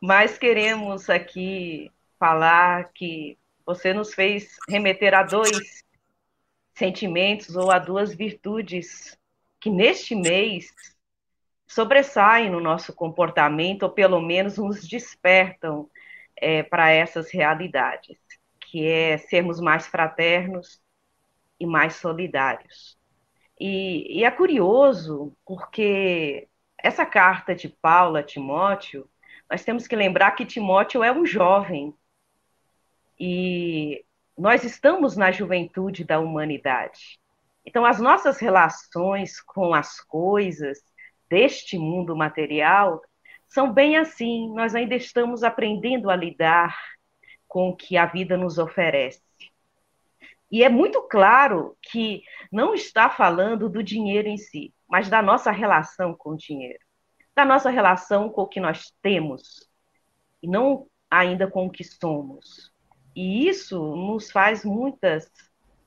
Mas 0.00 0.38
queremos 0.38 1.08
aqui 1.08 1.90
falar 2.18 2.92
que 2.92 3.38
você 3.64 3.92
nos 3.92 4.14
fez 4.14 4.56
remeter 4.68 5.14
a 5.14 5.22
dois 5.22 5.84
sentimentos 6.74 7.56
ou 7.56 7.70
a 7.70 7.78
duas 7.78 8.14
virtudes 8.14 9.18
que 9.58 9.70
neste 9.70 10.14
mês 10.14 10.72
sobressaem 11.66 12.50
no 12.50 12.60
nosso 12.60 12.94
comportamento, 12.94 13.82
ou 13.82 13.90
pelo 13.90 14.20
menos 14.20 14.58
nos 14.58 14.86
despertam 14.86 15.90
é, 16.36 16.62
para 16.62 16.90
essas 16.90 17.30
realidades, 17.30 18.16
que 18.76 18.86
é 18.86 19.16
sermos 19.16 19.58
mais 19.58 19.86
fraternos 19.86 20.82
e 21.58 21.64
mais 21.64 21.94
solidários. 21.94 22.98
E, 23.58 24.18
e 24.18 24.22
é 24.22 24.30
curioso, 24.30 25.34
porque 25.46 26.46
essa 26.76 27.06
carta 27.06 27.54
de 27.54 27.70
Paulo 27.70 28.18
a 28.18 28.22
Timóteo, 28.22 29.08
nós 29.50 29.64
temos 29.64 29.86
que 29.86 29.96
lembrar 29.96 30.32
que 30.32 30.44
Timóteo 30.44 31.02
é 31.02 31.10
um 31.10 31.24
jovem, 31.24 31.94
e 33.18 34.04
nós 34.36 34.62
estamos 34.62 35.16
na 35.16 35.32
juventude 35.32 36.04
da 36.04 36.20
humanidade. 36.20 37.18
Então, 37.64 37.86
as 37.86 37.98
nossas 37.98 38.38
relações 38.38 39.40
com 39.40 39.72
as 39.72 40.02
coisas 40.02 40.84
deste 41.30 41.78
mundo 41.78 42.14
material 42.14 43.00
são 43.48 43.72
bem 43.72 43.96
assim. 43.96 44.52
Nós 44.52 44.74
ainda 44.74 44.94
estamos 44.94 45.42
aprendendo 45.42 46.10
a 46.10 46.14
lidar 46.14 46.76
com 47.56 47.70
o 47.70 47.74
que 47.74 47.96
a 47.96 48.04
vida 48.04 48.36
nos 48.36 48.58
oferece. 48.58 49.22
E 50.52 50.62
é 50.62 50.68
muito 50.68 51.00
claro 51.08 51.74
que 51.80 52.22
não 52.52 52.74
está 52.74 53.08
falando 53.08 53.66
do 53.66 53.82
dinheiro 53.82 54.28
em 54.28 54.36
si, 54.36 54.74
mas 54.86 55.08
da 55.08 55.22
nossa 55.22 55.50
relação 55.50 56.14
com 56.14 56.32
o 56.32 56.36
dinheiro, 56.36 56.84
da 57.34 57.46
nossa 57.46 57.70
relação 57.70 58.28
com 58.28 58.42
o 58.42 58.46
que 58.46 58.60
nós 58.60 58.92
temos, 59.00 59.70
e 60.42 60.46
não 60.46 60.86
ainda 61.10 61.50
com 61.50 61.64
o 61.64 61.70
que 61.70 61.82
somos. 61.82 62.70
E 63.14 63.48
isso 63.48 63.78
nos 63.96 64.30
faz 64.30 64.62
muitas, 64.62 65.32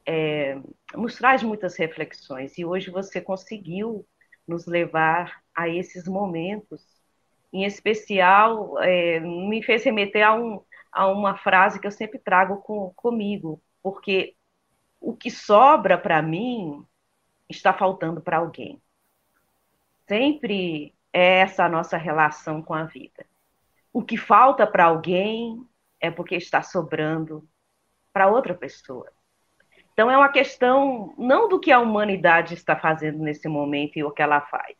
é, 0.08 0.60
nos 0.96 1.18
traz 1.18 1.44
muitas 1.44 1.78
reflexões. 1.78 2.58
E 2.58 2.66
hoje 2.66 2.90
você 2.90 3.22
conseguiu 3.22 4.04
nos 4.48 4.66
levar 4.66 5.44
a 5.56 5.70
esses 5.70 6.08
momentos. 6.08 6.84
Em 7.54 7.64
especial, 7.64 8.82
é, 8.82 9.20
me 9.20 9.62
fez 9.62 9.84
remeter 9.84 10.28
a, 10.28 10.34
um, 10.34 10.64
a 10.92 11.08
uma 11.08 11.38
frase 11.38 11.80
que 11.80 11.88
eu 11.88 11.92
sempre 11.92 12.20
trago 12.20 12.58
com, 12.58 12.92
comigo, 12.96 13.62
porque 13.82 14.36
o 15.00 15.16
que 15.16 15.32
sobra 15.32 15.98
para 15.98 16.22
mim 16.22 16.86
está 17.48 17.74
faltando 17.74 18.22
para 18.22 18.38
alguém. 18.38 18.82
Sempre 20.08 20.94
é 21.14 21.40
essa 21.40 21.66
a 21.66 21.70
nossa 21.70 21.98
relação 21.98 22.62
com 22.62 22.74
a 22.74 22.84
vida. 22.84 23.26
O 23.92 24.04
que 24.04 24.18
falta 24.18 24.68
para 24.68 24.86
alguém 24.86 25.66
é 26.00 26.12
porque 26.12 26.36
está 26.36 26.62
sobrando 26.62 27.48
para 28.14 28.28
outra 28.28 28.54
pessoa. 28.54 29.12
Então 29.94 30.10
é 30.10 30.18
uma 30.18 30.32
questão 30.32 31.14
não 31.18 31.50
do 31.50 31.60
que 31.60 31.72
a 31.72 31.80
humanidade 31.80 32.54
está 32.54 32.76
fazendo 32.76 33.20
nesse 33.20 33.48
momento 33.48 33.98
e 33.98 34.04
o 34.04 34.12
que 34.12 34.22
ela 34.22 34.40
faz, 34.42 34.78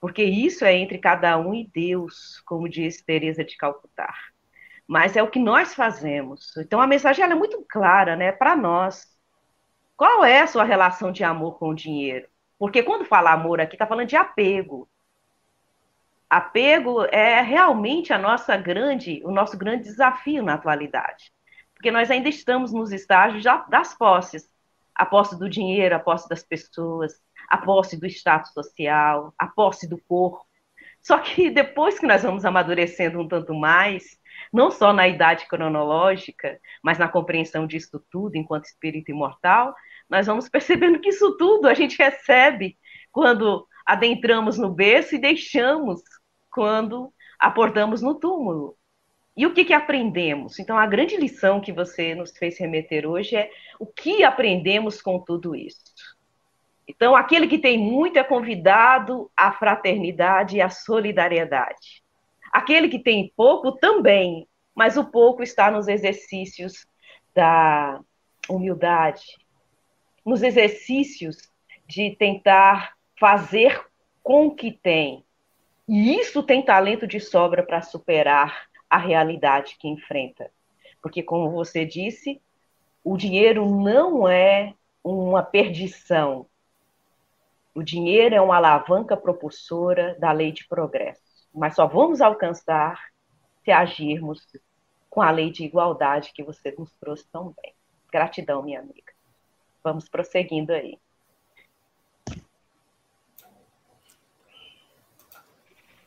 porque 0.00 0.24
isso 0.24 0.64
é 0.64 0.74
entre 0.74 0.98
cada 0.98 1.36
um 1.38 1.54
e 1.54 1.66
Deus, 1.66 2.40
como 2.46 2.68
diz 2.68 3.02
Teresa 3.02 3.44
de 3.44 3.56
Calcutá. 3.56 4.12
Mas 4.86 5.16
é 5.16 5.22
o 5.22 5.30
que 5.30 5.38
nós 5.38 5.74
fazemos. 5.74 6.56
Então 6.56 6.80
a 6.80 6.86
mensagem 6.86 7.24
é 7.24 7.34
muito 7.34 7.64
clara, 7.68 8.16
né, 8.16 8.32
para 8.32 8.56
nós. 8.56 9.06
Qual 9.96 10.24
é 10.24 10.40
a 10.40 10.46
sua 10.46 10.64
relação 10.64 11.12
de 11.12 11.24
amor 11.24 11.58
com 11.58 11.70
o 11.70 11.74
dinheiro? 11.74 12.26
Porque 12.58 12.82
quando 12.82 13.04
fala 13.04 13.32
amor 13.32 13.60
aqui, 13.60 13.74
está 13.74 13.86
falando 13.86 14.08
de 14.08 14.16
apego 14.16 14.88
apego 16.32 17.04
é 17.12 17.42
realmente 17.42 18.10
a 18.10 18.16
nossa 18.16 18.56
grande, 18.56 19.20
o 19.22 19.30
nosso 19.30 19.58
grande 19.58 19.82
desafio 19.82 20.42
na 20.42 20.54
atualidade. 20.54 21.30
Porque 21.74 21.90
nós 21.90 22.10
ainda 22.10 22.30
estamos 22.30 22.72
nos 22.72 22.90
estágios 22.90 23.44
das 23.68 23.94
posses. 23.94 24.50
A 24.94 25.04
posse 25.04 25.38
do 25.38 25.48
dinheiro, 25.48 25.94
a 25.94 25.98
posse 25.98 26.26
das 26.30 26.42
pessoas, 26.42 27.20
a 27.50 27.58
posse 27.58 27.98
do 27.98 28.06
status 28.06 28.50
social, 28.52 29.34
a 29.38 29.46
posse 29.46 29.86
do 29.86 29.98
corpo. 30.08 30.46
Só 31.02 31.18
que 31.18 31.50
depois 31.50 31.98
que 31.98 32.06
nós 32.06 32.22
vamos 32.22 32.46
amadurecendo 32.46 33.20
um 33.20 33.28
tanto 33.28 33.52
mais, 33.52 34.18
não 34.52 34.70
só 34.70 34.92
na 34.92 35.08
idade 35.08 35.46
cronológica, 35.46 36.60
mas 36.82 36.98
na 36.98 37.08
compreensão 37.08 37.66
disso 37.66 38.04
tudo 38.10 38.36
enquanto 38.36 38.66
espírito 38.66 39.10
imortal, 39.10 39.74
nós 40.08 40.26
vamos 40.26 40.48
percebendo 40.48 41.00
que 41.00 41.08
isso 41.08 41.36
tudo 41.36 41.66
a 41.66 41.74
gente 41.74 41.96
recebe 41.96 42.76
quando 43.10 43.66
adentramos 43.86 44.58
no 44.58 44.70
berço 44.70 45.14
e 45.14 45.18
deixamos 45.18 46.00
quando 46.50 47.12
abordamos 47.38 48.02
no 48.02 48.14
túmulo. 48.14 48.76
E 49.34 49.46
o 49.46 49.54
que, 49.54 49.64
que 49.64 49.72
aprendemos? 49.72 50.58
Então, 50.58 50.76
a 50.76 50.86
grande 50.86 51.16
lição 51.16 51.60
que 51.60 51.72
você 51.72 52.14
nos 52.14 52.36
fez 52.36 52.58
remeter 52.58 53.08
hoje 53.08 53.34
é 53.34 53.50
o 53.78 53.86
que 53.86 54.22
aprendemos 54.22 55.00
com 55.00 55.18
tudo 55.18 55.56
isso. 55.56 55.80
Então, 56.86 57.16
aquele 57.16 57.48
que 57.48 57.58
tem 57.58 57.78
muito 57.78 58.18
é 58.18 58.24
convidado 58.24 59.30
à 59.34 59.50
fraternidade 59.50 60.56
e 60.56 60.60
à 60.60 60.68
solidariedade. 60.68 62.02
Aquele 62.52 62.88
que 62.88 62.98
tem 62.98 63.32
pouco 63.34 63.72
também, 63.72 64.46
mas 64.74 64.96
o 64.96 65.04
pouco 65.04 65.42
está 65.42 65.70
nos 65.70 65.88
exercícios 65.88 66.86
da 67.34 68.00
humildade, 68.48 69.38
nos 70.24 70.42
exercícios 70.42 71.50
de 71.86 72.14
tentar 72.16 72.94
fazer 73.18 73.84
com 74.22 74.46
o 74.46 74.54
que 74.54 74.70
tem, 74.70 75.24
e 75.88 76.14
isso 76.14 76.42
tem 76.42 76.62
talento 76.64 77.06
de 77.06 77.18
sobra 77.18 77.62
para 77.62 77.82
superar 77.82 78.68
a 78.88 78.98
realidade 78.98 79.76
que 79.78 79.88
enfrenta. 79.88 80.50
Porque, 81.02 81.22
como 81.22 81.50
você 81.50 81.84
disse, 81.84 82.40
o 83.02 83.16
dinheiro 83.16 83.68
não 83.68 84.28
é 84.28 84.74
uma 85.02 85.42
perdição. 85.42 86.46
O 87.74 87.82
dinheiro 87.82 88.34
é 88.34 88.40
uma 88.40 88.56
alavanca 88.56 89.16
propulsora 89.16 90.16
da 90.20 90.30
lei 90.30 90.52
de 90.52 90.66
progresso. 90.68 91.31
Mas 91.54 91.74
só 91.74 91.86
vamos 91.86 92.20
alcançar 92.20 93.00
se 93.64 93.70
agirmos 93.70 94.46
com 95.08 95.20
a 95.20 95.30
lei 95.30 95.50
de 95.50 95.64
igualdade 95.64 96.32
que 96.34 96.42
você 96.42 96.74
nos 96.78 96.92
trouxe 96.94 97.26
tão 97.30 97.54
bem. 97.62 97.74
Gratidão, 98.10 98.62
minha 98.62 98.80
amiga. 98.80 99.12
Vamos 99.82 100.08
prosseguindo 100.08 100.72
aí. 100.72 100.98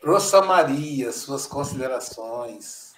Rosa 0.03 0.41
Maria, 0.41 1.11
suas 1.11 1.47
considerações. 1.47 2.93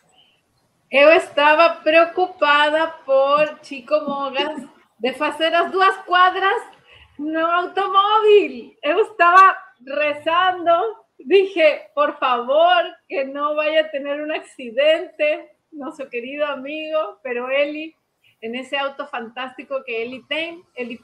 Eu 0.91 1.09
estava 1.11 1.81
preocupada 1.81 2.87
por 3.05 3.59
Chico 3.63 3.93
Mogas 4.01 4.67
de 4.99 5.13
fazer 5.13 5.53
as 5.53 5.71
duas 5.71 5.97
quadras 6.05 6.63
no 7.17 7.45
automóvel. 7.45 8.75
Eu 8.83 8.99
estava 9.01 9.57
rezando 9.85 11.06
dije, 11.17 11.89
por 11.93 12.17
favor, 12.17 12.83
que 13.07 13.25
no 13.25 13.55
vaya 13.55 13.81
a 13.81 13.91
tener 13.91 14.21
un 14.21 14.31
accidente, 14.31 15.55
nuestro 15.71 16.09
querido 16.09 16.45
amigo, 16.45 17.19
pero 17.23 17.49
Eli, 17.49 17.95
en 18.41 18.55
ese 18.55 18.77
auto 18.77 19.07
fantástico 19.07 19.83
que 19.85 20.03
Eli 20.03 20.23
tiene, 20.27 20.63
Eli 20.75 20.99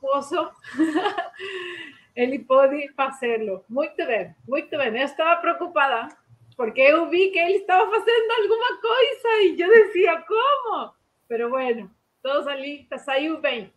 pozo, 0.00 0.52
Eli 2.14 2.38
puede 2.38 2.90
hacerlo. 2.96 3.64
Muy 3.68 3.88
bien, 3.96 4.34
muy 4.46 4.62
bien. 4.62 4.94
Yo 4.94 5.02
estaba 5.02 5.40
preocupada 5.40 6.08
porque 6.56 6.90
yo 6.90 7.08
vi 7.08 7.32
que 7.32 7.42
él 7.42 7.54
estaba 7.54 7.84
haciendo 7.84 8.34
alguna 8.38 8.80
cosa 8.82 9.42
y 9.44 9.56
yo 9.56 9.66
decía, 9.68 10.24
¿cómo? 10.26 10.94
Pero 11.26 11.48
bueno, 11.48 11.90
todo 12.22 12.44
salió, 12.44 12.86
salió 13.02 13.40
bien. 13.40 13.72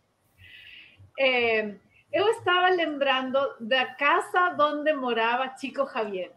Eh, 1.16 1.78
yo 2.14 2.28
estaba 2.28 2.70
lembrando 2.70 3.56
la 3.58 3.96
casa 3.96 4.54
donde 4.56 4.94
moraba 4.94 5.56
Chico 5.56 5.84
Javier. 5.84 6.32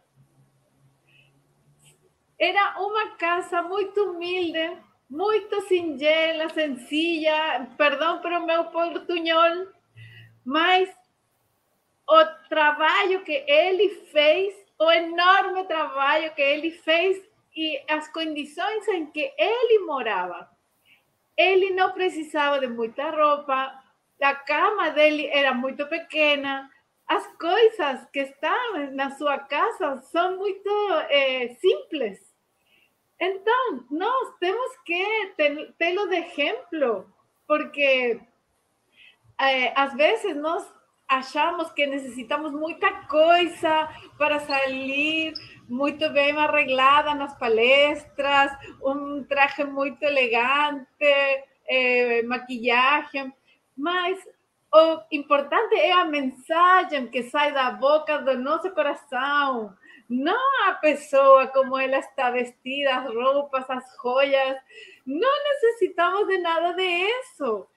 Era 2.38 2.76
una 2.80 3.16
casa 3.18 3.62
muy 3.62 3.92
humilde, 3.96 4.78
muy 5.08 5.48
singela, 5.68 6.50
sencilla, 6.50 7.70
perdón 7.78 8.20
pero 8.22 8.46
meu 8.46 8.66
portuñol, 8.72 9.72
mas 10.44 10.90
o 12.08 12.26
trabalho 12.50 13.24
que 13.24 13.46
ele 13.48 13.90
fez, 14.12 14.54
o 14.80 14.92
enorme 14.92 15.66
trabalho 15.66 16.34
que 16.34 16.42
ele 16.42 16.72
fez 16.72 17.18
e 17.56 17.80
as 17.90 18.08
condições 18.10 18.88
em 18.88 19.08
que 19.08 19.32
ele 19.38 19.86
morava. 19.86 20.50
Ele 21.36 21.72
não 21.72 21.92
precisava 21.92 22.60
de 22.60 22.68
muita 22.68 23.10
roupa, 23.12 23.87
a 24.22 24.36
cama 24.36 24.90
dele 24.92 25.28
era 25.28 25.54
muito 25.54 25.86
pequena, 25.88 26.70
as 27.08 27.26
coisas 27.38 28.06
que 28.12 28.20
estão 28.20 28.92
na 28.92 29.12
sua 29.12 29.40
casa 29.40 30.02
são 30.12 30.38
muito 30.38 30.70
eh, 31.10 31.56
simples. 31.60 32.20
Então, 33.20 33.86
nós 33.90 34.38
temos 34.40 34.78
que 34.86 35.34
tê-lo 35.78 36.08
de 36.08 36.16
exemplo, 36.18 37.12
porque 37.48 38.20
eh, 39.40 39.74
às 39.76 39.94
vezes 39.94 40.36
nós 40.36 40.68
achamos 41.08 41.72
que 41.72 41.88
necessitamos 41.88 42.52
muita 42.52 42.92
coisa 43.08 43.90
para 44.18 44.40
sair 44.40 45.34
muito 45.70 46.10
bem 46.12 46.38
arreglada 46.38 47.16
nas 47.16 47.38
palestras, 47.40 48.52
um 48.84 49.24
traje 49.24 49.64
muito 49.64 50.04
elegante, 50.04 50.88
eh, 51.68 52.22
maquiagem, 52.24 53.34
mas 53.78 54.18
o 54.74 55.02
importante 55.12 55.76
é 55.76 55.94
a 55.94 56.06
mensagem 56.06 57.08
que 57.08 57.24
sai 57.24 57.54
da 57.54 57.72
boca 57.72 58.18
do 58.20 58.38
nosso 58.38 58.70
coração, 58.72 59.74
não 60.10 60.68
a 60.68 60.74
pessoa 60.74 61.48
como 61.48 61.78
ela 61.78 61.98
está 61.98 62.32
vestida, 62.32 62.98
as 62.98 63.14
roupas, 63.14 63.70
as 63.70 63.84
joias. 64.02 64.58
Não 65.06 65.44
necessitamos 65.44 66.28
de 66.28 66.38
nada 66.38 66.74
de 66.74 66.84
isso. 66.84 67.68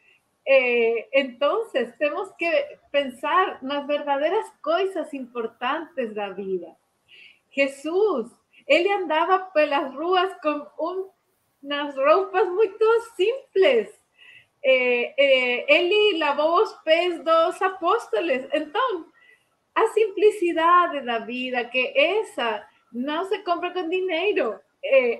Eh, 0.47 1.09
entonces, 1.13 1.97
tenemos 1.99 2.33
que 2.39 2.79
pensar 2.91 3.59
las 3.63 3.87
verdaderas 3.87 4.47
cosas 4.63 5.13
importantes 5.13 6.15
de 6.15 6.15
la 6.15 6.31
vida. 6.31 6.77
Jesús, 7.51 8.31
él 8.67 8.91
andaba 8.93 9.53
por 9.53 9.67
las 9.67 9.93
ruas 9.95 10.33
con 10.41 10.69
unas 11.63 11.97
ropas 11.97 12.47
muy 12.49 12.71
simples. 13.17 14.00
Eh, 14.63 15.15
eh, 15.17 15.65
él 15.69 16.19
lavó 16.19 16.61
los 16.61 16.75
pies 16.85 17.25
dos 17.25 17.61
apóstoles. 17.63 18.47
Entonces, 18.53 19.13
a 19.75 19.87
simplicidad 19.95 20.93
de 20.93 21.03
la 21.03 21.21
vida, 21.21 21.71
que 21.71 21.93
esa 21.95 22.69
no 22.91 23.25
se 23.27 23.43
compra 23.45 23.73
con 23.73 23.89
dinero. 23.89 24.61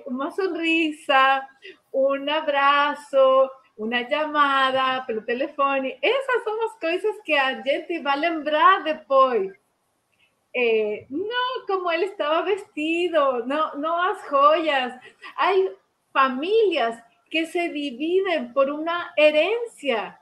una 0.05 0.31
sonrisa, 0.31 1.47
un 1.91 2.27
abrazo, 2.27 3.51
una 3.81 4.07
llamada 4.07 5.03
pelo 5.05 5.23
telefone. 5.23 5.97
Essas 6.01 6.43
são 6.43 6.65
as 6.65 6.79
coisas 6.79 7.19
que 7.23 7.33
a 7.33 7.61
gente 7.61 7.99
vai 7.99 8.17
lembrar 8.17 8.83
depois. 8.83 9.51
Eh, 10.53 11.05
não 11.09 11.65
como 11.65 11.91
ele 11.91 12.05
estava 12.05 12.43
vestido, 12.43 13.45
não, 13.45 13.77
não 13.77 13.97
as 13.97 14.29
joias. 14.29 14.93
Há 15.37 15.51
famílias 16.11 16.97
que 17.31 17.47
se 17.47 17.69
dividem 17.69 18.51
por 18.53 18.69
uma 18.69 19.11
herência. 19.17 20.15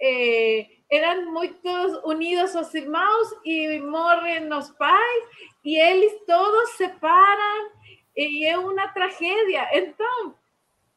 Eh, 0.00 0.68
eram 0.90 1.32
muitos 1.32 2.04
unidos 2.04 2.54
os 2.54 2.74
irmãos 2.74 3.28
e 3.44 3.80
morrem 3.80 4.52
os 4.52 4.70
pais 4.72 5.24
e 5.64 5.78
eles 5.78 6.12
todos 6.26 6.70
se 6.70 6.86
separam 6.88 7.70
e 8.14 8.46
é 8.46 8.58
uma 8.58 8.88
tragédia. 8.88 9.68
Então, 9.72 10.36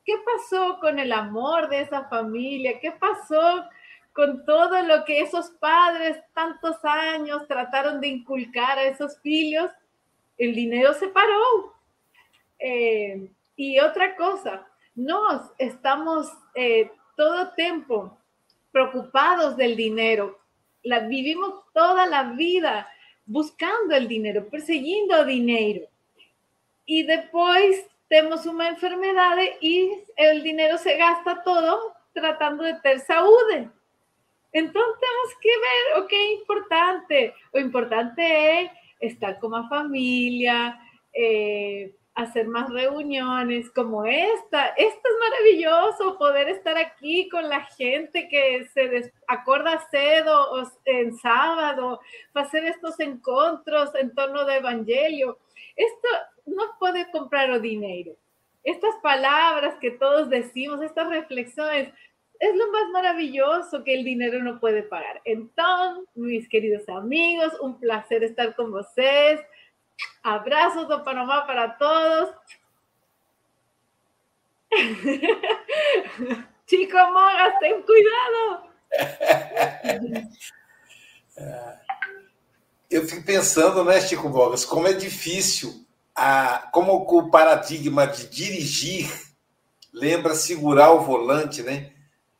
¿Qué 0.05 0.13
pasó 0.23 0.79
con 0.79 0.99
el 0.99 1.11
amor 1.11 1.67
de 1.67 1.81
esa 1.81 2.07
familia? 2.07 2.79
¿Qué 2.79 2.91
pasó 2.91 3.67
con 4.13 4.45
todo 4.45 4.79
lo 4.83 5.03
que 5.03 5.19
esos 5.19 5.49
padres 5.49 6.17
tantos 6.33 6.77
años 6.85 7.47
trataron 7.47 7.99
de 7.99 8.09
inculcar 8.09 8.77
a 8.77 8.83
esos 8.83 9.17
hijos? 9.23 9.71
El 10.37 10.53
dinero 10.53 10.93
se 10.93 11.07
paró. 11.07 11.73
Eh, 12.59 13.31
y 13.55 13.79
otra 13.79 14.15
cosa, 14.15 14.67
nos 14.95 15.51
estamos 15.57 16.31
eh, 16.55 16.91
todo 17.15 17.53
tiempo 17.53 18.17
preocupados 18.71 19.55
del 19.57 19.75
dinero. 19.75 20.39
La, 20.83 20.99
vivimos 20.99 21.63
toda 21.73 22.05
la 22.07 22.23
vida 22.33 22.87
buscando 23.25 23.95
el 23.95 24.07
dinero, 24.07 24.47
persiguiendo 24.49 25.25
dinero. 25.25 25.87
Y 26.85 27.03
después 27.03 27.85
tenemos 28.07 28.45
una 28.45 28.69
enfermedad 28.69 29.37
y 29.61 29.91
el 30.15 30.43
dinero 30.43 30.77
se 30.77 30.97
gasta 30.97 31.43
todo 31.43 31.93
tratando 32.13 32.63
de 32.63 32.75
tener 32.75 32.99
salud. 32.99 33.69
Entonces 34.51 34.93
tenemos 34.99 35.39
que 35.41 35.49
ver 35.49 36.03
o 36.03 36.07
qué 36.07 36.33
importante. 36.33 37.33
Lo 37.51 37.59
importante 37.59 38.61
es 38.61 38.71
estar 38.99 39.39
con 39.39 39.51
la 39.51 39.67
familia, 39.67 40.79
eh, 41.11 41.93
hacer 42.15 42.47
más 42.47 42.69
reuniones 42.69 43.69
como 43.71 44.05
esta. 44.05 44.67
Esto 44.69 45.01
es 45.03 45.29
maravilloso, 45.29 46.17
poder 46.17 46.47
estar 46.47 46.77
aquí 46.77 47.29
con 47.29 47.47
la 47.49 47.65
gente 47.65 48.27
que 48.29 48.65
se 48.73 49.13
acorda 49.27 49.85
cedo 49.91 50.71
en 50.85 51.15
sábado, 51.17 51.99
hacer 52.33 52.65
estos 52.65 52.99
encuentros 52.99 53.93
en 53.95 54.15
torno 54.15 54.45
de 54.45 54.57
evangelio. 54.57 55.37
Esto 55.75 56.07
no 56.45 56.63
puede 56.79 57.11
comprar 57.11 57.51
o 57.51 57.59
dinero. 57.59 58.13
Estas 58.63 58.95
palabras 59.03 59.75
que 59.79 59.91
todos 59.91 60.29
decimos, 60.29 60.81
estas 60.81 61.09
reflexiones, 61.09 61.93
es 62.39 62.55
lo 62.55 62.71
más 62.71 62.89
maravilloso 62.91 63.83
que 63.83 63.93
el 63.93 64.03
dinero 64.03 64.41
no 64.41 64.59
puede 64.59 64.83
pagar. 64.83 65.21
Entonces, 65.25 66.05
mis 66.15 66.49
queridos 66.49 66.87
amigos, 66.89 67.53
un 67.61 67.79
placer 67.79 68.23
estar 68.23 68.55
con 68.55 68.73
ustedes. 68.73 69.41
Abrazos 70.23 70.87
de 70.87 70.97
Panamá 71.03 71.41
para 71.41 71.69
todos. 71.69 72.35
Chico 76.67 76.97
Mogas, 76.97 77.59
ten 77.59 77.81
cuidado. 77.83 78.63
Eu 82.89 83.07
fico 83.07 83.23
pensando, 83.23 83.83
né, 83.83 84.01
Chico 84.01 84.29
Mogas, 84.29 84.65
como 84.65 84.87
é 84.87 84.93
difícil 84.93 85.85
a, 86.15 86.69
como 86.71 86.93
o 86.93 87.29
paradigma 87.29 88.07
de 88.07 88.27
dirigir 88.27 89.11
lembra 89.95 90.35
segurar 90.35 90.91
o 90.91 91.01
volante, 91.01 91.63
né? 91.63 91.91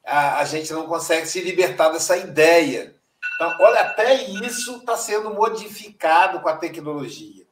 A, 0.06 0.40
a 0.40 0.46
gente 0.46 0.72
não 0.74 0.86
consegue 0.88 1.26
se 1.26 1.42
libertar 1.42 1.90
dessa 1.90 2.18
ideia. 2.18 2.94
Então, 3.36 3.58
olha, 3.60 3.82
até 3.82 4.24
isso 4.24 4.78
está 4.78 4.96
sendo 4.98 5.34
modificado 5.34 6.42
com 6.42 6.50
a 6.50 6.58
tecnologia. 6.58 7.45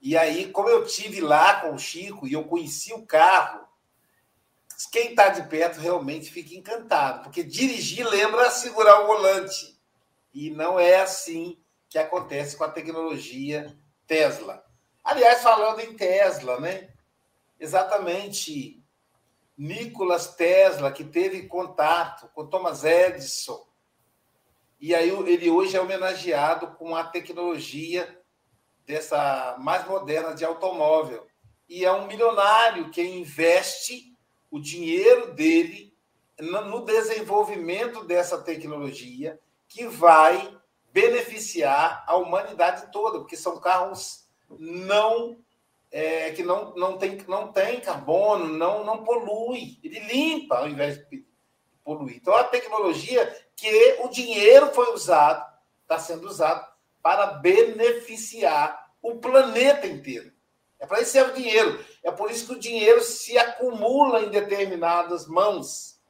E 0.00 0.16
aí, 0.16 0.50
como 0.50 0.68
eu 0.68 0.86
tive 0.86 1.20
lá 1.20 1.60
com 1.60 1.74
o 1.74 1.78
Chico 1.78 2.26
e 2.26 2.32
eu 2.32 2.44
conheci 2.44 2.92
o 2.92 3.04
carro, 3.04 3.68
quem 4.90 5.10
está 5.10 5.28
de 5.28 5.46
perto 5.48 5.78
realmente 5.78 6.30
fica 6.30 6.54
encantado, 6.54 7.24
porque 7.24 7.42
dirigir 7.42 8.08
lembra 8.08 8.50
segurar 8.50 9.02
o 9.02 9.06
volante. 9.06 9.78
E 10.32 10.50
não 10.50 10.78
é 10.80 11.00
assim 11.00 11.60
que 11.88 11.98
acontece 11.98 12.56
com 12.56 12.64
a 12.64 12.70
tecnologia 12.70 13.76
Tesla. 14.06 14.64
Aliás, 15.04 15.42
falando 15.42 15.80
em 15.80 15.94
Tesla, 15.94 16.58
né? 16.60 16.90
Exatamente. 17.58 18.82
Nicolas 19.56 20.34
Tesla, 20.34 20.90
que 20.90 21.04
teve 21.04 21.46
contato 21.46 22.30
com 22.32 22.46
Thomas 22.46 22.84
Edison. 22.84 23.66
E 24.80 24.94
aí 24.94 25.10
ele 25.10 25.50
hoje 25.50 25.76
é 25.76 25.80
homenageado 25.80 26.68
com 26.68 26.96
a 26.96 27.04
tecnologia 27.04 28.19
dessa 28.86 29.56
mais 29.58 29.86
moderna 29.86 30.34
de 30.34 30.44
automóvel. 30.44 31.26
E 31.68 31.84
é 31.84 31.92
um 31.92 32.06
milionário 32.06 32.90
que 32.90 33.02
investe 33.02 34.16
o 34.50 34.58
dinheiro 34.58 35.32
dele 35.32 35.94
no 36.40 36.84
desenvolvimento 36.84 38.04
dessa 38.04 38.38
tecnologia 38.38 39.38
que 39.68 39.86
vai 39.86 40.56
beneficiar 40.92 42.04
a 42.06 42.16
humanidade 42.16 42.90
toda, 42.90 43.20
porque 43.20 43.36
são 43.36 43.60
carros 43.60 44.28
não 44.58 45.38
é, 45.90 46.30
que 46.32 46.42
não, 46.42 46.74
não, 46.74 46.96
tem, 46.96 47.18
não 47.28 47.52
tem 47.52 47.80
carbono, 47.80 48.46
não, 48.46 48.84
não 48.84 49.04
polui, 49.04 49.78
ele 49.82 50.00
limpa 50.00 50.58
ao 50.58 50.68
invés 50.68 50.98
de 51.08 51.24
poluir. 51.84 52.16
Então, 52.16 52.34
a 52.34 52.44
tecnologia 52.44 53.26
que 53.56 53.98
o 54.00 54.08
dinheiro 54.08 54.72
foi 54.72 54.92
usado, 54.92 55.44
está 55.82 55.98
sendo 55.98 56.26
usado 56.26 56.69
para 57.02 57.26
beneficiar 57.26 58.90
o 59.02 59.16
planeta 59.16 59.86
inteiro. 59.86 60.32
É 60.78 60.86
para 60.86 61.00
isso 61.00 61.12
que 61.12 61.18
serve 61.18 61.32
o 61.32 61.34
dinheiro. 61.34 61.84
É 62.02 62.10
por 62.10 62.30
isso 62.30 62.46
que 62.46 62.52
o 62.54 62.58
dinheiro 62.58 63.02
se 63.02 63.36
acumula 63.36 64.22
em 64.22 64.30
determinadas 64.30 65.26
mãos, 65.26 66.00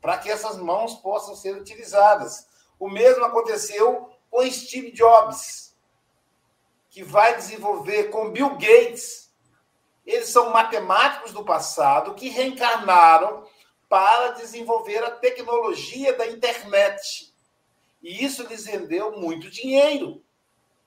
para 0.00 0.18
que 0.18 0.30
essas 0.30 0.56
mãos 0.56 0.94
possam 0.94 1.36
ser 1.36 1.56
utilizadas. 1.56 2.46
O 2.78 2.88
mesmo 2.88 3.24
aconteceu 3.24 4.10
com 4.30 4.50
Steve 4.50 4.90
Jobs, 4.92 5.76
que 6.88 7.04
vai 7.04 7.36
desenvolver 7.36 8.04
com 8.04 8.30
Bill 8.30 8.56
Gates. 8.56 9.30
Eles 10.04 10.28
são 10.28 10.50
matemáticos 10.50 11.32
do 11.32 11.44
passado 11.44 12.14
que 12.14 12.28
reencarnaram 12.28 13.46
para 13.88 14.30
desenvolver 14.30 15.04
a 15.04 15.10
tecnologia 15.10 16.16
da 16.16 16.26
internet. 16.26 17.29
E 18.02 18.24
isso 18.24 18.46
lhes 18.46 18.66
rendeu 18.66 19.12
muito 19.18 19.50
dinheiro. 19.50 20.22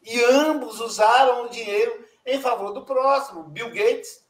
E 0.01 0.23
ambos 0.23 0.79
usaram 0.79 1.45
o 1.45 1.49
dinheiro 1.49 2.05
em 2.25 2.41
favor 2.41 2.73
do 2.73 2.85
próximo. 2.85 3.43
Bill 3.43 3.69
Gates 3.69 4.23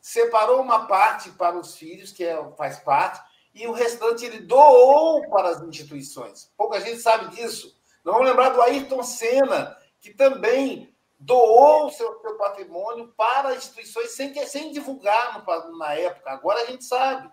separou 0.00 0.60
uma 0.60 0.86
parte 0.86 1.30
para 1.30 1.58
os 1.58 1.76
filhos, 1.76 2.12
que 2.12 2.24
é, 2.24 2.36
faz 2.56 2.78
parte, 2.78 3.20
e 3.54 3.66
o 3.66 3.72
restante 3.72 4.24
ele 4.24 4.40
doou 4.40 5.28
para 5.28 5.50
as 5.50 5.62
instituições. 5.62 6.52
Pouca 6.56 6.80
gente 6.80 7.00
sabe 7.00 7.34
disso. 7.34 7.76
Não 8.04 8.12
vamos 8.12 8.28
lembrar 8.28 8.50
do 8.50 8.62
Ayrton 8.62 9.02
Senna, 9.02 9.76
que 10.00 10.14
também 10.14 10.94
doou 11.18 11.86
o 11.86 11.90
seu, 11.90 12.20
seu 12.20 12.36
patrimônio 12.36 13.12
para 13.16 13.56
instituições 13.56 14.12
sem, 14.12 14.32
sem 14.46 14.72
divulgar 14.72 15.44
no, 15.44 15.78
na 15.78 15.94
época. 15.94 16.30
Agora 16.30 16.62
a 16.62 16.66
gente 16.66 16.84
sabe. 16.84 17.30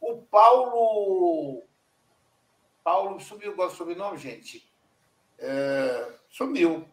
O 0.00 0.22
Paulo. 0.22 1.65
Paulo 2.86 3.18
sumiu 3.18 3.50
agora 3.50 3.72
o 3.72 3.74
sobrenome, 3.74 4.16
gente. 4.16 4.64
É, 5.40 6.08
sumiu 6.30 6.88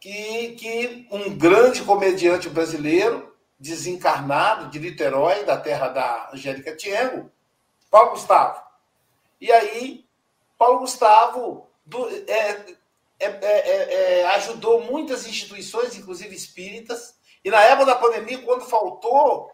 que, 0.00 0.52
que 0.52 1.06
um 1.10 1.36
grande 1.36 1.82
comediante 1.82 2.48
brasileiro, 2.48 3.36
desencarnado, 3.58 4.70
de 4.70 4.80
Niterói, 4.80 5.44
da 5.44 5.58
terra 5.58 5.88
da 5.88 6.30
Angélica 6.32 6.74
Tiengo, 6.74 7.30
Paulo 7.90 8.12
Gustavo. 8.12 8.62
E 9.38 9.52
aí, 9.52 10.06
Paulo 10.56 10.78
Gustavo 10.78 11.68
do, 11.84 12.08
é, 12.08 12.76
é, 13.18 13.26
é, 13.26 14.20
é, 14.20 14.26
ajudou 14.36 14.84
muitas 14.84 15.26
instituições, 15.26 15.98
inclusive 15.98 16.34
espíritas, 16.34 17.20
e 17.44 17.50
na 17.50 17.60
época 17.60 17.84
da 17.84 17.96
pandemia, 17.96 18.40
quando 18.40 18.64
faltou 18.64 19.52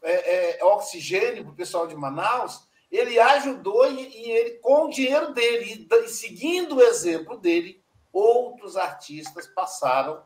é, 0.00 0.58
é, 0.58 0.64
oxigênio 0.64 1.44
para 1.44 1.52
o 1.52 1.56
pessoal 1.56 1.86
de 1.86 1.94
Manaus, 1.94 2.65
ele 2.90 3.18
ajudou 3.18 3.90
e, 3.90 4.08
e, 4.08 4.30
ele, 4.30 4.50
com 4.58 4.84
o 4.86 4.90
dinheiro 4.90 5.32
dele, 5.32 5.86
e, 5.90 6.08
seguindo 6.08 6.76
o 6.76 6.82
exemplo 6.82 7.36
dele, 7.36 7.82
outros 8.12 8.76
artistas 8.76 9.46
passaram 9.46 10.22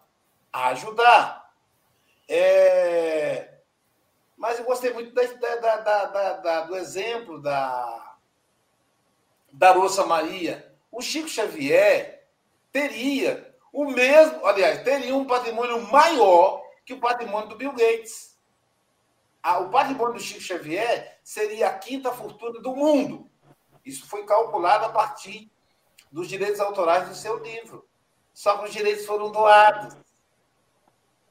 a 0.52 0.68
ajudar. 0.68 1.52
É... 2.28 3.58
Mas 4.36 4.58
eu 4.58 4.64
gostei 4.64 4.92
muito 4.92 5.12
da, 5.12 5.56
da, 5.56 6.34
da, 6.36 6.60
do 6.62 6.76
exemplo 6.76 7.40
da, 7.42 8.16
da 9.52 9.72
Rosa 9.72 10.06
Maria. 10.06 10.74
O 10.90 11.02
Chico 11.02 11.28
Xavier 11.28 12.26
teria 12.72 13.54
o 13.72 13.84
mesmo, 13.86 14.44
aliás, 14.46 14.82
teria 14.82 15.14
um 15.14 15.26
patrimônio 15.26 15.80
maior 15.90 16.62
que 16.84 16.94
o 16.94 17.00
patrimônio 17.00 17.48
do 17.48 17.56
Bill 17.56 17.72
Gates. 17.72 18.29
O 19.42 19.70
patrimônio 19.70 20.14
do 20.14 20.20
Chico 20.20 20.40
Xavier 20.40 21.18
seria 21.24 21.68
a 21.68 21.78
quinta 21.78 22.12
fortuna 22.12 22.60
do 22.60 22.76
mundo. 22.76 23.30
Isso 23.84 24.06
foi 24.06 24.24
calculado 24.24 24.84
a 24.84 24.90
partir 24.90 25.50
dos 26.12 26.28
direitos 26.28 26.60
autorais 26.60 27.08
do 27.08 27.14
seu 27.14 27.38
livro. 27.38 27.88
Só 28.34 28.58
que 28.58 28.66
os 28.66 28.72
direitos 28.72 29.06
foram 29.06 29.30
doados. 29.30 29.96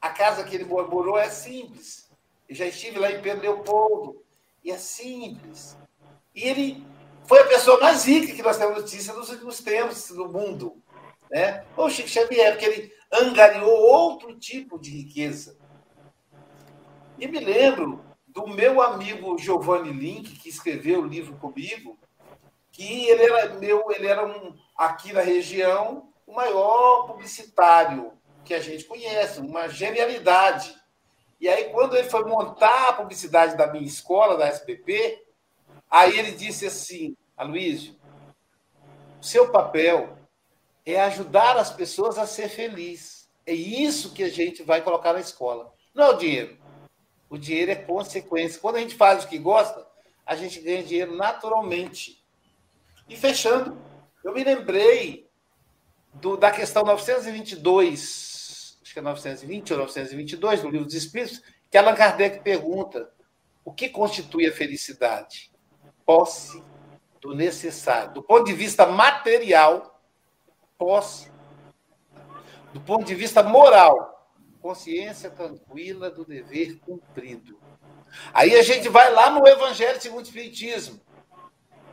A 0.02 0.10
casa 0.10 0.44
que 0.44 0.56
ele 0.56 0.66
morou 0.66 1.18
é 1.18 1.30
simples. 1.30 2.10
Eu 2.48 2.56
já 2.56 2.66
estive 2.66 2.98
lá 2.98 3.12
em 3.12 3.22
Pedro 3.22 3.44
Leopoldo. 3.44 4.24
E 4.64 4.72
é 4.72 4.78
simples. 4.78 5.78
E 6.34 6.48
ele 6.48 6.86
foi 7.28 7.42
a 7.42 7.48
pessoa 7.48 7.80
mais 7.80 8.06
rica 8.06 8.34
que 8.34 8.42
nós 8.42 8.58
temos 8.58 8.78
notícia 8.78 9.14
nos 9.14 9.30
últimos 9.30 9.60
tempos 9.60 10.10
no 10.10 10.28
mundo. 10.28 10.82
Né? 11.30 11.64
O 11.78 11.90
Chico 11.90 12.10
Xavier, 12.10 12.54
porque 12.54 12.66
ele 12.66 12.94
angariou 13.12 13.70
outro 13.70 14.38
tipo 14.40 14.80
de 14.80 14.90
riqueza. 14.90 15.59
E 17.20 17.28
me 17.28 17.40
lembro 17.40 18.02
do 18.26 18.48
meu 18.48 18.82
amigo 18.82 19.38
Giovanni 19.38 19.92
Link, 19.92 20.40
que 20.40 20.48
escreveu 20.48 21.02
o 21.02 21.08
livro 21.08 21.36
comigo, 21.36 22.00
que 22.72 23.10
ele 23.10 23.24
era 23.24 23.54
meu, 23.56 23.84
ele 23.92 24.08
era 24.08 24.26
um 24.26 24.56
aqui 24.78 25.12
na 25.12 25.20
região, 25.20 26.10
o 26.26 26.34
maior 26.34 27.08
publicitário 27.08 28.14
que 28.46 28.54
a 28.54 28.62
gente 28.62 28.86
conhece, 28.86 29.42
uma 29.42 29.68
genialidade. 29.68 30.74
E 31.42 31.50
aí, 31.50 31.66
quando 31.66 31.98
ele 31.98 32.10
foi 32.10 32.24
montar 32.24 32.90
a 32.90 32.94
publicidade 32.94 33.58
da 33.58 33.68
minha 33.68 33.86
escola, 33.86 34.38
da 34.38 34.48
SPP, 34.48 35.22
aí 35.90 36.18
ele 36.18 36.32
disse 36.32 36.68
assim, 36.68 37.18
Aloysio, 37.36 37.96
o 39.20 39.24
seu 39.26 39.52
papel 39.52 40.18
é 40.86 41.02
ajudar 41.02 41.58
as 41.58 41.72
pessoas 41.72 42.18
a 42.18 42.26
ser 42.26 42.48
felizes. 42.48 43.30
É 43.46 43.54
isso 43.54 44.14
que 44.14 44.24
a 44.24 44.30
gente 44.30 44.64
vai 44.64 44.82
colocar 44.82 45.12
na 45.12 45.20
escola. 45.20 45.74
Não 45.94 46.06
é 46.06 46.10
o 46.10 46.18
dinheiro. 46.18 46.59
O 47.30 47.38
dinheiro 47.38 47.72
é 47.72 47.76
consequência. 47.76 48.60
Quando 48.60 48.78
a 48.78 48.80
gente 48.80 48.96
faz 48.96 49.24
o 49.24 49.28
que 49.28 49.38
gosta, 49.38 49.86
a 50.26 50.36
gente 50.36 50.60
ganha 50.60 50.84
dinheiro 50.84 51.16
naturalmente. 51.16 52.24
E 53.08 53.16
fechando, 53.16 53.78
eu 54.24 54.34
me 54.34 54.44
lembrei 54.44 55.30
do, 56.14 56.36
da 56.36 56.52
questão 56.52 56.84
922, 56.84 58.80
acho 58.82 58.94
que 58.94 59.00
é 59.00 59.02
920 59.02 59.74
ou 59.74 59.80
922 59.80 60.62
do 60.62 60.70
Livro 60.70 60.86
dos 60.86 60.96
Espíritos, 60.96 61.42
que 61.70 61.78
Allan 61.78 61.96
Kardec 61.96 62.40
pergunta: 62.44 63.12
o 63.64 63.72
que 63.72 63.90
constitui 63.90 64.48
a 64.48 64.52
felicidade? 64.52 65.52
Posse 66.06 66.64
do 67.22 67.36
necessário. 67.36 68.14
Do 68.14 68.24
ponto 68.24 68.46
de 68.46 68.54
vista 68.54 68.86
material, 68.86 70.02
posse. 70.78 71.32
Do 72.74 72.82
ponto 72.82 73.06
de 73.06 73.16
vista 73.16 73.44
moral, 73.44 74.19
consciência 74.62 75.30
tranquila 75.30 76.10
do 76.10 76.26
dever 76.26 76.80
cumprido. 76.80 77.60
Aí 78.34 78.56
a 78.56 78.64
gente 78.64 78.90
vai 78.90 79.12
lá 79.12 79.30
no 79.30 79.48
Evangelho 79.48 80.02
segundo 80.02 80.20
o 80.20 80.28
Espiritismo, 80.28 81.00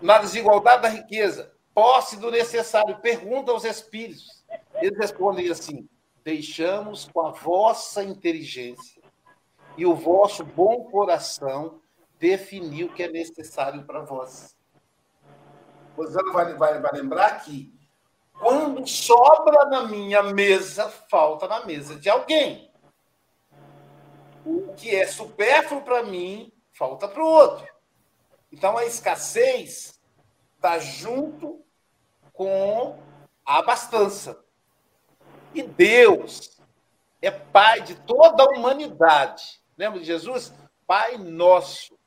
na 0.00 0.18
desigualdade 0.18 0.82
da 0.82 0.88
riqueza 0.88 1.56
posse 1.76 2.16
do 2.16 2.30
necessário. 2.30 2.98
Pergunta 3.00 3.52
aos 3.52 3.64
espíritos. 3.64 4.42
Eles 4.76 4.98
respondem 4.98 5.50
assim: 5.50 5.86
deixamos 6.24 7.06
com 7.12 7.20
a 7.20 7.30
vossa 7.30 8.02
inteligência 8.02 9.02
e 9.76 9.84
o 9.84 9.94
vosso 9.94 10.42
bom 10.42 10.84
coração 10.84 11.78
definir 12.18 12.84
o 12.84 12.94
que 12.94 13.02
é 13.02 13.10
necessário 13.10 13.84
para 13.84 14.00
vós. 14.00 14.56
Rosana 15.94 16.32
vai, 16.32 16.54
vai, 16.54 16.80
vai 16.80 16.92
lembrar 16.94 17.44
que 17.44 17.75
quando 18.38 18.86
sobra 18.86 19.64
na 19.66 19.84
minha 19.84 20.22
mesa, 20.22 20.88
falta 20.88 21.48
na 21.48 21.64
mesa 21.64 21.96
de 21.96 22.08
alguém. 22.08 22.70
O 24.44 24.74
que 24.74 24.94
é 24.94 25.06
supérfluo 25.06 25.82
para 25.82 26.02
mim, 26.02 26.52
falta 26.72 27.08
para 27.08 27.22
o 27.22 27.26
outro. 27.26 27.66
Então 28.52 28.76
a 28.76 28.84
escassez 28.84 30.00
está 30.54 30.78
junto 30.78 31.64
com 32.32 32.98
a 33.44 33.58
abastança. 33.58 34.44
E 35.54 35.62
Deus 35.62 36.60
é 37.20 37.30
Pai 37.30 37.80
de 37.80 37.94
toda 37.94 38.44
a 38.44 38.50
humanidade. 38.50 39.60
Lembra 39.76 39.98
de 39.98 40.06
Jesus? 40.06 40.52
Pai 40.86 41.16
nosso. 41.16 41.98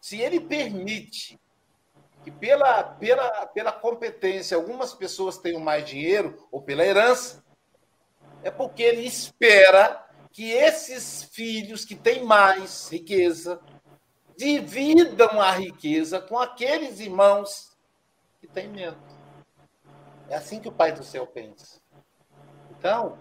Se 0.00 0.20
ele 0.20 0.40
permite 0.40 1.38
que 2.26 2.30
pela, 2.32 2.82
pela, 2.82 3.46
pela 3.46 3.70
competência 3.70 4.56
algumas 4.56 4.92
pessoas 4.92 5.38
tenham 5.38 5.60
mais 5.60 5.88
dinheiro, 5.88 6.44
ou 6.50 6.60
pela 6.60 6.84
herança, 6.84 7.40
é 8.42 8.50
porque 8.50 8.82
ele 8.82 9.06
espera 9.06 10.04
que 10.32 10.50
esses 10.50 11.22
filhos 11.22 11.84
que 11.84 11.94
têm 11.94 12.24
mais 12.24 12.90
riqueza 12.90 13.60
dividam 14.36 15.40
a 15.40 15.52
riqueza 15.52 16.20
com 16.20 16.36
aqueles 16.36 16.98
irmãos 16.98 17.76
que 18.40 18.48
têm 18.48 18.66
menos. 18.70 18.98
É 20.28 20.34
assim 20.34 20.58
que 20.58 20.66
o 20.68 20.72
Pai 20.72 20.90
do 20.90 21.04
Céu 21.04 21.28
pensa. 21.28 21.80
Então, 22.76 23.16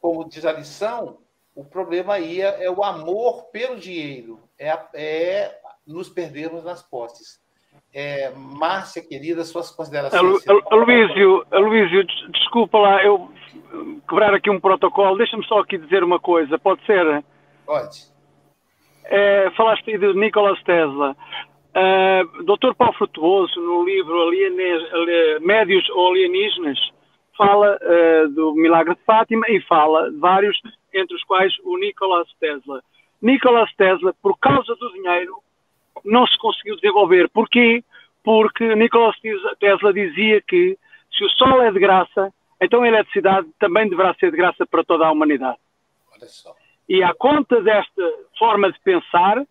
como 0.00 0.26
diz 0.26 0.46
a 0.46 0.52
lição, 0.52 1.18
o 1.54 1.62
problema 1.62 2.14
aí 2.14 2.40
é, 2.40 2.64
é 2.64 2.70
o 2.70 2.82
amor 2.82 3.48
pelo 3.48 3.78
dinheiro, 3.78 4.42
é, 4.58 4.70
é 4.94 5.60
nos 5.86 6.08
perdermos 6.08 6.64
nas 6.64 6.82
posses. 6.82 7.46
É, 7.92 8.30
Márcia, 8.36 9.02
querida, 9.02 9.44
suas 9.44 9.70
considerações. 9.70 10.46
Aloísio, 10.70 11.44
Aloísio, 11.50 12.04
desculpa 12.30 12.78
lá, 12.78 13.02
eu 13.02 13.30
quebrar 14.08 14.34
aqui 14.34 14.50
um 14.50 14.60
protocolo, 14.60 15.16
deixa-me 15.16 15.44
só 15.46 15.60
aqui 15.60 15.78
dizer 15.78 16.04
uma 16.04 16.20
coisa, 16.20 16.58
pode 16.58 16.84
ser? 16.84 17.24
Pode. 17.64 18.08
É, 19.04 19.50
falaste 19.56 19.90
aí 19.90 19.98
de 19.98 20.12
Nikola 20.14 20.56
Tesla. 20.64 21.16
Uh, 21.74 22.42
Dr. 22.44 22.74
Paulo 22.76 22.94
Frutuoso, 22.94 23.60
no 23.60 23.84
livro 23.84 24.22
Alienes, 24.22 24.82
Médios 25.40 25.88
ou 25.90 26.10
Alienígenas, 26.10 26.78
fala 27.36 27.78
uh, 27.80 28.28
do 28.30 28.54
milagre 28.54 28.94
de 28.94 29.04
Fátima 29.04 29.46
e 29.48 29.60
fala 29.62 30.10
de 30.10 30.18
vários, 30.18 30.58
entre 30.92 31.14
os 31.14 31.22
quais 31.24 31.52
o 31.64 31.78
Nikola 31.78 32.24
Tesla. 32.40 32.82
Nikola 33.22 33.66
Tesla, 33.76 34.14
por 34.20 34.36
causa 34.38 34.74
do 34.74 34.92
dinheiro, 34.92 35.36
não 36.04 36.26
se 36.26 36.36
conseguiu 36.38 36.76
desenvolver. 36.76 37.28
Porquê? 37.30 37.82
Porque 38.22 38.74
Nikola 38.74 39.12
Tesla 39.58 39.92
dizia 39.92 40.42
que 40.42 40.76
se 41.16 41.24
o 41.24 41.30
Sol 41.30 41.62
é 41.62 41.70
de 41.70 41.78
graça, 41.78 42.32
então 42.60 42.82
a 42.82 42.88
eletricidade 42.88 43.48
também 43.58 43.88
deverá 43.88 44.14
ser 44.14 44.30
de 44.30 44.36
graça 44.36 44.66
para 44.66 44.84
toda 44.84 45.06
a 45.06 45.12
humanidade. 45.12 45.58
E 46.88 47.02
à 47.02 47.14
conta 47.14 47.60
desta 47.60 48.02
forma 48.38 48.72
de 48.72 48.80
pensar, 48.80 49.44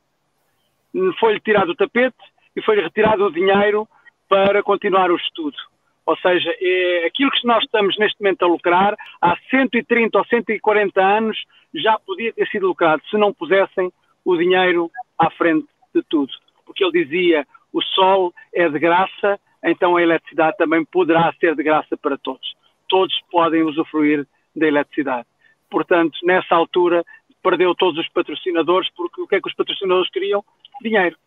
foi-lhe 1.19 1.39
tirado 1.39 1.69
o 1.69 1.75
tapete 1.75 2.17
e 2.55 2.61
foi-lhe 2.61 2.81
retirado 2.81 3.25
o 3.25 3.31
dinheiro 3.31 3.87
para 4.27 4.63
continuar 4.63 5.11
o 5.11 5.15
estudo. 5.15 5.57
Ou 6.05 6.17
seja, 6.17 6.49
é 6.59 7.05
aquilo 7.05 7.31
que 7.31 7.45
nós 7.45 7.63
estamos 7.63 7.97
neste 7.97 8.21
momento 8.21 8.43
a 8.43 8.47
lucrar, 8.47 8.95
há 9.21 9.35
130 9.49 10.17
ou 10.17 10.25
140 10.25 11.01
anos 11.01 11.37
já 11.73 11.99
podia 11.99 12.33
ter 12.33 12.47
sido 12.47 12.67
lucrado 12.67 13.01
se 13.09 13.17
não 13.17 13.33
pusessem 13.33 13.91
o 14.23 14.37
dinheiro 14.37 14.89
à 15.17 15.29
frente 15.31 15.67
de 16.01 16.07
tudo. 16.07 16.31
Porque 16.65 16.83
ele 16.83 17.05
dizia: 17.05 17.47
o 17.73 17.81
sol 17.81 18.33
é 18.53 18.67
de 18.69 18.79
graça, 18.79 19.39
então 19.63 19.95
a 19.95 20.01
eletricidade 20.01 20.57
também 20.57 20.85
poderá 20.85 21.33
ser 21.39 21.55
de 21.55 21.63
graça 21.63 21.97
para 21.97 22.17
todos. 22.17 22.55
Todos 22.87 23.13
podem 23.31 23.63
usufruir 23.63 24.25
da 24.55 24.67
eletricidade. 24.67 25.27
Portanto, 25.69 26.17
nessa 26.23 26.55
altura, 26.55 27.05
perdeu 27.43 27.75
todos 27.75 27.99
os 27.99 28.09
patrocinadores, 28.09 28.89
porque 28.95 29.21
o 29.21 29.27
que 29.27 29.35
é 29.35 29.41
que 29.41 29.47
os 29.47 29.55
patrocinadores 29.55 30.09
queriam? 30.09 30.43
Dinheiro. 30.81 31.17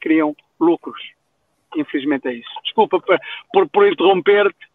Queriam 0.00 0.36
lucros. 0.60 1.00
Infelizmente 1.76 2.28
é 2.28 2.34
isso. 2.34 2.50
Desculpa 2.62 3.00
por, 3.52 3.68
por, 3.68 3.88
interromper-te 3.88 4.68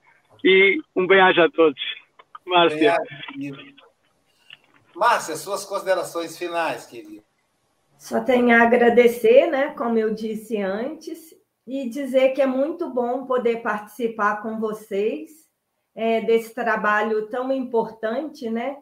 e 0.43 0.81
um 0.95 1.05
bem-aja 1.07 1.45
a 1.45 1.49
todos. 1.49 1.81
Márcia. 2.45 2.97
Márcia, 4.95 5.35
suas 5.35 5.65
considerações 5.65 6.37
finais, 6.37 6.85
querida. 6.85 7.28
Só 7.99 8.21
tenho 8.21 8.55
a 8.55 8.63
agradecer, 8.63 9.47
né, 9.47 9.73
como 9.73 9.97
eu 9.97 10.13
disse 10.13 10.55
antes, 10.57 11.35
e 11.67 11.89
dizer 11.89 12.29
que 12.29 12.41
é 12.41 12.45
muito 12.45 12.89
bom 12.89 13.25
poder 13.25 13.61
participar 13.61 14.41
com 14.41 14.57
vocês 14.57 15.45
é, 15.93 16.21
desse 16.21 16.55
trabalho 16.55 17.27
tão 17.27 17.51
importante, 17.51 18.49
né, 18.49 18.77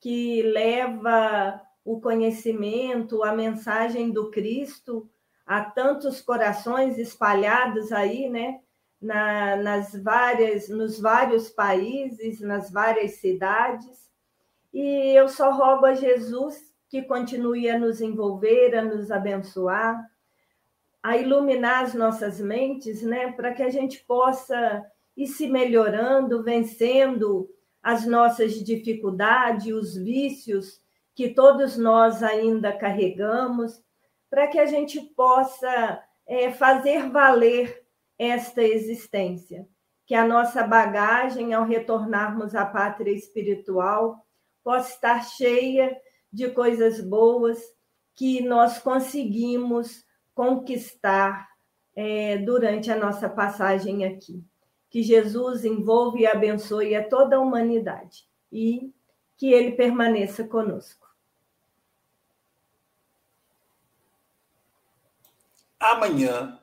que 0.00 0.42
leva 0.42 1.62
o 1.84 2.00
conhecimento, 2.00 3.22
a 3.22 3.32
mensagem 3.32 4.10
do 4.10 4.32
Cristo 4.32 5.08
a 5.46 5.62
tantos 5.62 6.20
corações 6.20 6.98
espalhados 6.98 7.92
aí, 7.92 8.28
né, 8.28 8.60
na, 9.00 9.54
nas 9.54 9.94
várias, 9.94 10.68
nos 10.68 10.98
vários 10.98 11.48
países, 11.48 12.40
nas 12.40 12.68
várias 12.68 13.12
cidades. 13.12 14.10
E 14.74 15.16
eu 15.16 15.28
só 15.28 15.52
rogo 15.52 15.86
a 15.86 15.94
Jesus 15.94 16.74
que 16.88 17.02
continue 17.02 17.68
a 17.68 17.78
nos 17.78 18.00
envolver, 18.00 18.74
a 18.76 18.82
nos 18.82 19.10
abençoar, 19.10 20.04
a 21.02 21.16
iluminar 21.16 21.84
as 21.84 21.94
nossas 21.94 22.40
mentes, 22.40 23.02
né, 23.02 23.32
para 23.32 23.52
que 23.52 23.62
a 23.62 23.70
gente 23.70 24.04
possa 24.04 24.84
ir 25.16 25.26
se 25.26 25.48
melhorando, 25.48 26.42
vencendo 26.42 27.48
as 27.82 28.04
nossas 28.04 28.54
dificuldades, 28.54 29.72
os 29.72 29.96
vícios 29.96 30.80
que 31.14 31.28
todos 31.28 31.78
nós 31.78 32.22
ainda 32.22 32.72
carregamos, 32.72 33.82
para 34.28 34.48
que 34.48 34.58
a 34.58 34.66
gente 34.66 35.00
possa 35.00 36.02
é, 36.26 36.50
fazer 36.50 37.08
valer 37.08 37.86
esta 38.18 38.62
existência, 38.62 39.66
que 40.04 40.14
a 40.14 40.26
nossa 40.26 40.62
bagagem, 40.64 41.54
ao 41.54 41.64
retornarmos 41.64 42.54
à 42.54 42.66
pátria 42.66 43.12
espiritual, 43.12 44.26
possa 44.62 44.90
estar 44.90 45.24
cheia 45.24 45.96
de 46.36 46.50
coisas 46.50 47.00
boas 47.00 47.58
que 48.14 48.42
nós 48.42 48.78
conseguimos 48.78 50.04
conquistar 50.34 51.48
é, 51.94 52.36
durante 52.36 52.90
a 52.90 52.96
nossa 52.96 53.26
passagem 53.26 54.04
aqui. 54.04 54.44
Que 54.90 55.02
Jesus 55.02 55.64
envolva 55.64 56.18
e 56.18 56.26
abençoe 56.26 56.94
a 56.94 57.08
toda 57.08 57.36
a 57.36 57.40
humanidade 57.40 58.28
e 58.52 58.92
que 59.38 59.50
ele 59.50 59.72
permaneça 59.72 60.44
conosco. 60.44 61.06
Amanhã 65.80 66.60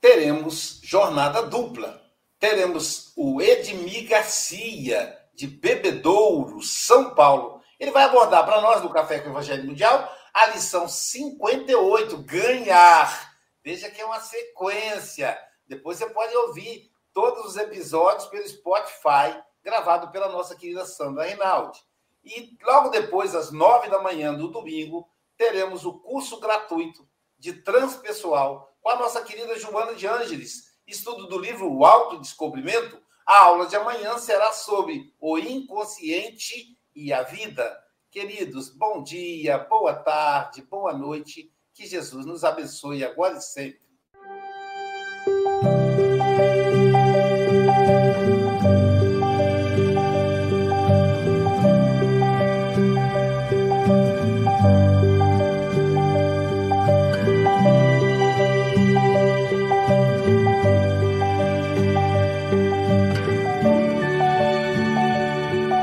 teremos 0.00 0.80
jornada 0.82 1.42
dupla. 1.42 2.02
Teremos 2.40 3.12
o 3.16 3.40
Edmir 3.40 4.08
Garcia, 4.08 5.16
de 5.32 5.46
Bebedouro, 5.46 6.60
São 6.60 7.14
Paulo. 7.14 7.55
Ele 7.78 7.90
vai 7.90 8.04
abordar 8.04 8.44
para 8.44 8.60
nós, 8.60 8.80
do 8.80 8.90
Café 8.90 9.20
com 9.20 9.28
o 9.28 9.32
Evangelho 9.32 9.64
Mundial, 9.64 10.10
a 10.32 10.46
lição 10.46 10.88
58, 10.88 12.18
ganhar. 12.18 13.36
Veja 13.62 13.90
que 13.90 14.00
é 14.00 14.04
uma 14.04 14.20
sequência. 14.20 15.38
Depois 15.66 15.98
você 15.98 16.08
pode 16.10 16.34
ouvir 16.36 16.90
todos 17.12 17.46
os 17.46 17.56
episódios 17.56 18.26
pelo 18.28 18.48
Spotify, 18.48 19.42
gravado 19.62 20.10
pela 20.10 20.28
nossa 20.28 20.54
querida 20.54 20.84
Sandra 20.86 21.24
Reinaldi. 21.24 21.80
E 22.24 22.56
logo 22.62 22.88
depois, 22.88 23.34
às 23.34 23.50
nove 23.50 23.88
da 23.88 24.00
manhã 24.00 24.34
do 24.34 24.48
domingo, 24.48 25.08
teremos 25.36 25.84
o 25.84 25.98
curso 26.00 26.40
gratuito 26.40 27.08
de 27.38 27.52
transpessoal 27.52 28.74
com 28.80 28.90
a 28.90 28.96
nossa 28.96 29.22
querida 29.22 29.58
Joana 29.58 29.94
de 29.94 30.06
Ângeles, 30.06 30.76
estudo 30.86 31.26
do 31.26 31.38
livro 31.38 31.70
O 31.72 31.84
Autodescobrimento. 31.84 33.00
A 33.26 33.44
aula 33.44 33.66
de 33.66 33.76
amanhã 33.76 34.18
será 34.18 34.52
sobre 34.52 35.12
o 35.20 35.38
inconsciente 35.38 36.75
e 36.96 37.12
a 37.12 37.22
vida. 37.22 37.78
Queridos, 38.10 38.70
bom 38.70 39.02
dia, 39.02 39.58
boa 39.58 39.94
tarde, 39.94 40.62
boa 40.62 40.94
noite. 40.94 41.52
Que 41.74 41.86
Jesus 41.86 42.24
nos 42.24 42.42
abençoe 42.42 43.04
agora 43.04 43.36
e 43.36 43.42
sempre. 43.42 43.86